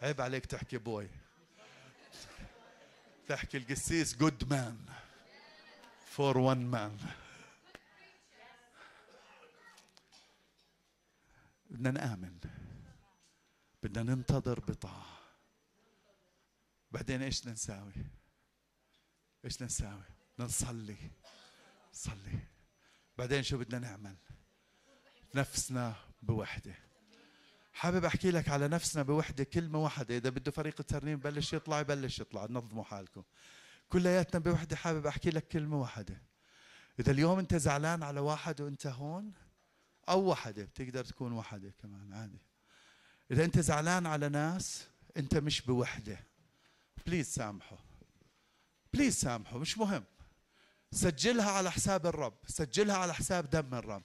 [0.02, 1.09] عيب عليك تحكي boy
[3.28, 4.86] تحكي القسيس good man
[6.05, 6.97] for one man
[11.70, 12.39] بدنا نآمن.
[13.84, 15.06] بدنا ننتظر بطاعة.
[16.92, 17.94] بعدين إيش نساوي
[19.46, 20.04] إيش نساوي
[20.39, 20.98] نصلي.
[21.94, 22.39] نصلي
[23.18, 24.16] بعدين شو بدنا نعمل؟
[25.36, 26.76] نفسنا بوحدة.
[27.74, 30.18] حابب أحكي لك على نفسنا بوحدة كلمة واحدة.
[30.18, 32.48] إذا بده فريق الترنيم بلش يطلع يبلش يطلع.
[32.50, 33.24] نظموا حالكم.
[33.89, 36.22] كلياتنا بوحدة حابب أحكي لك كلمة واحدة.
[37.00, 39.34] إذا اليوم أنت زعلان على واحد وأنت هون
[40.10, 42.42] أو وحدة بتقدر تكون وحدة كمان عادي.
[43.32, 44.88] إذا أنت زعلان على ناس
[45.18, 46.20] أنت مش بوحدة.
[47.05, 47.78] please سامحه.
[48.93, 50.04] please سامحه مش مهم.
[50.92, 54.04] سجلها على حساب الرب سجلها على حساب دم الرب.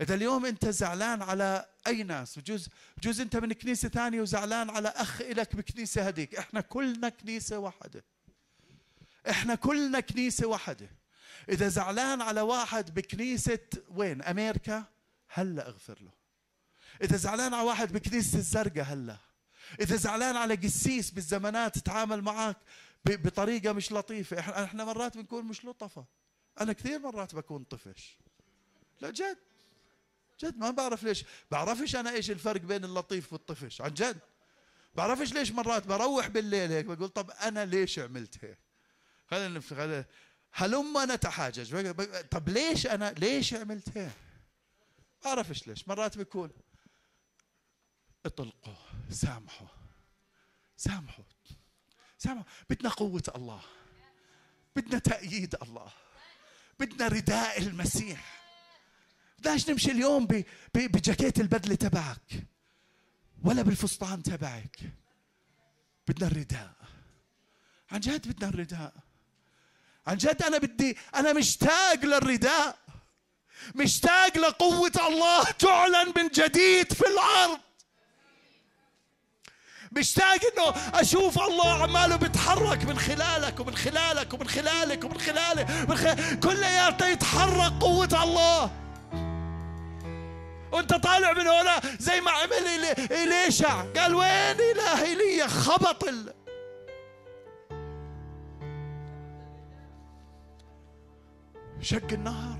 [0.00, 4.88] إذا اليوم أنت زعلان على أي ناس؟ بجوز بجوز أنت من كنيسة ثانية وزعلان على
[4.88, 6.34] أخ إلك بكنيسة هذيك.
[6.34, 8.04] إحنا كلنا كنيسة واحدة.
[9.30, 10.90] إحنا كلنا كنيسة واحدة.
[11.48, 13.58] إذا زعلان على واحد بكنيسة
[13.88, 14.84] وين؟ أمريكا؟
[15.28, 16.12] هلا أغفر له.
[17.02, 19.16] إذا زعلان على واحد بكنيسة الزرقاء؟ هلا.
[19.80, 22.56] إذا زعلان على قسيس بالزمانات تعامل معك
[23.06, 24.38] بطريقة مش لطيفة.
[24.38, 26.06] إحنا إحنا مرات بنكون مش لطفة.
[26.60, 28.18] أنا كثير مرات بكون طفش.
[29.00, 29.38] لا جد.
[30.40, 31.24] جد ما بعرف ليش.
[31.50, 33.80] بعرفش أنا إيش الفرق بين اللطيف والطفش.
[33.80, 34.18] عن جد.
[34.94, 38.58] بعرفش ليش مرات بروح بالليل هيك بقول طب أنا ليش عملت هيك؟
[39.30, 40.04] خلينا خلينا
[40.52, 41.90] هلما نتحاجج
[42.30, 44.12] طب ليش أنا ليش عملت هيك؟
[45.24, 45.88] بعرفش ليش.
[45.88, 46.50] مرات بيكون
[48.26, 48.74] اطلقوا
[49.10, 49.68] سامحوا.
[50.76, 51.24] سامحوا.
[52.18, 53.60] سامحوا بدنا قوة الله.
[54.76, 55.88] بدنا تأييد الله.
[56.80, 58.42] بدنا رداء المسيح.
[59.38, 60.26] بدناش نمشي اليوم
[60.74, 62.46] بجاكيت البدلة تبعك.
[63.44, 64.76] ولا بالفستان تبعك.
[66.08, 66.74] بدنا الرداء.
[67.90, 68.92] عن جد بدنا الرداء.
[70.06, 72.78] عن جد أنا بدي أنا مشتاق للرداء.
[73.74, 77.60] مشتاق لقوة الله تعلن من جديد في الأرض.
[79.96, 85.90] مشتاق إنه أشوف الله عماله بيتحرك من خلالك ومن خلالك ومن خلالك ومن خلالك من
[85.98, 88.70] خلالك كلياته يتحرك قوة الله.
[90.72, 93.84] وأنت طالع من هنا زي ما عمل إليشع.
[93.96, 96.34] قال وين إله إيليا خبط ال...
[101.80, 102.58] شق النهر.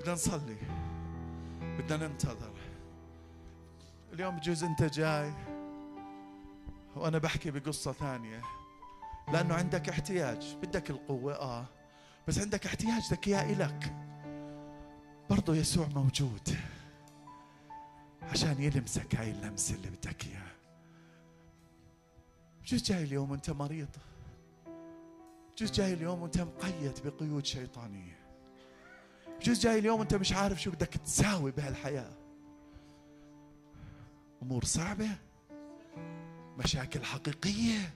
[0.00, 0.56] بدنا نصلي.
[1.78, 2.53] بدنا ننتظر.
[4.14, 5.32] اليوم بجوز انت جاي
[6.96, 8.42] وأنا بحكي بقصة ثانية.
[9.32, 11.66] لأنه عندك احتياج بدك القوة آه.
[12.28, 13.94] بس عندك احتياج بدك اياه إلك.
[15.30, 16.56] برضه يسوع موجود.
[18.22, 20.54] عشان يلمسك هاي اللمسة اللي بدك إياها.
[22.62, 23.96] بجوز جاي اليوم وأنت مريض.
[25.52, 28.18] بجوز جاي اليوم وأنت مقيد بقيود شيطانية.
[29.40, 32.23] بجوز جاي اليوم وأنت مش عارف شو بدك تساوي بهالحياة.
[34.44, 35.08] أمور صعبة
[36.58, 37.94] مشاكل حقيقية.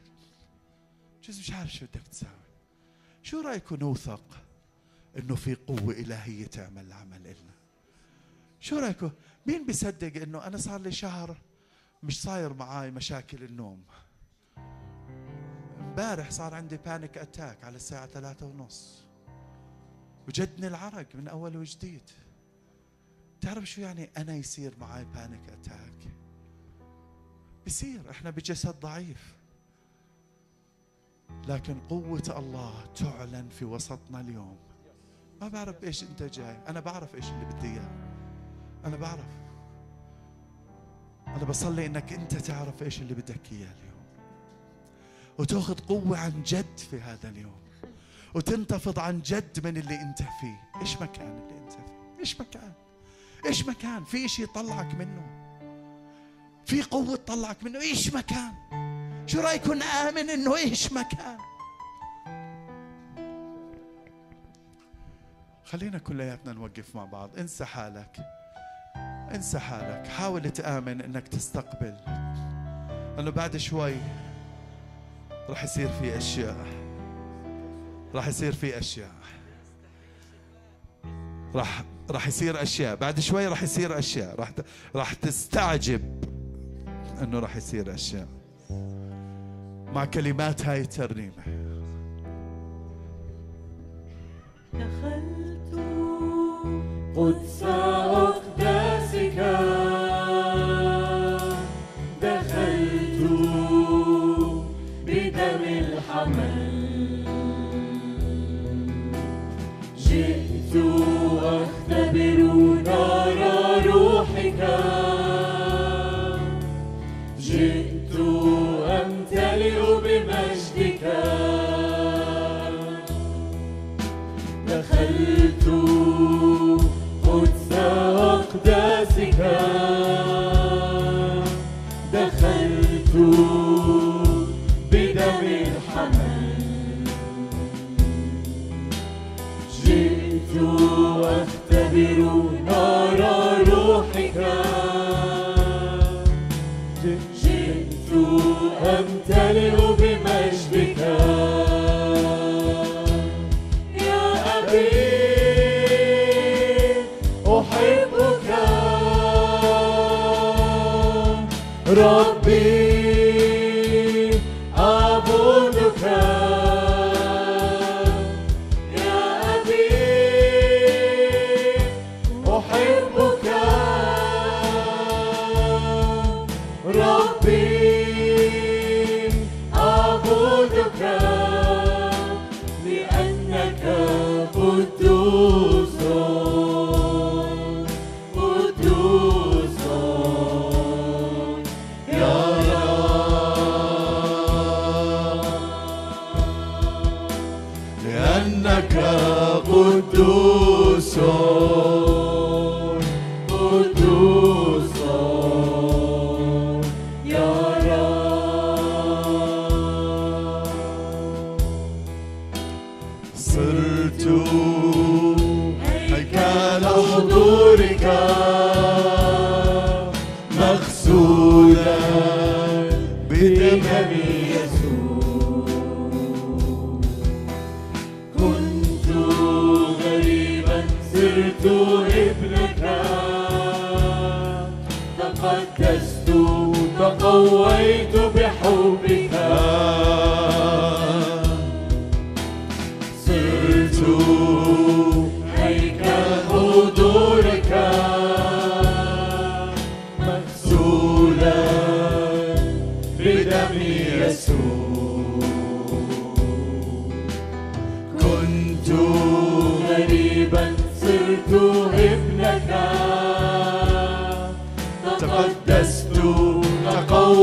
[1.25, 2.33] جزء مش عارف شو بدك تساوي.
[3.23, 4.45] شو رايكم نوثق
[5.19, 7.55] إنه في قوة إلهية تعمل العمل إلنا؟
[8.61, 9.11] شو رايكم
[9.47, 11.37] مين بيصدق إنه أنا صار لي شهر
[12.03, 13.85] مش صاير معاي مشاكل النوم؟
[15.79, 19.05] امبارح صار عندي panic attack على الساعة ثلاثة ونص.
[20.29, 22.11] وجدني العرق من أول وجديد.
[23.41, 26.18] تعرف شو يعني أنا يصير معي panic attack
[27.69, 29.35] بصير إحنا بجسد ضعيف.
[31.49, 34.57] لكن قوة الله تعلن في وسطنا اليوم.
[35.41, 36.57] ما بعرف إيش أنت جاي.
[36.69, 37.91] أنا بعرف إيش اللي بدي إياه.
[38.85, 39.31] أنا بعرف.
[41.27, 44.05] أنا بصلي إنك أنت تعرف إيش اللي بدك إياه اليوم.
[45.39, 47.61] وتأخذ قوة عن جد في هذا اليوم.
[48.35, 50.81] وتنتفض عن جد من اللي أنت فيه.
[50.81, 52.73] إيش مكان اللي أنت فيه؟ إيش مكان؟
[53.47, 55.38] إيش مكان؟ في شيء يطلعك منه.
[56.69, 57.81] في قوة تطلعك منه.
[57.81, 58.53] إيش مكان؟
[59.27, 61.39] شو رايكم نآمن إنه إيش مكان؟
[65.65, 67.39] خلينا كلياتنا نوقف مع بعض.
[67.39, 68.17] انسى حالك.
[69.35, 70.07] انسى حالك.
[70.07, 71.97] حاول تآمن إنك تستقبل.
[73.17, 73.95] لأنه بعد شوي
[75.49, 76.67] راح يصير في أشياء.
[78.15, 79.13] راح يصير في أشياء.
[81.55, 82.97] راح راح يصير أشياء.
[82.97, 84.41] بعد شوي راح يصير أشياء.
[84.41, 84.53] راح
[84.95, 86.28] راح تستعجب.
[87.23, 88.27] إنه راح يصير أشياء.
[89.95, 91.33] مع كلمات هاي الترنيمة.
[94.75, 95.75] دخلت
[97.17, 99.88] قدس أقداسك.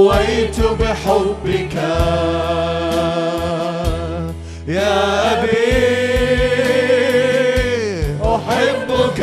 [0.06, 1.76] تقويت بحبك.
[4.68, 5.86] يا أبي
[8.24, 9.22] أحبك.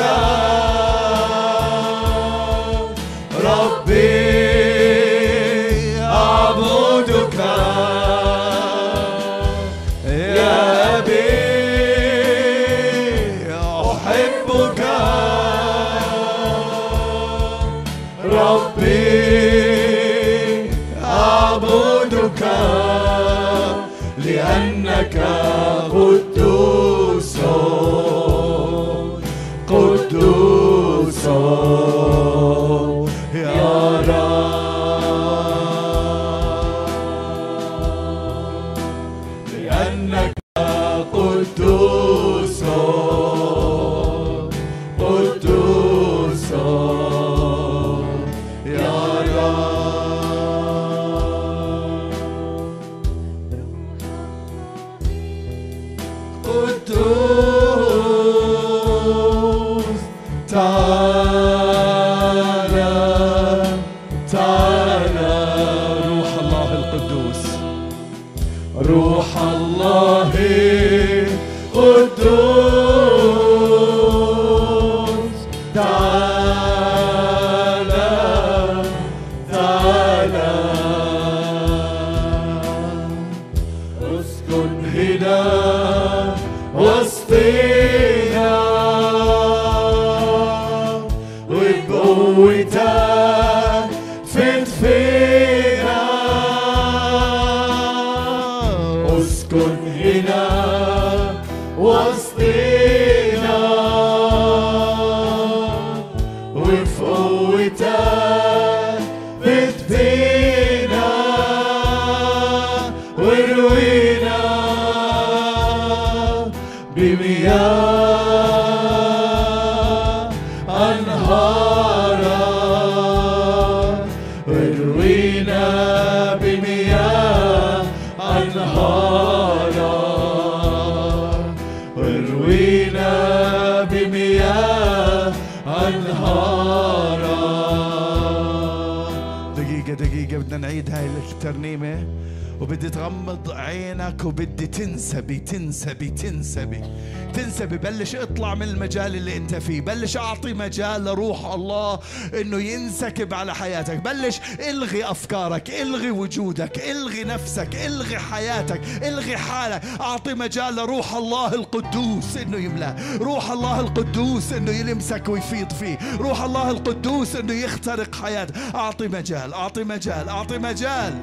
[147.72, 151.98] تنسبي بلش اطلع من المجال اللي انت فيه بلش اعطي مجال لروح الله
[152.40, 159.82] انه ينسكب على حياتك بلش الغي افكارك الغي وجودك الغي نفسك الغي حياتك الغي حالك
[160.00, 166.42] اعطي مجال لروح الله القدوس انه يملاه روح الله القدوس انه يلمسك ويفيض فيه روح
[166.42, 171.14] الله القدوس انه يخترق حياتك اعطي مجال اعطي مجال اعطي مجال.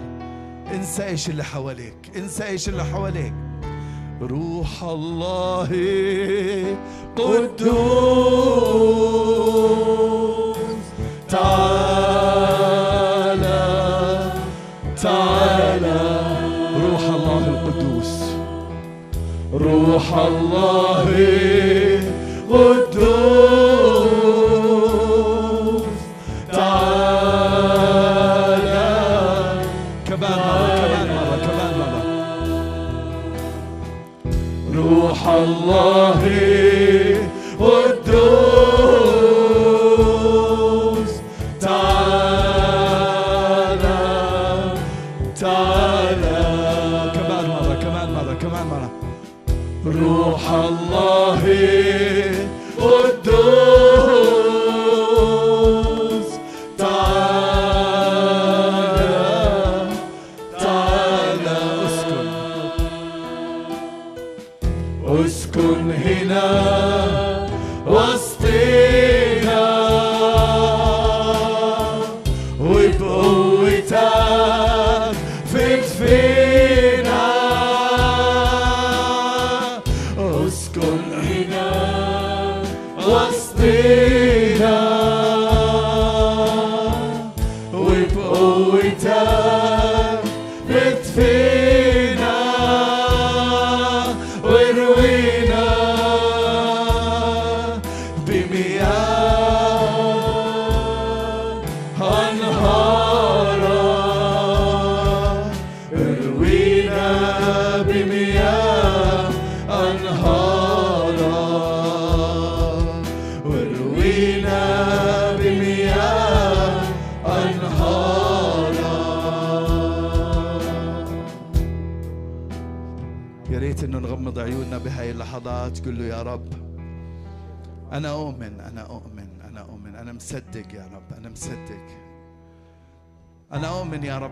[0.74, 3.34] انسى إيش اللي حواليك انسى إيش اللي حواليك.
[4.22, 5.70] روح الله
[7.16, 7.70] قدوس.
[11.30, 12.00] تعالى
[15.02, 16.02] تعالى.
[16.76, 18.14] روح الله القدوس.
[19.54, 21.39] روح الله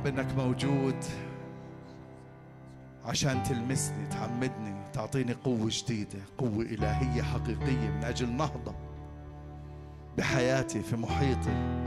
[0.07, 0.95] إنك موجود
[3.05, 8.75] عشان تلمسني تعمدني تعطيني قوة جديدة قوة إلهية حقيقية من أجل نهضة
[10.17, 11.77] بحياتي في محيطي.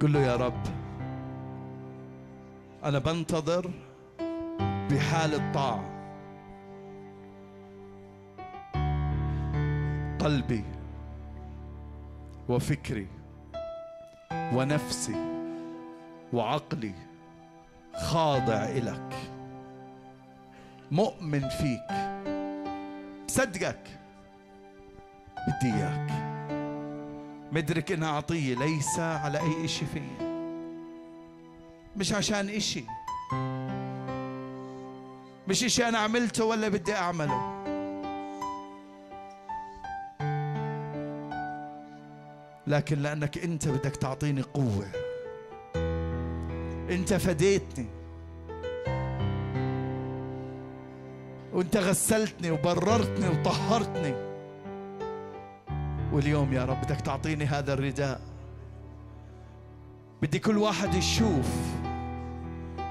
[0.00, 0.62] قل له يا رب
[2.84, 3.70] أنا بنتظر
[4.90, 5.84] بحالة طاعة
[10.18, 10.64] قلبي
[12.48, 13.06] وفكري
[14.32, 15.16] ونفسي
[16.32, 16.94] وعقلي
[17.96, 19.14] خاضع إلك.
[20.90, 22.18] مؤمن فيك.
[23.26, 23.98] صدقك.
[25.48, 26.10] بدي إياك.
[27.52, 30.28] مدرك إنها عطية ليس على أي إشي فيي
[31.96, 32.84] مش عشان إشي.
[35.48, 37.57] مش إشي أنا عملته ولا بدي أعمله.
[42.68, 44.86] لكن لأنك أنت بدك تعطيني قوة.
[46.90, 47.86] أنت فديتني.
[51.52, 54.14] وأنت غسلتني وبررتني وطهرتني.
[56.12, 58.20] واليوم يا رب بدك تعطيني هذا الرداء.
[60.22, 61.48] بدي كل واحد يشوف.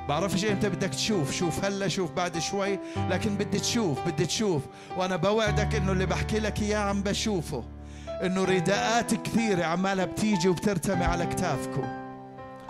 [0.09, 1.31] بعرفش إمتى بدك تشوف.
[1.31, 2.79] شوف هلا شوف بعد شوي.
[3.09, 4.61] لكن بدي تشوف بدي تشوف.
[4.97, 7.76] وأنا بوعدك إنه اللي بحكي لك إياه عم بشوفه.
[8.23, 11.83] إنه رداءات كثيرة عمالها بتيجي وبترتمي على كتافكم.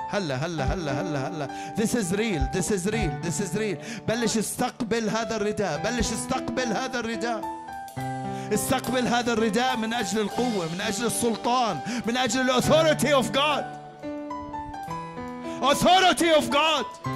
[0.09, 1.47] هلا هلا هلا هلا هلا.
[1.75, 3.77] This is real This is real This is real.
[4.07, 7.41] بلش استقبل هذا الرداء بلش استقبل هذا الرداء.
[8.53, 13.77] استقبل هذا الرداء من أجل القوة من أجل السلطان من أجل ال authority of God
[15.61, 17.09] authority of God.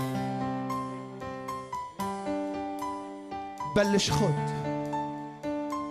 [3.75, 4.60] بلش خد.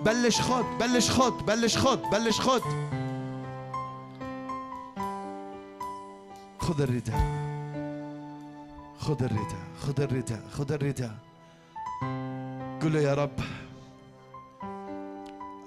[0.05, 2.62] بلش خد بلش خد بلش خد بلش خد
[6.59, 7.20] خذ الرداء
[8.98, 11.14] خذ الرداء خذ الرداء خذ الرداء.
[12.82, 13.40] قل له يا رب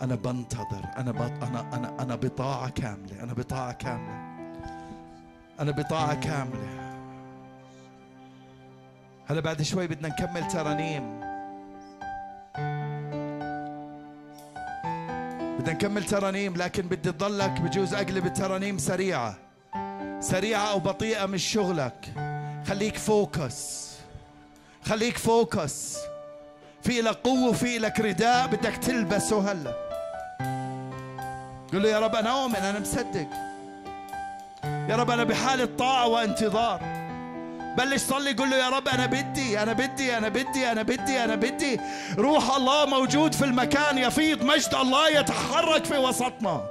[0.01, 1.43] أنا بنتظر أنا بط...
[1.43, 4.33] أنا أنا أنا بطاعة كاملة أنا بطاعة كاملة
[5.59, 6.93] أنا بطاعة كاملة.
[9.25, 11.22] هلا بعد شوي بدنا نكمل ترانيم.
[15.63, 19.35] بدنا نكمل ترانيم لكن بدي تضلك بجوز أقلب الترانيم سريعة.
[20.19, 22.13] سريعة أو بطيئة مش شغلك.
[22.67, 23.89] خليك focus.
[24.85, 25.97] خليك focus.
[26.81, 29.73] في لك قوة وفي لك رداء بدك تلبسه هلا.
[31.73, 33.27] قل له يا رب أنا أؤمن أنا مصدق.
[34.63, 37.02] يا رب أنا بحالة طاعة وانتظار.
[37.77, 41.35] بلش صلي قل له يا رب أنا بدي أنا بدي أنا بدي أنا بدي أنا
[41.35, 41.79] بدي.
[42.17, 46.61] روح الله موجود في المكان يفيض مجد الله يتحرك في وسطنا.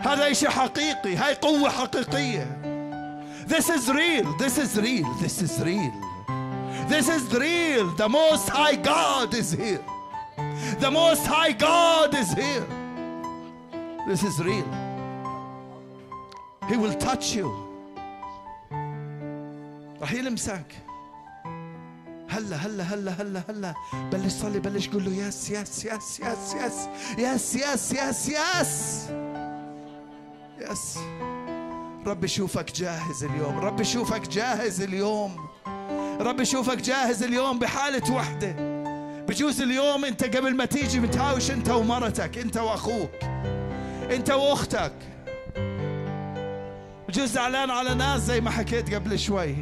[0.00, 2.46] هذا إشي حقيقي هاي قوة حقيقية.
[3.46, 5.92] This is real This is real This is real.
[6.88, 7.86] This is real.
[7.96, 9.84] The Most High God is here.
[10.80, 12.66] The Most High God is here.
[14.08, 14.68] This is real.
[16.68, 17.61] He will touch you.
[20.02, 20.66] راح يلمسك
[22.28, 23.74] هلا هلا هلا هلا هلا.
[24.12, 26.88] بلش صلي بلش قول له yes yes yes yes yes
[27.18, 29.08] yes yes yes yes.
[30.60, 30.98] yes.
[32.06, 33.58] رب يشوفك جاهز اليوم.
[33.58, 35.36] رب يشوفك جاهز اليوم.
[36.20, 38.54] رب يشوفك جاهز اليوم بحالة وحدة.
[39.28, 43.24] بجوز اليوم انت قبل ما تيجي متهاوش انت ومرتك انت واخوك
[44.10, 44.94] انت واختك.
[47.08, 49.56] بجوز زعلان على ناس زي ما حكيت قبل شوي.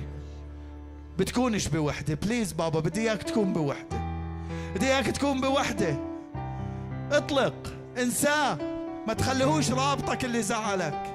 [1.21, 2.15] بتكونش بوحدة.
[2.15, 4.01] بليز بابا بدي إياك تكون بوحدة.
[4.75, 5.97] بدي إياك تكون بوحدة.
[7.13, 7.55] اطلق.
[7.99, 8.59] انساه
[9.07, 11.15] ما تخليهوش رابطك اللي زعلك.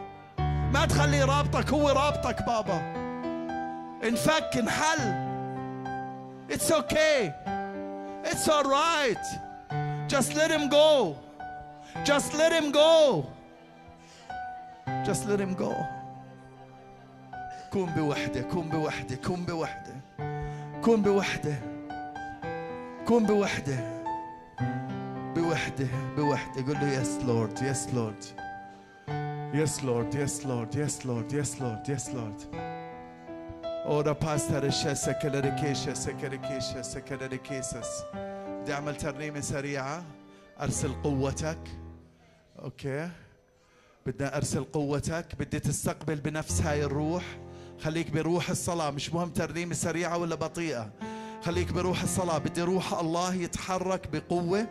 [0.73, 2.82] ما تخلي رابطك هو رابطك بابا.
[4.03, 5.26] انفك انحل.
[6.49, 7.32] It's okay.
[8.32, 9.26] It's alright
[10.07, 11.18] Just let him go.
[12.03, 13.26] Just let him go.
[15.07, 15.73] Just let him go.
[17.76, 19.94] كون بوحدة كون بوحدة كون بوحدة.
[20.86, 21.56] كون بوحدة.
[23.07, 24.03] كون بوحدة.
[25.36, 25.88] بوحدة.
[26.18, 26.62] بوحدة.
[26.62, 28.24] قول له يس لورد يس لورد
[29.53, 32.41] يس لورد يس لورد يس لورد يس لورد يس لورد
[34.20, 38.03] باستر الشاسة كالريكيشة سكريكيشة سكريكيسس
[38.62, 40.03] بدي اعمل ترنيمة سريعة
[40.62, 41.60] ارسل قوتك
[42.60, 43.10] أوكي
[44.06, 47.24] بدنا ارسل قوتك بدي تستقبل بنفس هاي الروح
[47.80, 50.91] خليك بروح الصلاة مش مهم ترنيمة سريعة ولا بطيئة.
[51.43, 54.68] خليك بروح الصلاة بدي روح الله يتحرك بقوة.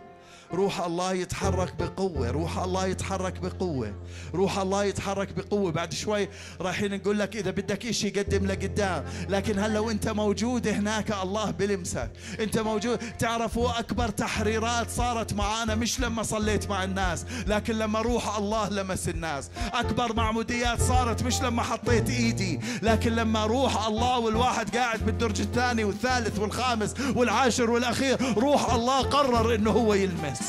[0.53, 3.95] روح الله يتحرك بقوة روح الله يتحرك بقوة
[4.35, 5.73] روح الله يتحرك بقوة.
[5.73, 6.29] بعد شوي
[6.61, 12.11] رايحين نقول لك إذا بدك إشي قدم لقدام لكن هلا وأنت موجود هناك الله بلمسك.
[12.41, 18.37] أنت موجود تعرفوا أكبر تحريرات صارت معانا مش لما صليت مع الناس لكن لما روح
[18.37, 19.51] الله لمس الناس.
[19.73, 25.85] أكبر معموديات صارت مش لما حطيت إيدي لكن لما روح الله والواحد قاعد بالدرج الثاني
[25.85, 30.44] والثالث والخامس والعاشر والأخير روح الله قرر إنه هو يلمس.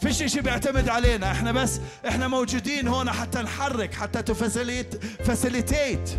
[0.00, 1.30] فيش اشي بيعتمد علينا.
[1.30, 6.10] إحنا بس إحنا موجودين هون حتى نحرك حتى تفاسيليت فاسيليتيت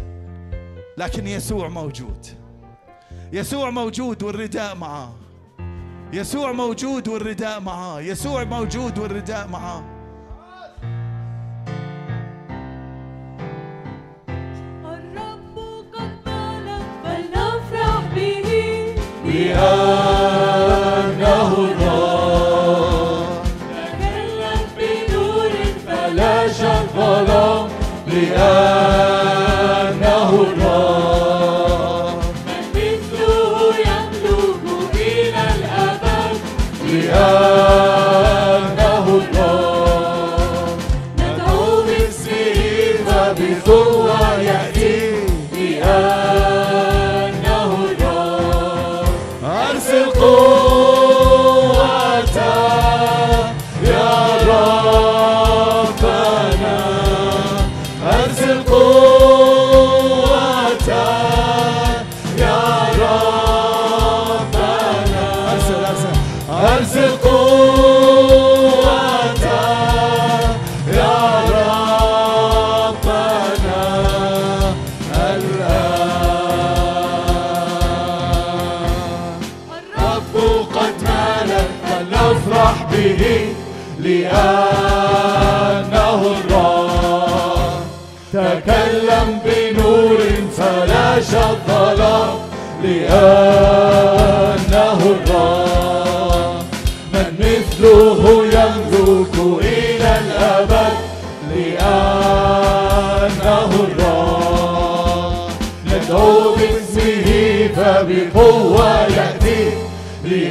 [0.97, 2.25] لكن يسوع موجود.
[3.33, 5.13] يسوع موجود والرداء معاه.
[6.13, 8.01] يسوع موجود والرداء معاه.
[8.01, 9.83] يسوع موجود والرداء معاه.
[14.85, 15.57] الرب
[15.93, 18.43] قد بلغ فلنفرح به.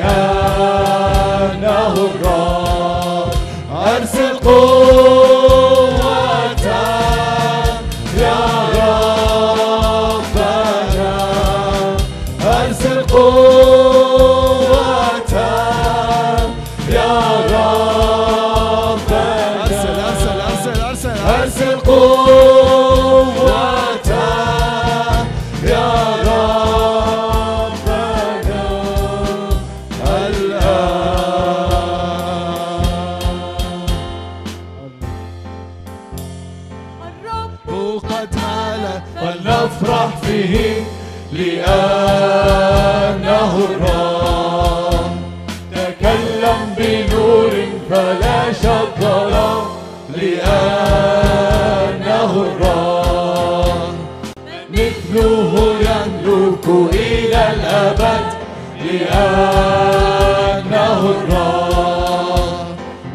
[0.03, 3.31] لأنه الرب
[3.87, 4.72] أرسل قوة
[52.45, 53.95] الرب
[54.71, 58.25] مثله يملك إلى الأبد
[59.73, 62.67] لأنه الرب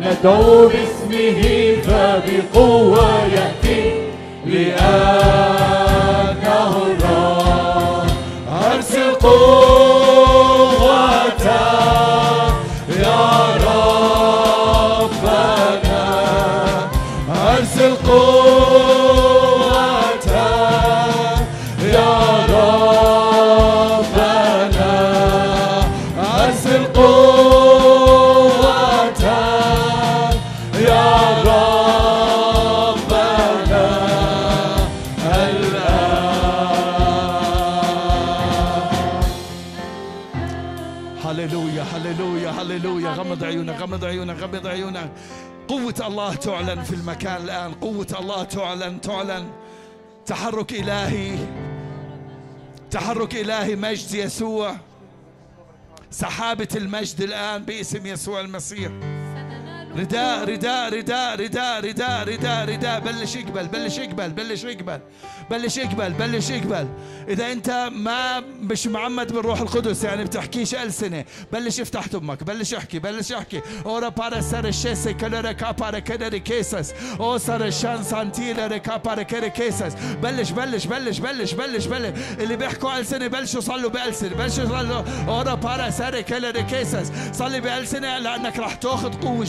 [0.01, 1.41] ندعو باسمه
[1.83, 3.81] فبقوة يأتي
[5.37, 8.07] لأنه الرب
[8.73, 9.86] أرسل قوة
[44.07, 45.11] عيونك غمض عيونك.
[45.67, 47.73] قوة الله تعلن في المكان الآن.
[47.73, 49.49] قوة الله تعلن تعلن.
[50.25, 51.38] تحرك إلهي.
[52.91, 54.75] تحرك إلهي مجد يسوع.
[56.11, 58.91] سحابة المجد الآن باسم يسوع المسيح.
[59.98, 64.99] رداء رداء رداء رداء رداء رداء رداء بلش يقبل بلش يقبل بلش يقبل
[65.49, 66.88] بلش يقبل بلش يقبل.
[67.28, 72.99] إذا أنت ما مش معمد بالروح القدس يعني بتحكيش السنة بلش افتح تمك بلش احكي
[72.99, 76.94] بلش احكي أورا بارا سر الشيسي كلورا كابارا كدري كيسس.
[77.19, 79.94] أو سر الشان سانتيلا كابارا كدري كيسس.
[80.24, 82.19] بلش بلش بلش بلش بلش بلش.
[82.40, 85.03] اللي بيحكوا ألسنة بلشوا صلوا بألسنة بلشوا صلوا.
[85.28, 87.11] أورا بارا سر كلورا كيسس.
[87.34, 89.44] صلي بألسنة لأنك راح تاخذ قوة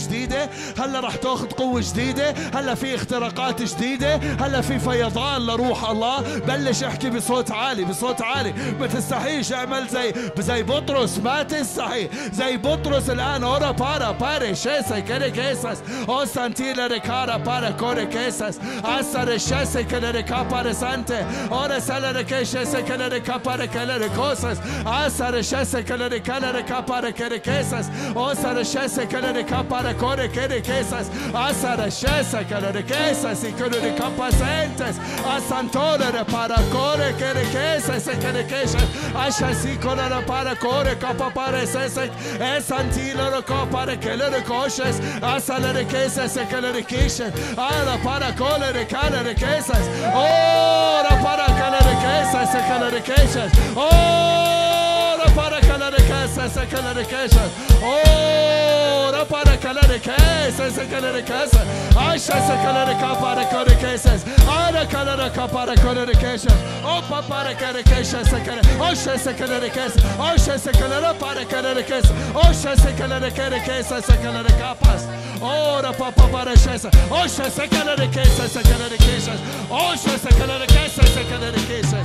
[0.46, 6.20] جديدة؟ هلا راح تاخذ قوة جديدة؟ هلا في اختراقات جديدة؟ هلا في فيضان لروح الله؟
[6.38, 8.54] بلش احكي بصوت عالي بصوت عالي.
[8.80, 11.18] ما تستحيش أعمل زي زي بطرس.
[11.18, 12.08] ما تستحي.
[12.32, 13.44] زي بطرس الآن.
[13.44, 15.82] أورا بارا باري شيسا كري كيسس.
[16.08, 18.58] أو سانتيلا ريكارا بارا كوري كيسس.
[18.84, 21.26] اسر الشيسا كري ريكا بارا سانتي.
[21.52, 24.58] أورا سالا ريكي شيسا كري ريكا بارا كري ريكوسس.
[24.86, 27.86] اسر الشيسا كري ريكا بارا كري كيسس.
[28.16, 33.64] أو سر الشيسا كري ريكا بارا كوري que riquezas, hasta riqueza, que riquezas y que
[33.64, 34.96] ricampacentes,
[35.26, 38.84] hasta todo para core que riquezas y que riquezas,
[39.14, 45.58] hasta si color para core capa para ese, es antíloro para que le ricoches, hasta
[45.58, 51.70] la riqueza y que le riquezas, ahora para core de cara riquezas, ahora para que
[51.70, 57.40] le riquezas y que le riquezas, ahora para que requesa, saca la requesa.
[57.82, 61.64] Ora para que la requesa, saca la requesa.
[61.96, 64.24] Aisha, saca la requesa para que requesas.
[64.48, 66.54] Ara cala requesa para que requesas.
[66.84, 70.00] Opa para que requesa, saca la Osha, saca la requesa.
[70.18, 72.12] Osha, saca la para que requesa.
[72.34, 75.06] Osha, saca la requesa, saca la recapas.
[75.40, 76.90] Ora papa para chesa.
[77.10, 79.32] Osha, saca la requesa, saca la requesa.
[79.70, 81.98] Osha, saca la requesa, saca la requesa.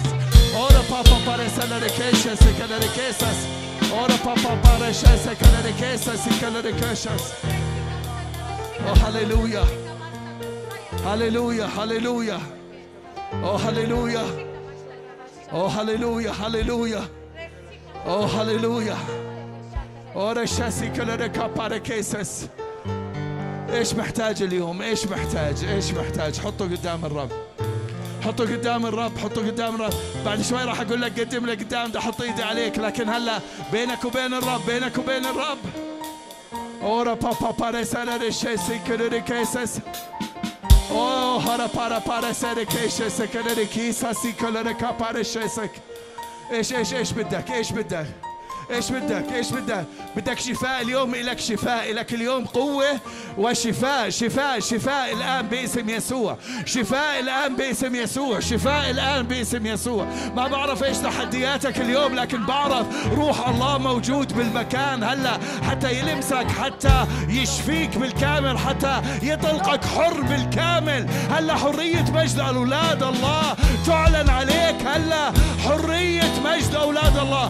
[0.55, 3.25] Ora papa para essa na requesa, saca la requesa.
[4.01, 7.13] Ora papa para kesha sekara kesha sekara kesha.
[8.87, 9.67] Oh hallelujah.
[11.03, 12.41] Hallelujah, hallelujah.
[13.43, 14.25] Oh, hallelujah.
[15.51, 17.09] Oh, hallelujah, hallelujah.
[18.05, 18.97] Oh, hallelujah.
[20.15, 22.47] ورا الشاسي كلنا كابارا كيسس
[23.69, 27.31] إيش محتاج اليوم إيش محتاج إيش محتاج حطه قدام الرب
[28.25, 29.93] حطه قدام الرب حطه قدام الرب.
[30.25, 32.79] بعد شوي راح أقول لك قدم لك قدام ده أحط إيدي عليك.
[32.79, 33.39] لكن هلا
[33.71, 35.57] بينك وبين الرب بينك وبين الرب.
[36.81, 39.79] أورا بابا باريسانا الشيسي كلنا كيسس
[40.95, 45.71] Oh, hara para para sere كيشة سكنة كيسة سيكولة كابارة شيسك
[46.51, 48.05] إيش إيش إيش بدك؟ إيش بدك؟
[48.71, 49.85] إيش بدك؟ إيش بدك؟
[50.15, 52.99] بدك شفاء اليوم؟ لك شفاء لك اليوم قوة.
[53.37, 56.37] وشفاء شفاء شفاء الآن باسم يسوع.
[56.65, 58.39] شفاء الآن باسم يسوع.
[58.39, 60.07] شفاء الآن باسم يسوع.
[60.35, 65.39] ما بعرف إيش تحدياتك اليوم لكن بعرف روح الله موجود بالمكان هلا.
[65.69, 71.07] حتى يلمسك حتى يشفيك بالكامل حتى يطلقك حر بالكامل.
[71.31, 75.31] هلا حرية مجد أولاد الله تعلن عليك هلا.
[75.63, 77.49] حرية مجد أولاد الله.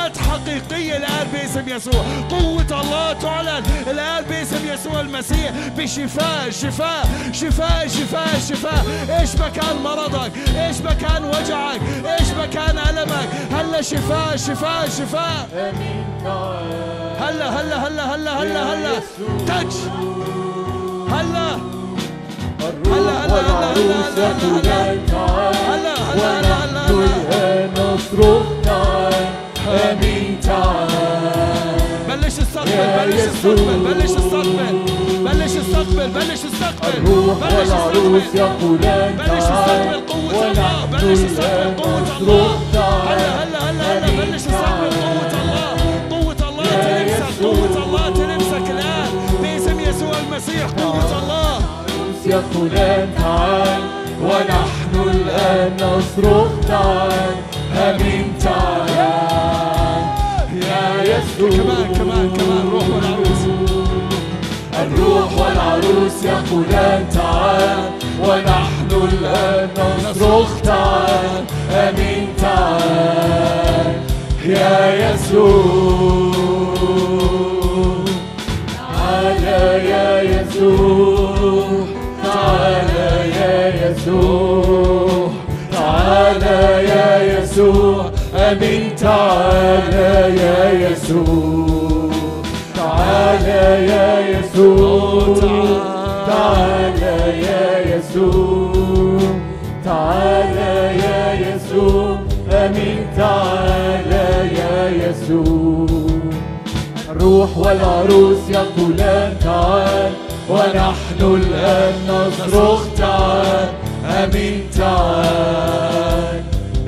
[0.00, 7.88] اختراقات حقيقية الآن باسم يسوع قوة الله تعلن الآن باسم يسوع المسيح بشفاء شفاء شفاء
[7.88, 8.84] شفاء شفاء
[9.20, 15.48] إيش مكان مرضك إيش مكان وجعك إيش مكان ألمك هلا شفاء شفاء شفاء
[17.20, 19.00] هلا هلا هلا هلا هلا هلا
[19.46, 19.74] تج
[21.10, 21.58] هلا
[22.60, 24.74] هلا هلا هلا هلا هلا
[25.70, 29.39] هلا هلا هلا هلا نصرخ تعال
[29.70, 30.88] امين تعال
[32.08, 34.76] بلش استقبل بلش استقبل بلش استقبل
[35.24, 41.82] بلش استقبل بلش استقبل الروح بلش والعروس استقبل يقولان بلش استقبل قوة الله بلش استقبل
[41.82, 42.50] قوة الله.
[43.08, 45.68] هلا هلا هلا هلا بلش استقبل قوة الله
[46.10, 49.10] قوة الله تلمسك قوة الله تلمسك الآن.
[49.42, 51.60] باسم يسوع المسيح قوة الله.
[52.26, 53.82] يقولان تعال
[54.22, 57.34] ونحن الآن نصرخ تعال.
[57.76, 59.19] آمين تعال.
[61.02, 63.42] يسوع كمان كمان كمان روح والعروس
[64.82, 67.90] الروح والعروس يقولان تعال
[68.22, 69.68] ونحن الآن
[70.10, 73.92] نصرخ تعال امين تعال
[74.46, 76.34] يا يسوع
[78.76, 79.44] تعال
[79.84, 81.86] يا يسوع
[82.24, 82.90] تعال
[83.40, 85.30] يا يسوع
[85.72, 86.42] تعال
[86.88, 88.09] يا يسوع
[88.52, 89.92] امين تعال
[90.38, 92.10] يا يسوع
[92.76, 93.44] تعال
[93.88, 95.34] يا يسوع
[96.26, 97.02] تعال
[97.48, 99.20] يا يسوع
[99.84, 100.56] تعال
[101.04, 102.18] يا يسوع
[102.52, 104.12] أمين تعال
[104.58, 105.86] يا يسوع
[107.10, 110.12] الروح والعروس يقولان تعال
[110.50, 113.68] ونحن الآن نصرخ تعال
[114.04, 116.29] أمين تعال.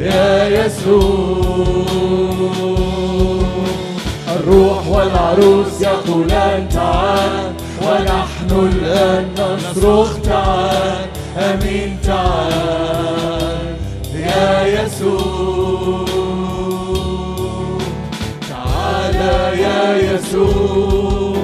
[0.02, 1.56] يا يسوع.
[4.36, 7.52] الروح والعروس يقولان تعال
[7.82, 11.06] ونحن الآن نصرخ تعال.
[11.36, 13.76] أمين تعال.
[14.14, 16.04] يا يسوع.
[18.50, 19.14] تعال
[19.58, 21.36] يا يسوع.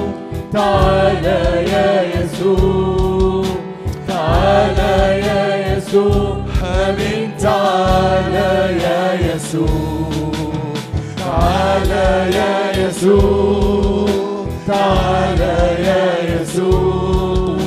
[0.53, 3.45] تعال يا يسوع.
[4.07, 4.77] تعال
[5.23, 6.38] يا يسوع.
[7.39, 8.33] تعال
[8.81, 10.31] يا يسوع
[11.17, 11.89] تعال
[12.33, 14.09] يا يسوع
[14.67, 15.39] تعال
[15.85, 17.57] يا يسوع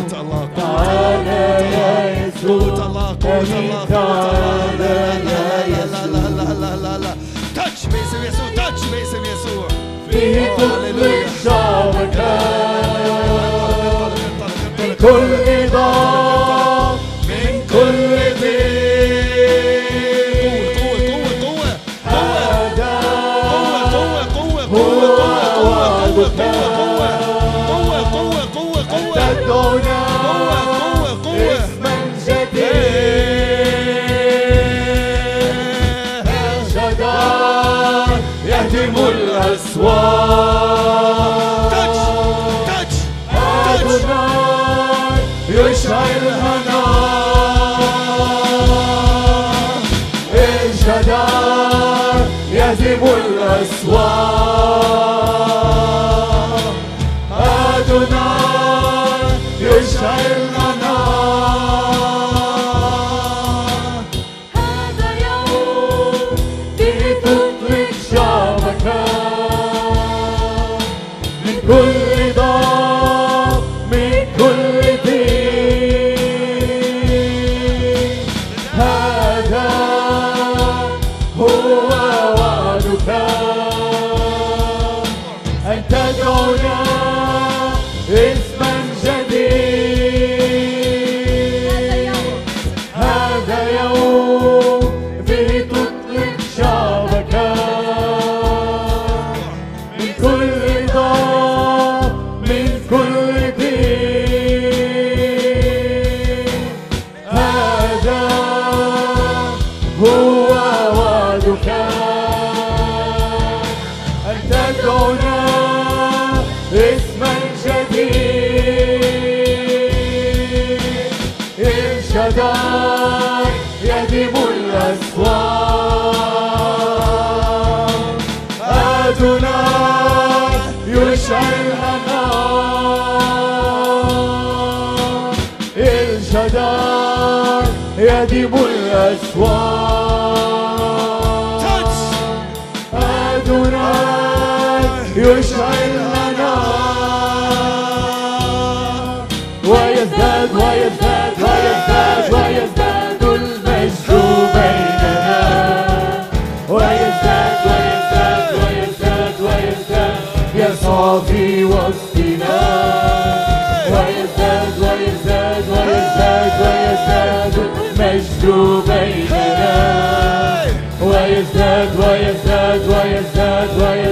[0.57, 2.75] تعال يا يسوع
[3.89, 4.91] تعالى
[5.31, 7.15] يا يسوع.
[7.55, 9.69] تاتش باسم يسوع تاتش باسم يسوع
[10.11, 11.95] في كل الشعب
[15.01, 15.42] كل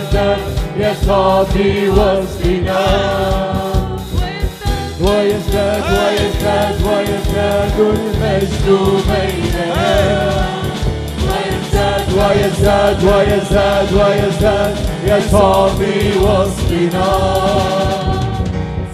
[0.01, 0.39] ويزداد
[0.78, 2.86] يسعى في وسطنا
[5.01, 8.66] ويزداد ويزداد ويزداد المجد
[9.10, 10.47] بيننا
[11.27, 17.10] ويزداد ويزداد ويزداد ويزداد يسعى في وسطنا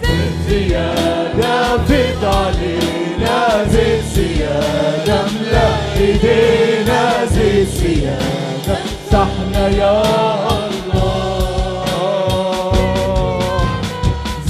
[0.03, 8.79] زد زيادة فد علينا زد زيادة املأ ايدينا زد زيادة
[9.13, 10.03] صحنا يا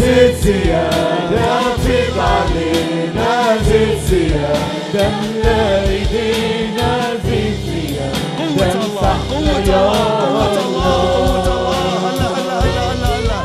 [0.07, 6.91] زد زيادة فد علينا زد زيادة املأ ايدينا
[7.25, 11.83] زد زيادة قوة الله قوة الله قوة الله قوة الله.
[12.07, 13.41] هلا هلا هلا هلا هلا.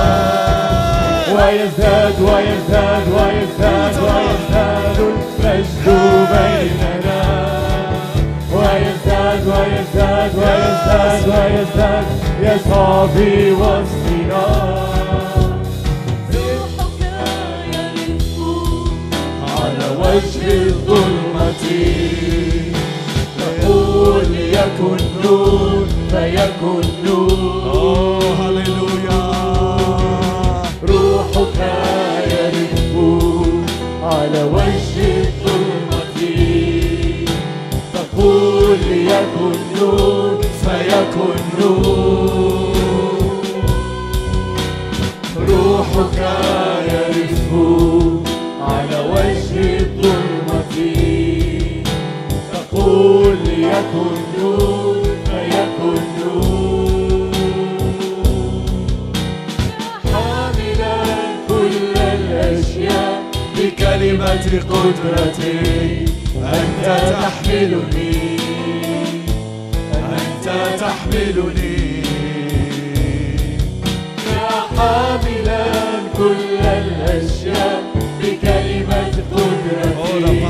[1.34, 5.86] ويزداد ويزداد ويزداد ويزداد المجد
[6.32, 7.22] بيننا
[8.52, 12.04] ويزداد ويزداد ويزداد ويزداد
[12.42, 14.82] يسعى في وسطنا
[19.98, 21.62] وجه الظلمة
[23.38, 29.32] نقول ليكن نور فيكن نور هللويا
[30.88, 31.58] روحك
[32.32, 32.92] يرف
[34.02, 36.20] على وجه الظلمة
[37.94, 42.76] تقول ليكن نور فيكن نور
[45.48, 46.18] روحك
[46.92, 47.48] يرف
[48.60, 50.74] على وجه الظلمة
[52.52, 54.31] تقول ليكن
[64.32, 66.04] قدرتي
[66.36, 66.86] أنت
[67.22, 68.36] تحملني.
[69.94, 70.46] أنت
[70.80, 72.02] تحملني.
[74.32, 75.64] يا حاملا
[76.16, 77.82] كل الأشياء
[78.20, 80.44] بكلمة قدرتي.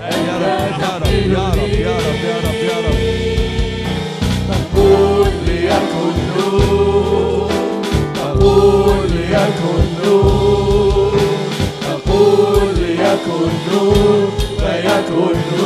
[0.00, 0.44] أنت
[0.80, 1.80] تحملني.
[1.80, 2.17] يا رب.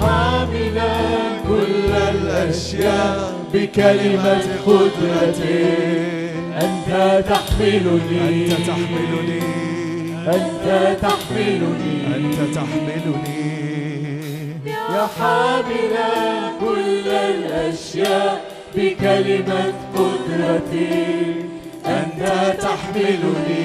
[0.00, 0.92] حاملا
[1.48, 5.64] كل الأشياء بكلمة قدرتي
[6.62, 9.40] أنت تحملني أنت تحملني
[10.28, 13.38] أنت تحملني أنت تحملني
[14.66, 16.12] يا حاملا
[16.60, 18.40] كل الأشياء
[18.76, 21.34] بكلمة قدرتي
[21.86, 22.22] أنت
[22.62, 23.57] تحملني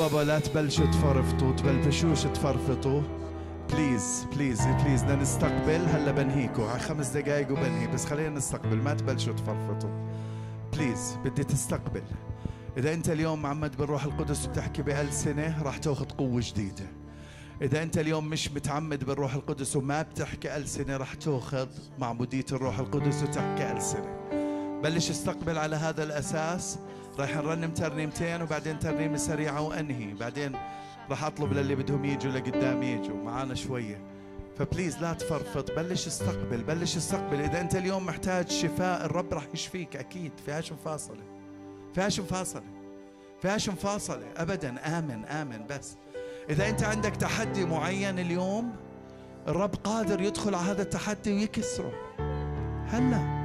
[0.00, 3.02] بابا لا تبلشوا تفرفطوا تبلبشوش تفرفطوا
[3.72, 5.80] please please please بدنا نستقبل.
[5.88, 9.90] هلا بنهيكوا على خمس دقايق وبنهي بس خلينا نستقبل ما تبلشوا تفرفطوا
[10.72, 12.02] please بدي تستقبل.
[12.76, 16.86] إذا أنت اليوم معمد بالروح القدس وبتحكي بألسنة راح تاخذ قوة جديدة.
[17.62, 21.68] إذا أنت اليوم مش متعمد بالروح القدس وما بتحكي ألسنة راح تاخذ
[21.98, 24.20] معمودية الروح القدس وتحكي ألسنة
[24.82, 26.78] بلش استقبل على هذا الأساس.
[27.18, 30.14] راح نرنم ترنيمتين وبعدين ترنيمه سريعة وأنهي.
[30.14, 30.52] بعدين
[31.10, 33.16] راح أطلب للي بدهم يجوا لقدام يجوا.
[33.24, 34.00] معانا شوية.
[34.58, 35.70] فبليز لا تفرفط.
[35.70, 37.40] بلش استقبل بلش استقبل.
[37.40, 40.32] إذا أنت اليوم محتاج شفاء الرب راح يشفيك أكيد.
[40.46, 41.22] فيهاش مفاصلة.
[41.94, 42.70] فيهاش مفاصلة.
[43.42, 44.26] فيهاش مفاصلة.
[44.36, 44.98] ابدا.
[44.98, 45.66] آمن آمن.
[45.70, 45.96] بس.
[46.50, 48.72] إذا أنت عندك تحدي معين اليوم
[49.48, 51.92] الرب قادر يدخل على هذا التحدي ويكسره.
[52.86, 53.39] هلا.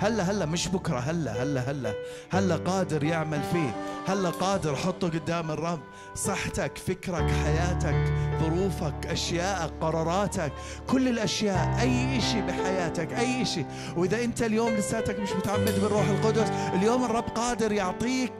[0.00, 1.94] هلا هلا مش بكرة هلا هلا هلا.
[2.32, 3.74] هلا قادر يعمل فيه.
[4.08, 5.80] هلا قادر حطه قدام الرب.
[6.14, 10.52] صحتك فكرك حياتك ظروفك أشيائك قراراتك
[10.86, 13.66] كل الأشياء أي شيء بحياتك أي شيء
[13.96, 18.32] وإذا أنت اليوم لساتك مش متعمد بالروح القدس اليوم الرب قادر يعطيك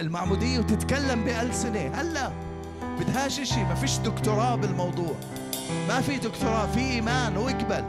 [0.00, 2.30] المعمودية وتتكلم بالسنه هلا
[3.00, 5.14] بدهاش شيء ما فيش دكتوراه بالموضوع.
[5.88, 7.84] ما في دكتوراه في إيمان واقبل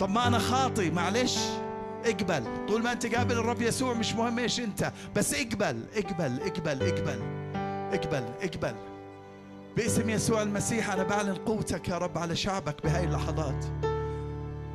[0.00, 1.38] طب ما أنا خاطي معلش.
[2.08, 2.66] اقبل.
[2.68, 7.20] طول ما انت قابل الرب يسوع مش مهم إيش أنت بس اقبل اقبل اقبل اقبل
[7.92, 8.74] اقبل اقبل.
[9.76, 13.64] باسم يسوع المسيح أنا بعلن قوتك يا رب على شعبك بهاي اللحظات.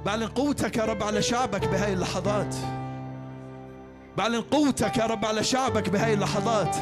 [0.05, 2.55] بعلن قوتك يا رب على شعبك بهاي اللحظات.
[4.18, 6.76] بعلن قوتك يا رب على شعبك بهاي اللحظات.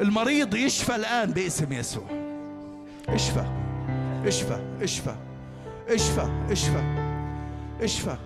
[0.00, 2.06] المريض يشفى الآن باسم يسوع.
[3.08, 3.44] اشفى
[4.24, 5.14] اشفى اشفى
[5.88, 6.82] اشفى اشفى
[7.80, 8.16] اشفى.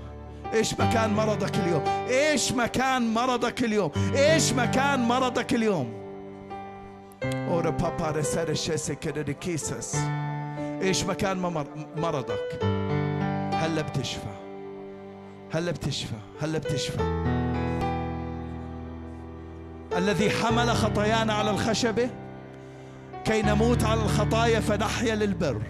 [0.54, 5.92] إيش مكان مرضك اليوم؟ إيش مكان مرضك اليوم؟ إيش مكان مرضك اليوم؟
[7.24, 8.98] أورا بابا رسالة شيسك
[9.40, 9.96] كيسس.
[10.82, 11.38] إيش مكان
[11.96, 12.64] مرضك؟
[13.52, 14.34] هلا بتشفى.
[15.52, 16.16] هلا بتشفى.
[16.40, 17.02] هلا بتشفى.
[19.96, 22.10] الذي حمل خطايانا على الخشبة
[23.24, 25.62] كي نموت على الخطايا فنحيا للبر.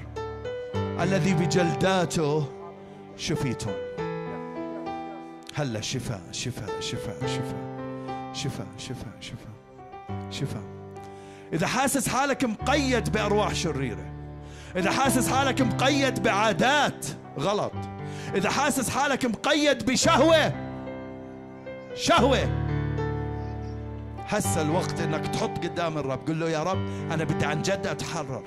[1.01, 2.44] الذي بجلداته
[3.16, 3.90] شفيتم.
[5.55, 7.71] هلا شفاء شفاء شفاء شفاء
[8.33, 9.53] شفاء شفاء شفاء
[10.31, 10.63] شفاء.
[11.53, 14.13] إذا حاسس حالك مقيد بأرواح شريرة
[14.77, 17.07] إذا حاسس حالك مقيد بعادات
[17.39, 17.73] غلط
[18.35, 20.53] إذا حاسس حالك مقيد بشهوة
[21.95, 22.71] شهوة.
[24.29, 26.79] هسه الوقت إنك تحط قدام الرب قل له يا رب
[27.13, 28.43] أنا بدي عن جد أتحرر.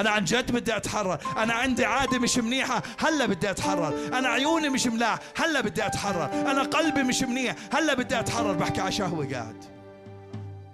[0.00, 1.18] أنا عن جد بدي أتحرر.
[1.36, 4.18] أنا عندي عادة مش منيحة هلا بدي أتحرر.
[4.18, 6.50] أنا عيوني مش ملاح هلا بدي أتحرر.
[6.50, 8.52] أنا قلبي مش منيح هلا بدي أتحرر.
[8.52, 9.64] بحكي على شهوة قاعد.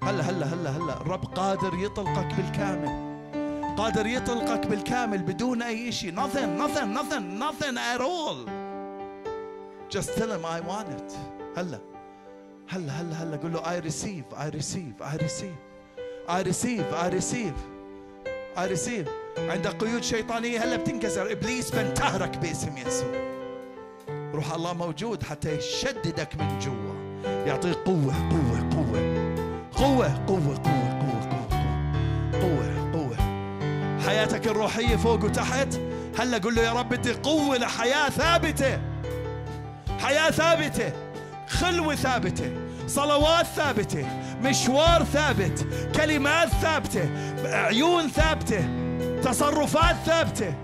[0.02, 1.01] هلا هلا هلا هلا.
[1.01, 3.14] الرب قادر يطلقك بالكامل.
[3.76, 8.48] قادر يطلقك بالكامل بدون أي شيء nothing nothing nothing nothing at all.
[9.94, 11.12] Just tell him I want it.
[11.56, 11.78] هلا.
[12.68, 13.36] هلا هلا هلا.
[13.36, 15.59] قول له I receive I receive I receive.
[16.28, 17.73] I receive I receive.
[18.56, 19.09] I receive
[19.39, 21.32] عندك قيود شيطانية هلا بتنكسر.
[21.32, 23.35] إبليس بنتهرك باسم يسوع.
[24.35, 26.94] روح الله موجود حتى يشددك من جوا.
[27.47, 29.24] يعطيك قوة قوة قوة.
[29.74, 31.60] قوة قوة قوة قوة قوة
[32.40, 33.16] قوة قوة
[34.06, 35.81] حياتك الروحية فوق وتحت.
[36.18, 38.81] هلا قول له يا رب بدي قوة لحياة ثابتة.
[39.98, 40.93] حياة ثابتة
[41.48, 42.52] خلوة ثابتة
[42.86, 44.23] صلوات ثابتة.
[44.45, 45.66] مشوار ثابت
[45.97, 47.09] كلمات ثابتة
[47.45, 48.69] عيون ثابتة
[49.23, 50.55] تصرفات ثابتة.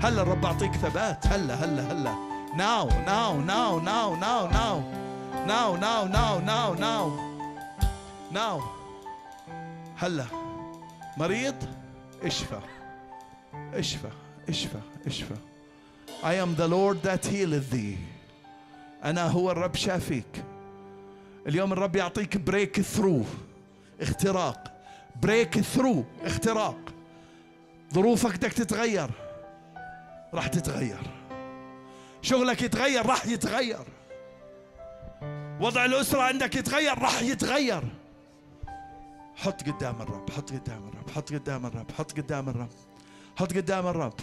[0.00, 1.26] هلا الرب أعطيك ثبات.
[1.26, 2.14] هلا هلا هلا.
[2.54, 4.74] now now now now now now
[5.46, 7.04] now now now now now
[8.32, 8.62] now
[9.96, 10.24] هلا.
[11.16, 11.54] مريض؟
[12.22, 12.60] اشفى.
[13.74, 14.08] اشفى
[14.48, 15.34] اشفى اشفى.
[16.22, 17.98] I am the Lord that healeth thee.
[19.04, 20.51] أنا هو الرب شافيك.
[21.46, 23.24] اليوم الرب يعطيك breakthrough
[24.00, 24.72] اختراق.
[25.22, 26.78] breakthrough اختراق.
[27.94, 29.10] ظروفك بدك تتغير
[30.34, 31.00] راح تتغير.
[32.22, 33.84] شغلك يتغير راح يتغير.
[35.60, 37.82] وضع الأسرة عندك يتغير راح يتغير.
[39.36, 42.70] حط قدام الرب حط قدام الرب حط قدام الرب حط قدام الرب
[43.36, 44.14] حط قدام الرب.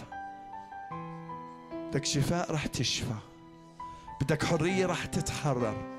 [1.88, 3.14] بدك شفاء راح تشفى.
[4.20, 5.89] بدك حرية راح تتحرر.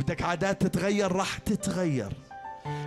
[0.00, 2.12] بدك عادات تتغير راح تتغير.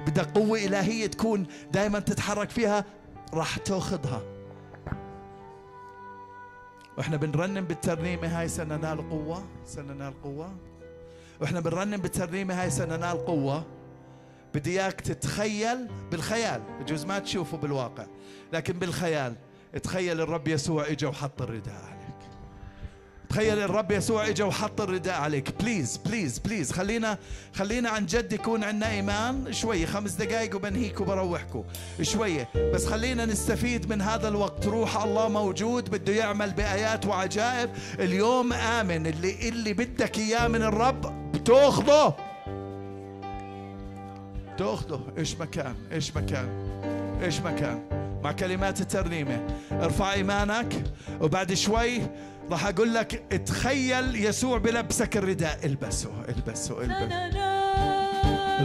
[0.07, 2.85] بدك قوة إلهية تكون دائما تتحرك فيها
[3.33, 4.21] راح تأخذها.
[6.97, 10.55] وإحنا بنرنم بالترنيمة هاي سننال قوة سننال قوة.
[11.41, 13.65] وإحنا بنرنم بالترنيمة هاي سننال قوة.
[14.53, 16.61] بدي إياك تتخيل بالخيال.
[16.79, 18.05] بجوز ما تشوفه بالواقع
[18.53, 19.35] لكن بالخيال.
[19.83, 22.00] تخيل الرب يسوع اجى وحط الرداء عليك
[23.31, 25.61] تخيل الرب يسوع اجى وحط الرداء عليك.
[25.61, 27.17] please please please خلينا
[27.53, 29.53] خلينا عن جد يكون عندنا إيمان.
[29.53, 31.63] شوي خمس دقائق وبنهيك وبروحكم.
[32.01, 34.65] شوية بس خلينا نستفيد من هذا الوقت.
[34.65, 37.69] روح الله موجود بده يعمل بآيات وعجائب.
[37.99, 39.07] اليوم آمن.
[39.07, 42.15] اللي اللي بدك إياه من الرب بتأخذه.
[44.57, 46.49] تاخذه إيش مكان؟ إيش مكان؟
[47.23, 47.79] إيش مكان؟
[48.23, 49.47] مع كلمات الترنيمة.
[49.71, 50.83] ارفع إيمانك.
[51.21, 52.01] وبعد شوي
[52.51, 57.29] راح أقول لك تخيل يسوع بلبسك الرداء البسه البسه البسه.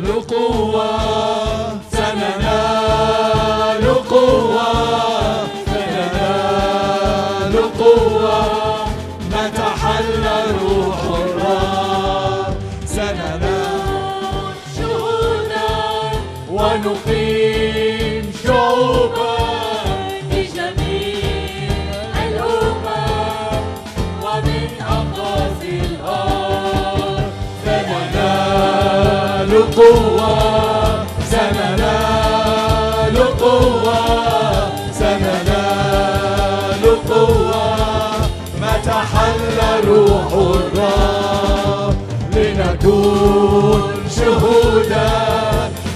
[0.03, 0.99] لقوة
[1.93, 8.87] سننال قوة سننال قوة.
[9.31, 10.25] متى حل
[10.63, 12.57] روح الرب.
[12.87, 15.69] سننال شهودا
[16.51, 17.26] ونقيم.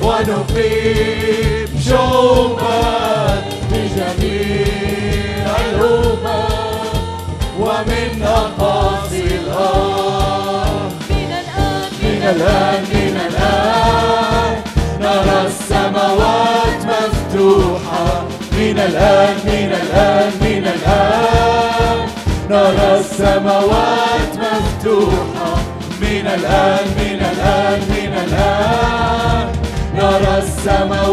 [0.03, 2.81] ونقيم شعوبا
[3.71, 6.27] في جميع الأمم
[7.61, 10.60] ومن أقاصي الأرض.
[12.21, 14.63] من الآن من الآن.
[15.01, 18.25] نرى السماوات مفتوحة.
[18.53, 22.09] من الآن من الآن من الآن.
[22.51, 25.55] نرى السماوات مفتوحة.
[26.01, 29.53] من الآن من الآن من الآن.
[29.95, 31.10] نرى السماوات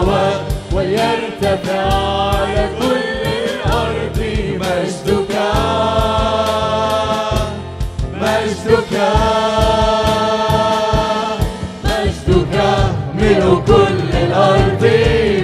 [0.00, 0.40] السماوات
[0.72, 1.82] وليرتفع
[2.32, 4.18] على كل الأرض
[4.60, 5.34] مجدك.
[8.20, 8.94] مجدك.
[11.84, 12.56] مجدك.
[13.14, 14.84] ملء كل الأرض.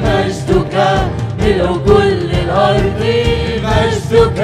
[0.04, 0.74] مجدك.
[1.40, 3.02] ملء كل الأرض.
[3.64, 4.40] مجدك.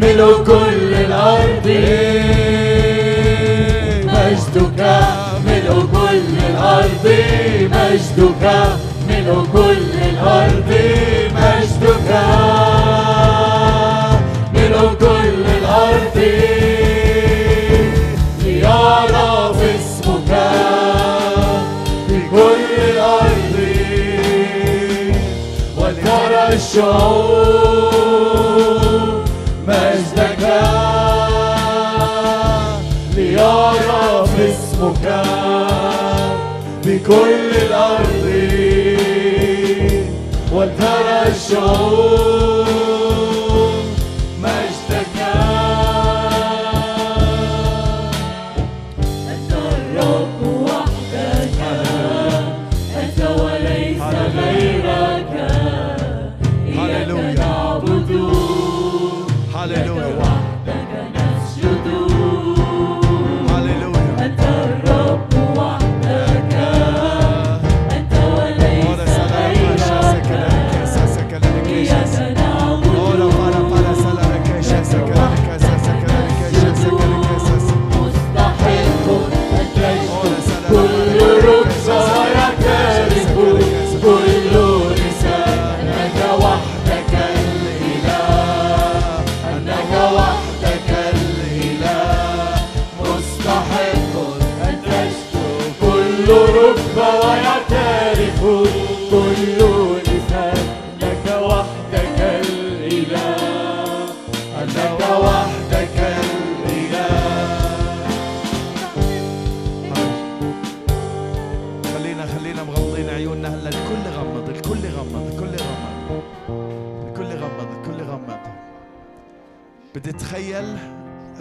[0.00, 1.66] ملء كل الأرض.
[6.16, 7.06] كل الأرض
[7.72, 8.44] مجدك
[9.08, 10.70] ملء كل الأرض
[11.36, 12.10] مجدك.
[14.54, 16.18] ملء كل الأرض.
[18.44, 20.30] ليعرف اسمك
[22.08, 23.56] في كل الأرض.
[25.78, 27.96] وترى الشعوب
[29.68, 30.42] مجدك.
[33.16, 35.06] ليعرف اسمك.
[36.96, 38.26] بكل الأرض
[40.52, 42.55] وترى الشعوب.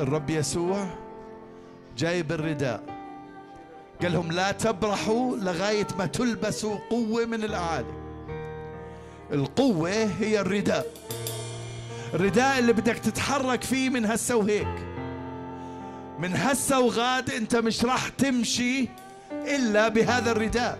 [0.06, 0.88] الرب يسوع
[1.98, 2.84] جايب الرداء
[4.02, 7.94] قال لهم لا تبرحوا لغاية ما تلبسوا قوة من الأعالي.
[9.32, 10.86] القوة هي الرداء.
[12.14, 14.86] الرداء اللي بدك تتحرك فيه من هسه وهيك.
[16.19, 18.90] من هسه وغاد أنت مش راح تمشي
[19.32, 20.80] إلا بهذا الرداء.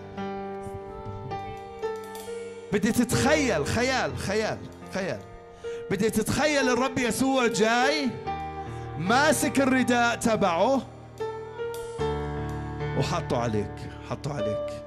[2.72, 4.58] بدي تتخيل خيال خيال
[4.94, 5.20] خيال.
[5.90, 8.10] بدي تتخيل الرب يسوع جاي
[8.98, 10.82] ماسك الرداء تبعه.
[12.98, 14.82] وحطه عليك حطه عليك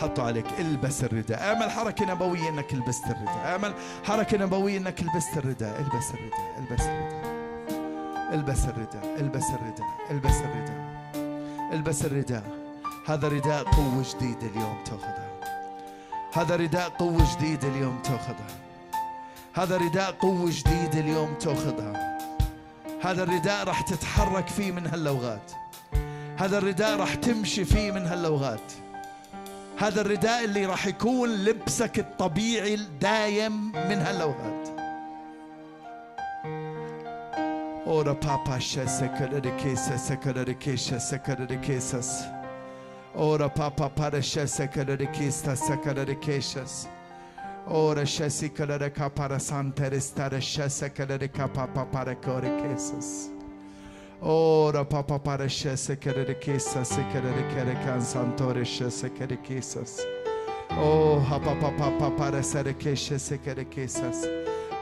[0.00, 0.46] حطه عليك.
[0.58, 1.42] البس الرداء.
[1.42, 3.46] اعمل حركة نبوية إنك لبست الرداء.
[3.46, 3.74] اعمل
[4.04, 5.80] حركة نبوية إنك لبست الرداء.
[5.80, 7.34] البس الرداء البس الرداء.
[8.32, 10.94] البس الرداء البس الرداء البس الرداء.
[11.72, 12.64] البس الرداء.
[13.06, 15.30] هذا رداء قوة جديدة اليوم تاخذها
[16.32, 18.46] هذا رداء قوة جديدة اليوم تاخذها
[19.54, 22.13] هذا رداء قوة جديدة اليوم تاخذها
[23.04, 25.52] هذا الرداء راح تتحرك فيه من هاللوغات
[26.38, 28.72] هذا الرداء راح تمشي فيه من هاللوغات
[29.78, 34.68] هذا الرداء اللي راح يكون لبسك الطبيعي الدايم من هاللوغات
[37.86, 42.24] Ora papa sheseka de kesa seka de kesha seka de kesas.
[43.14, 43.50] Ora
[47.66, 53.30] Ora shesikalere kapara santeristare shesekalere kapapa para kore kesas.
[54.20, 60.00] Ora papa para shesekalere kesas sekalere kere kan santore shesekalere kesas.
[60.72, 64.26] Oh papa papa para sere keshe sekalere kesas.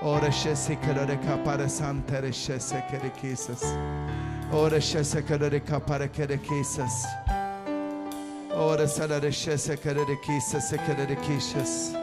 [0.03, 3.63] Ora shesikalere kapara santere shesekalere kesas.
[4.53, 7.05] Ora shesekalere kapara kere kesas.
[8.51, 12.02] Ora salare shesekalere kesas sekalere kesas.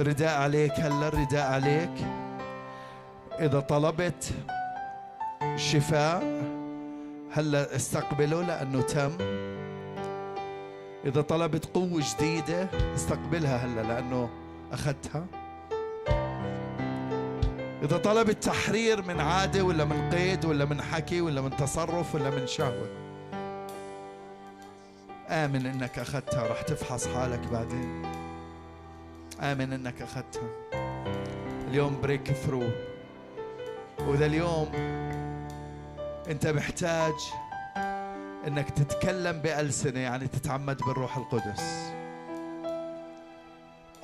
[0.00, 2.06] رداء عليك هلا رداء عليك.
[3.40, 4.32] إذا طلبت
[5.56, 6.22] شفاء
[7.32, 9.12] هلا استقبله لأنه تم.
[11.04, 14.30] إذا طلبت قوة جديدة استقبلها هلا لأنه
[14.72, 15.24] أخذتها.
[17.82, 22.30] إذا طلبت تحرير من عادة ولا من قيد ولا من حكي ولا من تصرف ولا
[22.30, 22.88] من شهوة.
[25.28, 28.21] آمن إنك أخذتها راح تفحص حالك بعدين.
[29.42, 30.48] آمن إنك أخذتها.
[31.68, 32.70] اليوم بريك ثرو
[34.00, 34.68] وإذا اليوم
[36.30, 37.14] أنت محتاج
[38.46, 41.92] إنك تتكلم بألسنة يعني تتعمد بالروح القدس.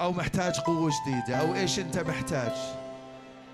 [0.00, 2.52] أو محتاج قوة جديدة أو إيش أنت محتاج.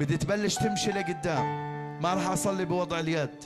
[0.01, 1.75] بدي تبلش تمشي لقدام.
[2.03, 3.45] ما راح أصلي بوضع اليد.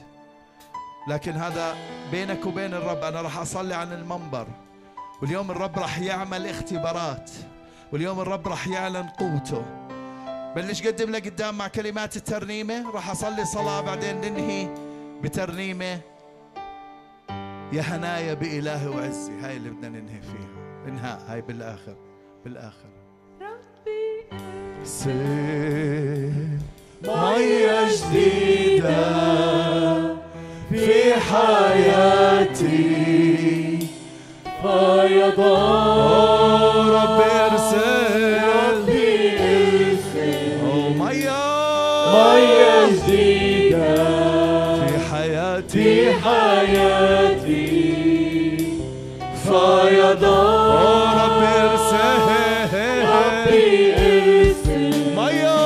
[1.08, 1.76] لكن هذا
[2.10, 4.46] بينك وبين الرب أنا راح أصلي عن المنبر.
[5.22, 7.30] واليوم الرب راح يعمل اختبارات.
[7.92, 9.64] واليوم الرب راح يعلن قوته.
[10.56, 12.90] بلش قدم لقدام مع كلمات الترنيمة.
[12.90, 14.68] راح أصلي صلاة بعدين ننهي
[15.22, 16.00] بترنيمة.
[17.72, 20.48] يا هنايا بإلهي وعزي هاي اللي بدنا ننهي فيها.
[20.88, 21.22] انهاء.
[21.28, 21.96] هاي بالآخر.
[22.44, 22.88] بالآخر.
[24.84, 26.32] سير
[27.04, 28.98] مية جديدة
[30.70, 32.78] في حياتي.
[34.62, 36.67] فيضان.
[37.02, 40.58] رب ارسل ربي ارسل
[40.98, 41.44] مية
[42.14, 43.94] مية جديدة
[44.86, 47.68] في حياتي حياتي
[49.44, 52.18] فيضان رب ارسل
[53.04, 55.58] ربي ارسل مية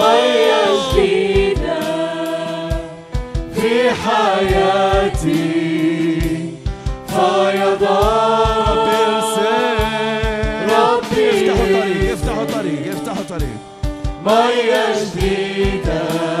[0.00, 1.80] مية جديدة
[3.54, 5.44] في حياتي
[7.08, 8.63] فيضان
[14.26, 16.33] مية جديدة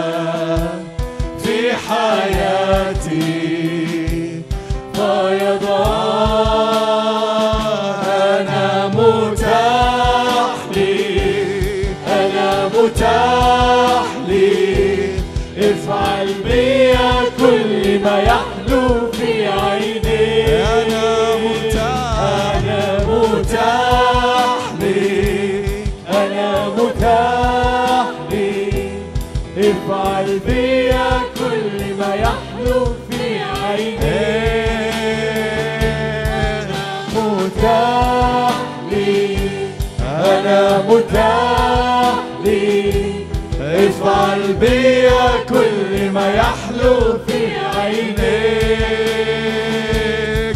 [44.52, 47.40] بيا كل ما يحلو في
[47.76, 48.14] عينيك.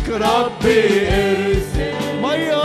[0.08, 2.62] ربي ارسل مية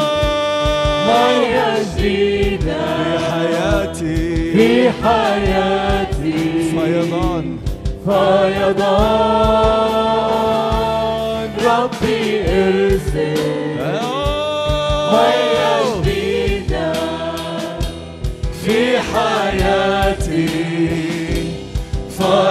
[1.07, 2.83] مية جديدة.
[3.03, 4.21] في حياتي.
[4.53, 6.39] في حياتي.
[6.71, 7.45] فيضان.
[8.05, 8.83] فيضان.
[11.65, 13.41] ربي ارسل
[15.13, 15.71] مية
[16.01, 16.93] جديدة.
[18.65, 20.62] في حياتي.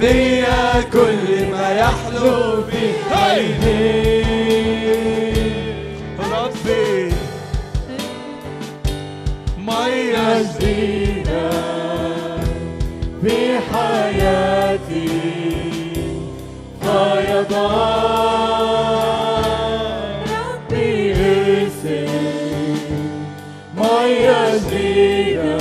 [0.00, 4.26] بيا كل ما يحلو في عينيك
[6.32, 7.12] ربي
[9.58, 11.50] مية جديدة
[13.22, 15.08] في حياتي
[19.40, 22.08] فيضان ربي ارسل
[23.76, 25.58] مية جديدة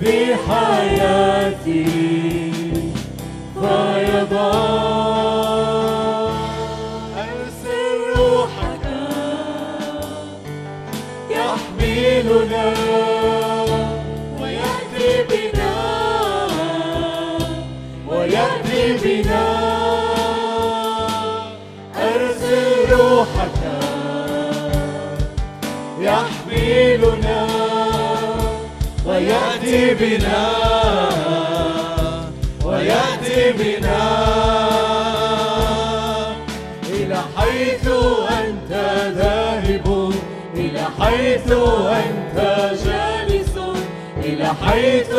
[0.00, 0.14] في
[0.48, 2.01] حياتي
[11.52, 12.74] يحملنا
[14.40, 15.72] ويأتي بنا
[18.08, 19.72] ويأتي بنا.
[29.06, 30.52] ويأتي بنا
[32.64, 34.41] ويأتي بنا.
[41.12, 42.38] حيث أنت
[42.84, 43.56] جالس
[44.16, 45.10] إلى حيث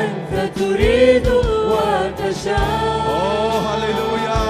[0.00, 1.28] أنت تريد
[1.70, 3.06] وتشاء
[3.66, 4.42] هللويا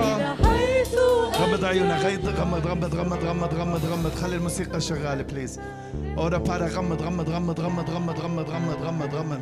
[0.00, 0.94] إلى حيث
[1.40, 5.60] غمض عيونك غمض غمض غمض غمض غمض غمض خلي الموسيقى شغاله بليز
[6.18, 9.40] اورا بارا غمض غمض غمض غمض غمض غمض غمض غمض غمض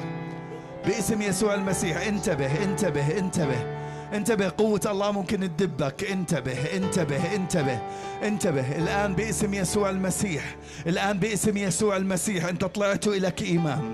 [0.87, 3.84] باسم يسوع المسيح انتبه انتبه انتبه
[4.15, 6.05] انتبه قوة الله ممكن تدبك.
[6.05, 7.79] انتبه انتبه انتبه
[8.23, 8.77] انتبه.
[8.79, 13.93] الآن باسم يسوع المسيح الآن باسم يسوع المسيح أنت طلعت إليك إيمان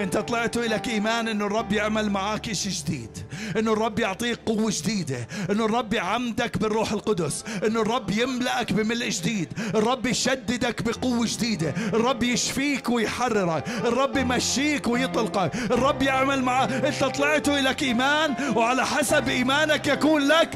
[0.00, 3.10] انت طلعت إليك إيمان انه الرب يعمل معاك إشي جديد
[3.58, 9.48] انه الرب يعطيك قوة جديدة انه الرب يعمدك بالروح القدس انه الرب يملأك بملء جديد
[9.74, 17.48] الرب يشددك بقوة جديدة الرب يشفيك ويحررك الرب يمشيك ويطلقك الرب يعمل معك انت طلعت
[17.48, 20.50] إليك إيمان وعلى حسب إيمانك يكون لك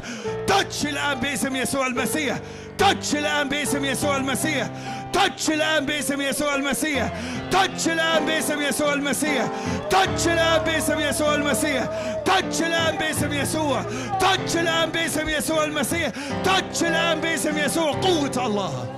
[0.47, 2.39] تاتش الآن باسم يسوع المسيح
[2.77, 4.69] تاتش الآن باسم يسوع المسيح.
[5.13, 7.13] تاتش الآن باسم يسوع المسيح
[7.51, 9.47] تاتش الآن باسم يسوع المسيح
[9.89, 11.85] تاتش الآن باسم يسوع المسيح
[12.25, 13.85] تاتش الآن باسم يسوع
[14.19, 16.11] تاتش الآن باسم يسوع المسيح
[16.45, 18.95] تاتش الآن باسم يسوع قوة الله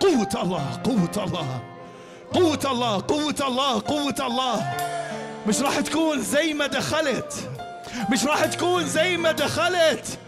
[0.00, 1.60] قوة الله قوة الله
[2.32, 4.72] قوة الله قوة الله قوة الله
[5.46, 7.34] مش راح تكون زي ما دخلت.
[8.12, 10.18] مش راح تكون زي ما دخلت.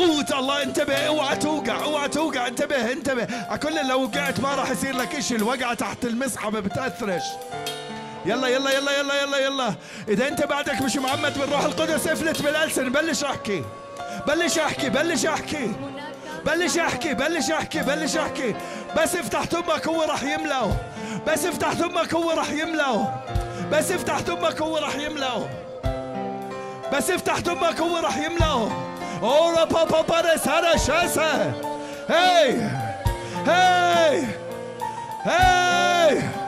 [0.00, 3.24] قوة الله انتبه اوعى توقع اوعى توقع انتبه انتبه.
[3.56, 7.22] كل لو وقعت ما راح يصير لك إشي الوقعة تحت المسحبة بتأثرش.
[8.26, 9.74] يلا يلا يلا يلا يلا يلا.
[10.08, 13.64] إذا أنت بعدك مش معمد بالروح القدس افلت بالألسن بلش أحكي.
[14.26, 15.72] بلش أحكي بلش أحكي.
[16.46, 18.54] بلش أحكي بلش أحكي بلش أحكي.
[18.96, 20.76] بس افتح تمك هو راح يملأه.
[21.26, 23.24] بس افتح تمك هو راح يملأه.
[23.72, 25.48] بس افتح تمك هو راح يملأه.
[26.92, 28.89] بس افتح تمك هو راح يملأه.
[29.22, 31.54] Ora papa para sara shasa.
[32.08, 32.56] Hey!
[33.44, 34.34] Hey!
[35.22, 36.39] Hey!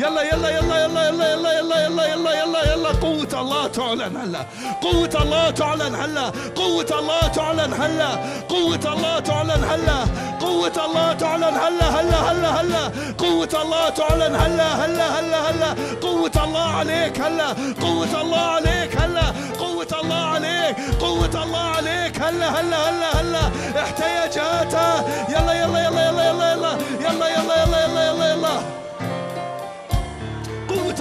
[0.00, 4.46] يلا يلا يلا يلا يلا يلا يلا يلا يلا يلا يلا قوة الله تعلن هلا
[4.82, 8.08] قوة الله تعلن هلا قوة الله تعلن هلا
[8.48, 9.98] قوة الله تعلن هلا
[10.40, 16.44] قوة الله تعلن هلا هلا هلا هلا قوة الله تعلن هلا هلا هلا هلا قوة
[16.44, 17.48] الله عليك هلا
[17.80, 19.26] قوة الله عليك هلا
[19.58, 23.50] قوة الله عليك قوة الله عليك هلا هلا هلا هلا
[23.82, 28.79] احتياجاتها يلا يلا يلا يلا يلا يلا يلا يلا يلا يلا يلا يلا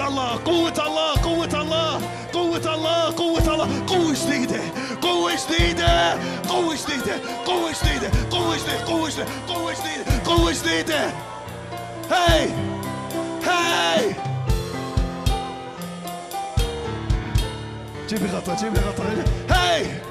[0.10, 2.02] Allah, kuvvet Allah, kuvvet Allah,
[2.34, 4.62] kuvvet Allah, kuvvet Allah, kuvvetsliydi,
[5.02, 5.92] kuvvetsliydi,
[6.48, 7.14] kuvvetsliydi,
[7.46, 11.02] kuvvetsliydi, kuvvetli, kuvvetli, kuvvetsliydi, kuvvetsliydi.
[12.10, 12.50] Hey,
[13.46, 14.16] hey.
[18.10, 19.04] جيب لي Hey, Hey, لي غطا
[19.50, 20.09] هاي hey!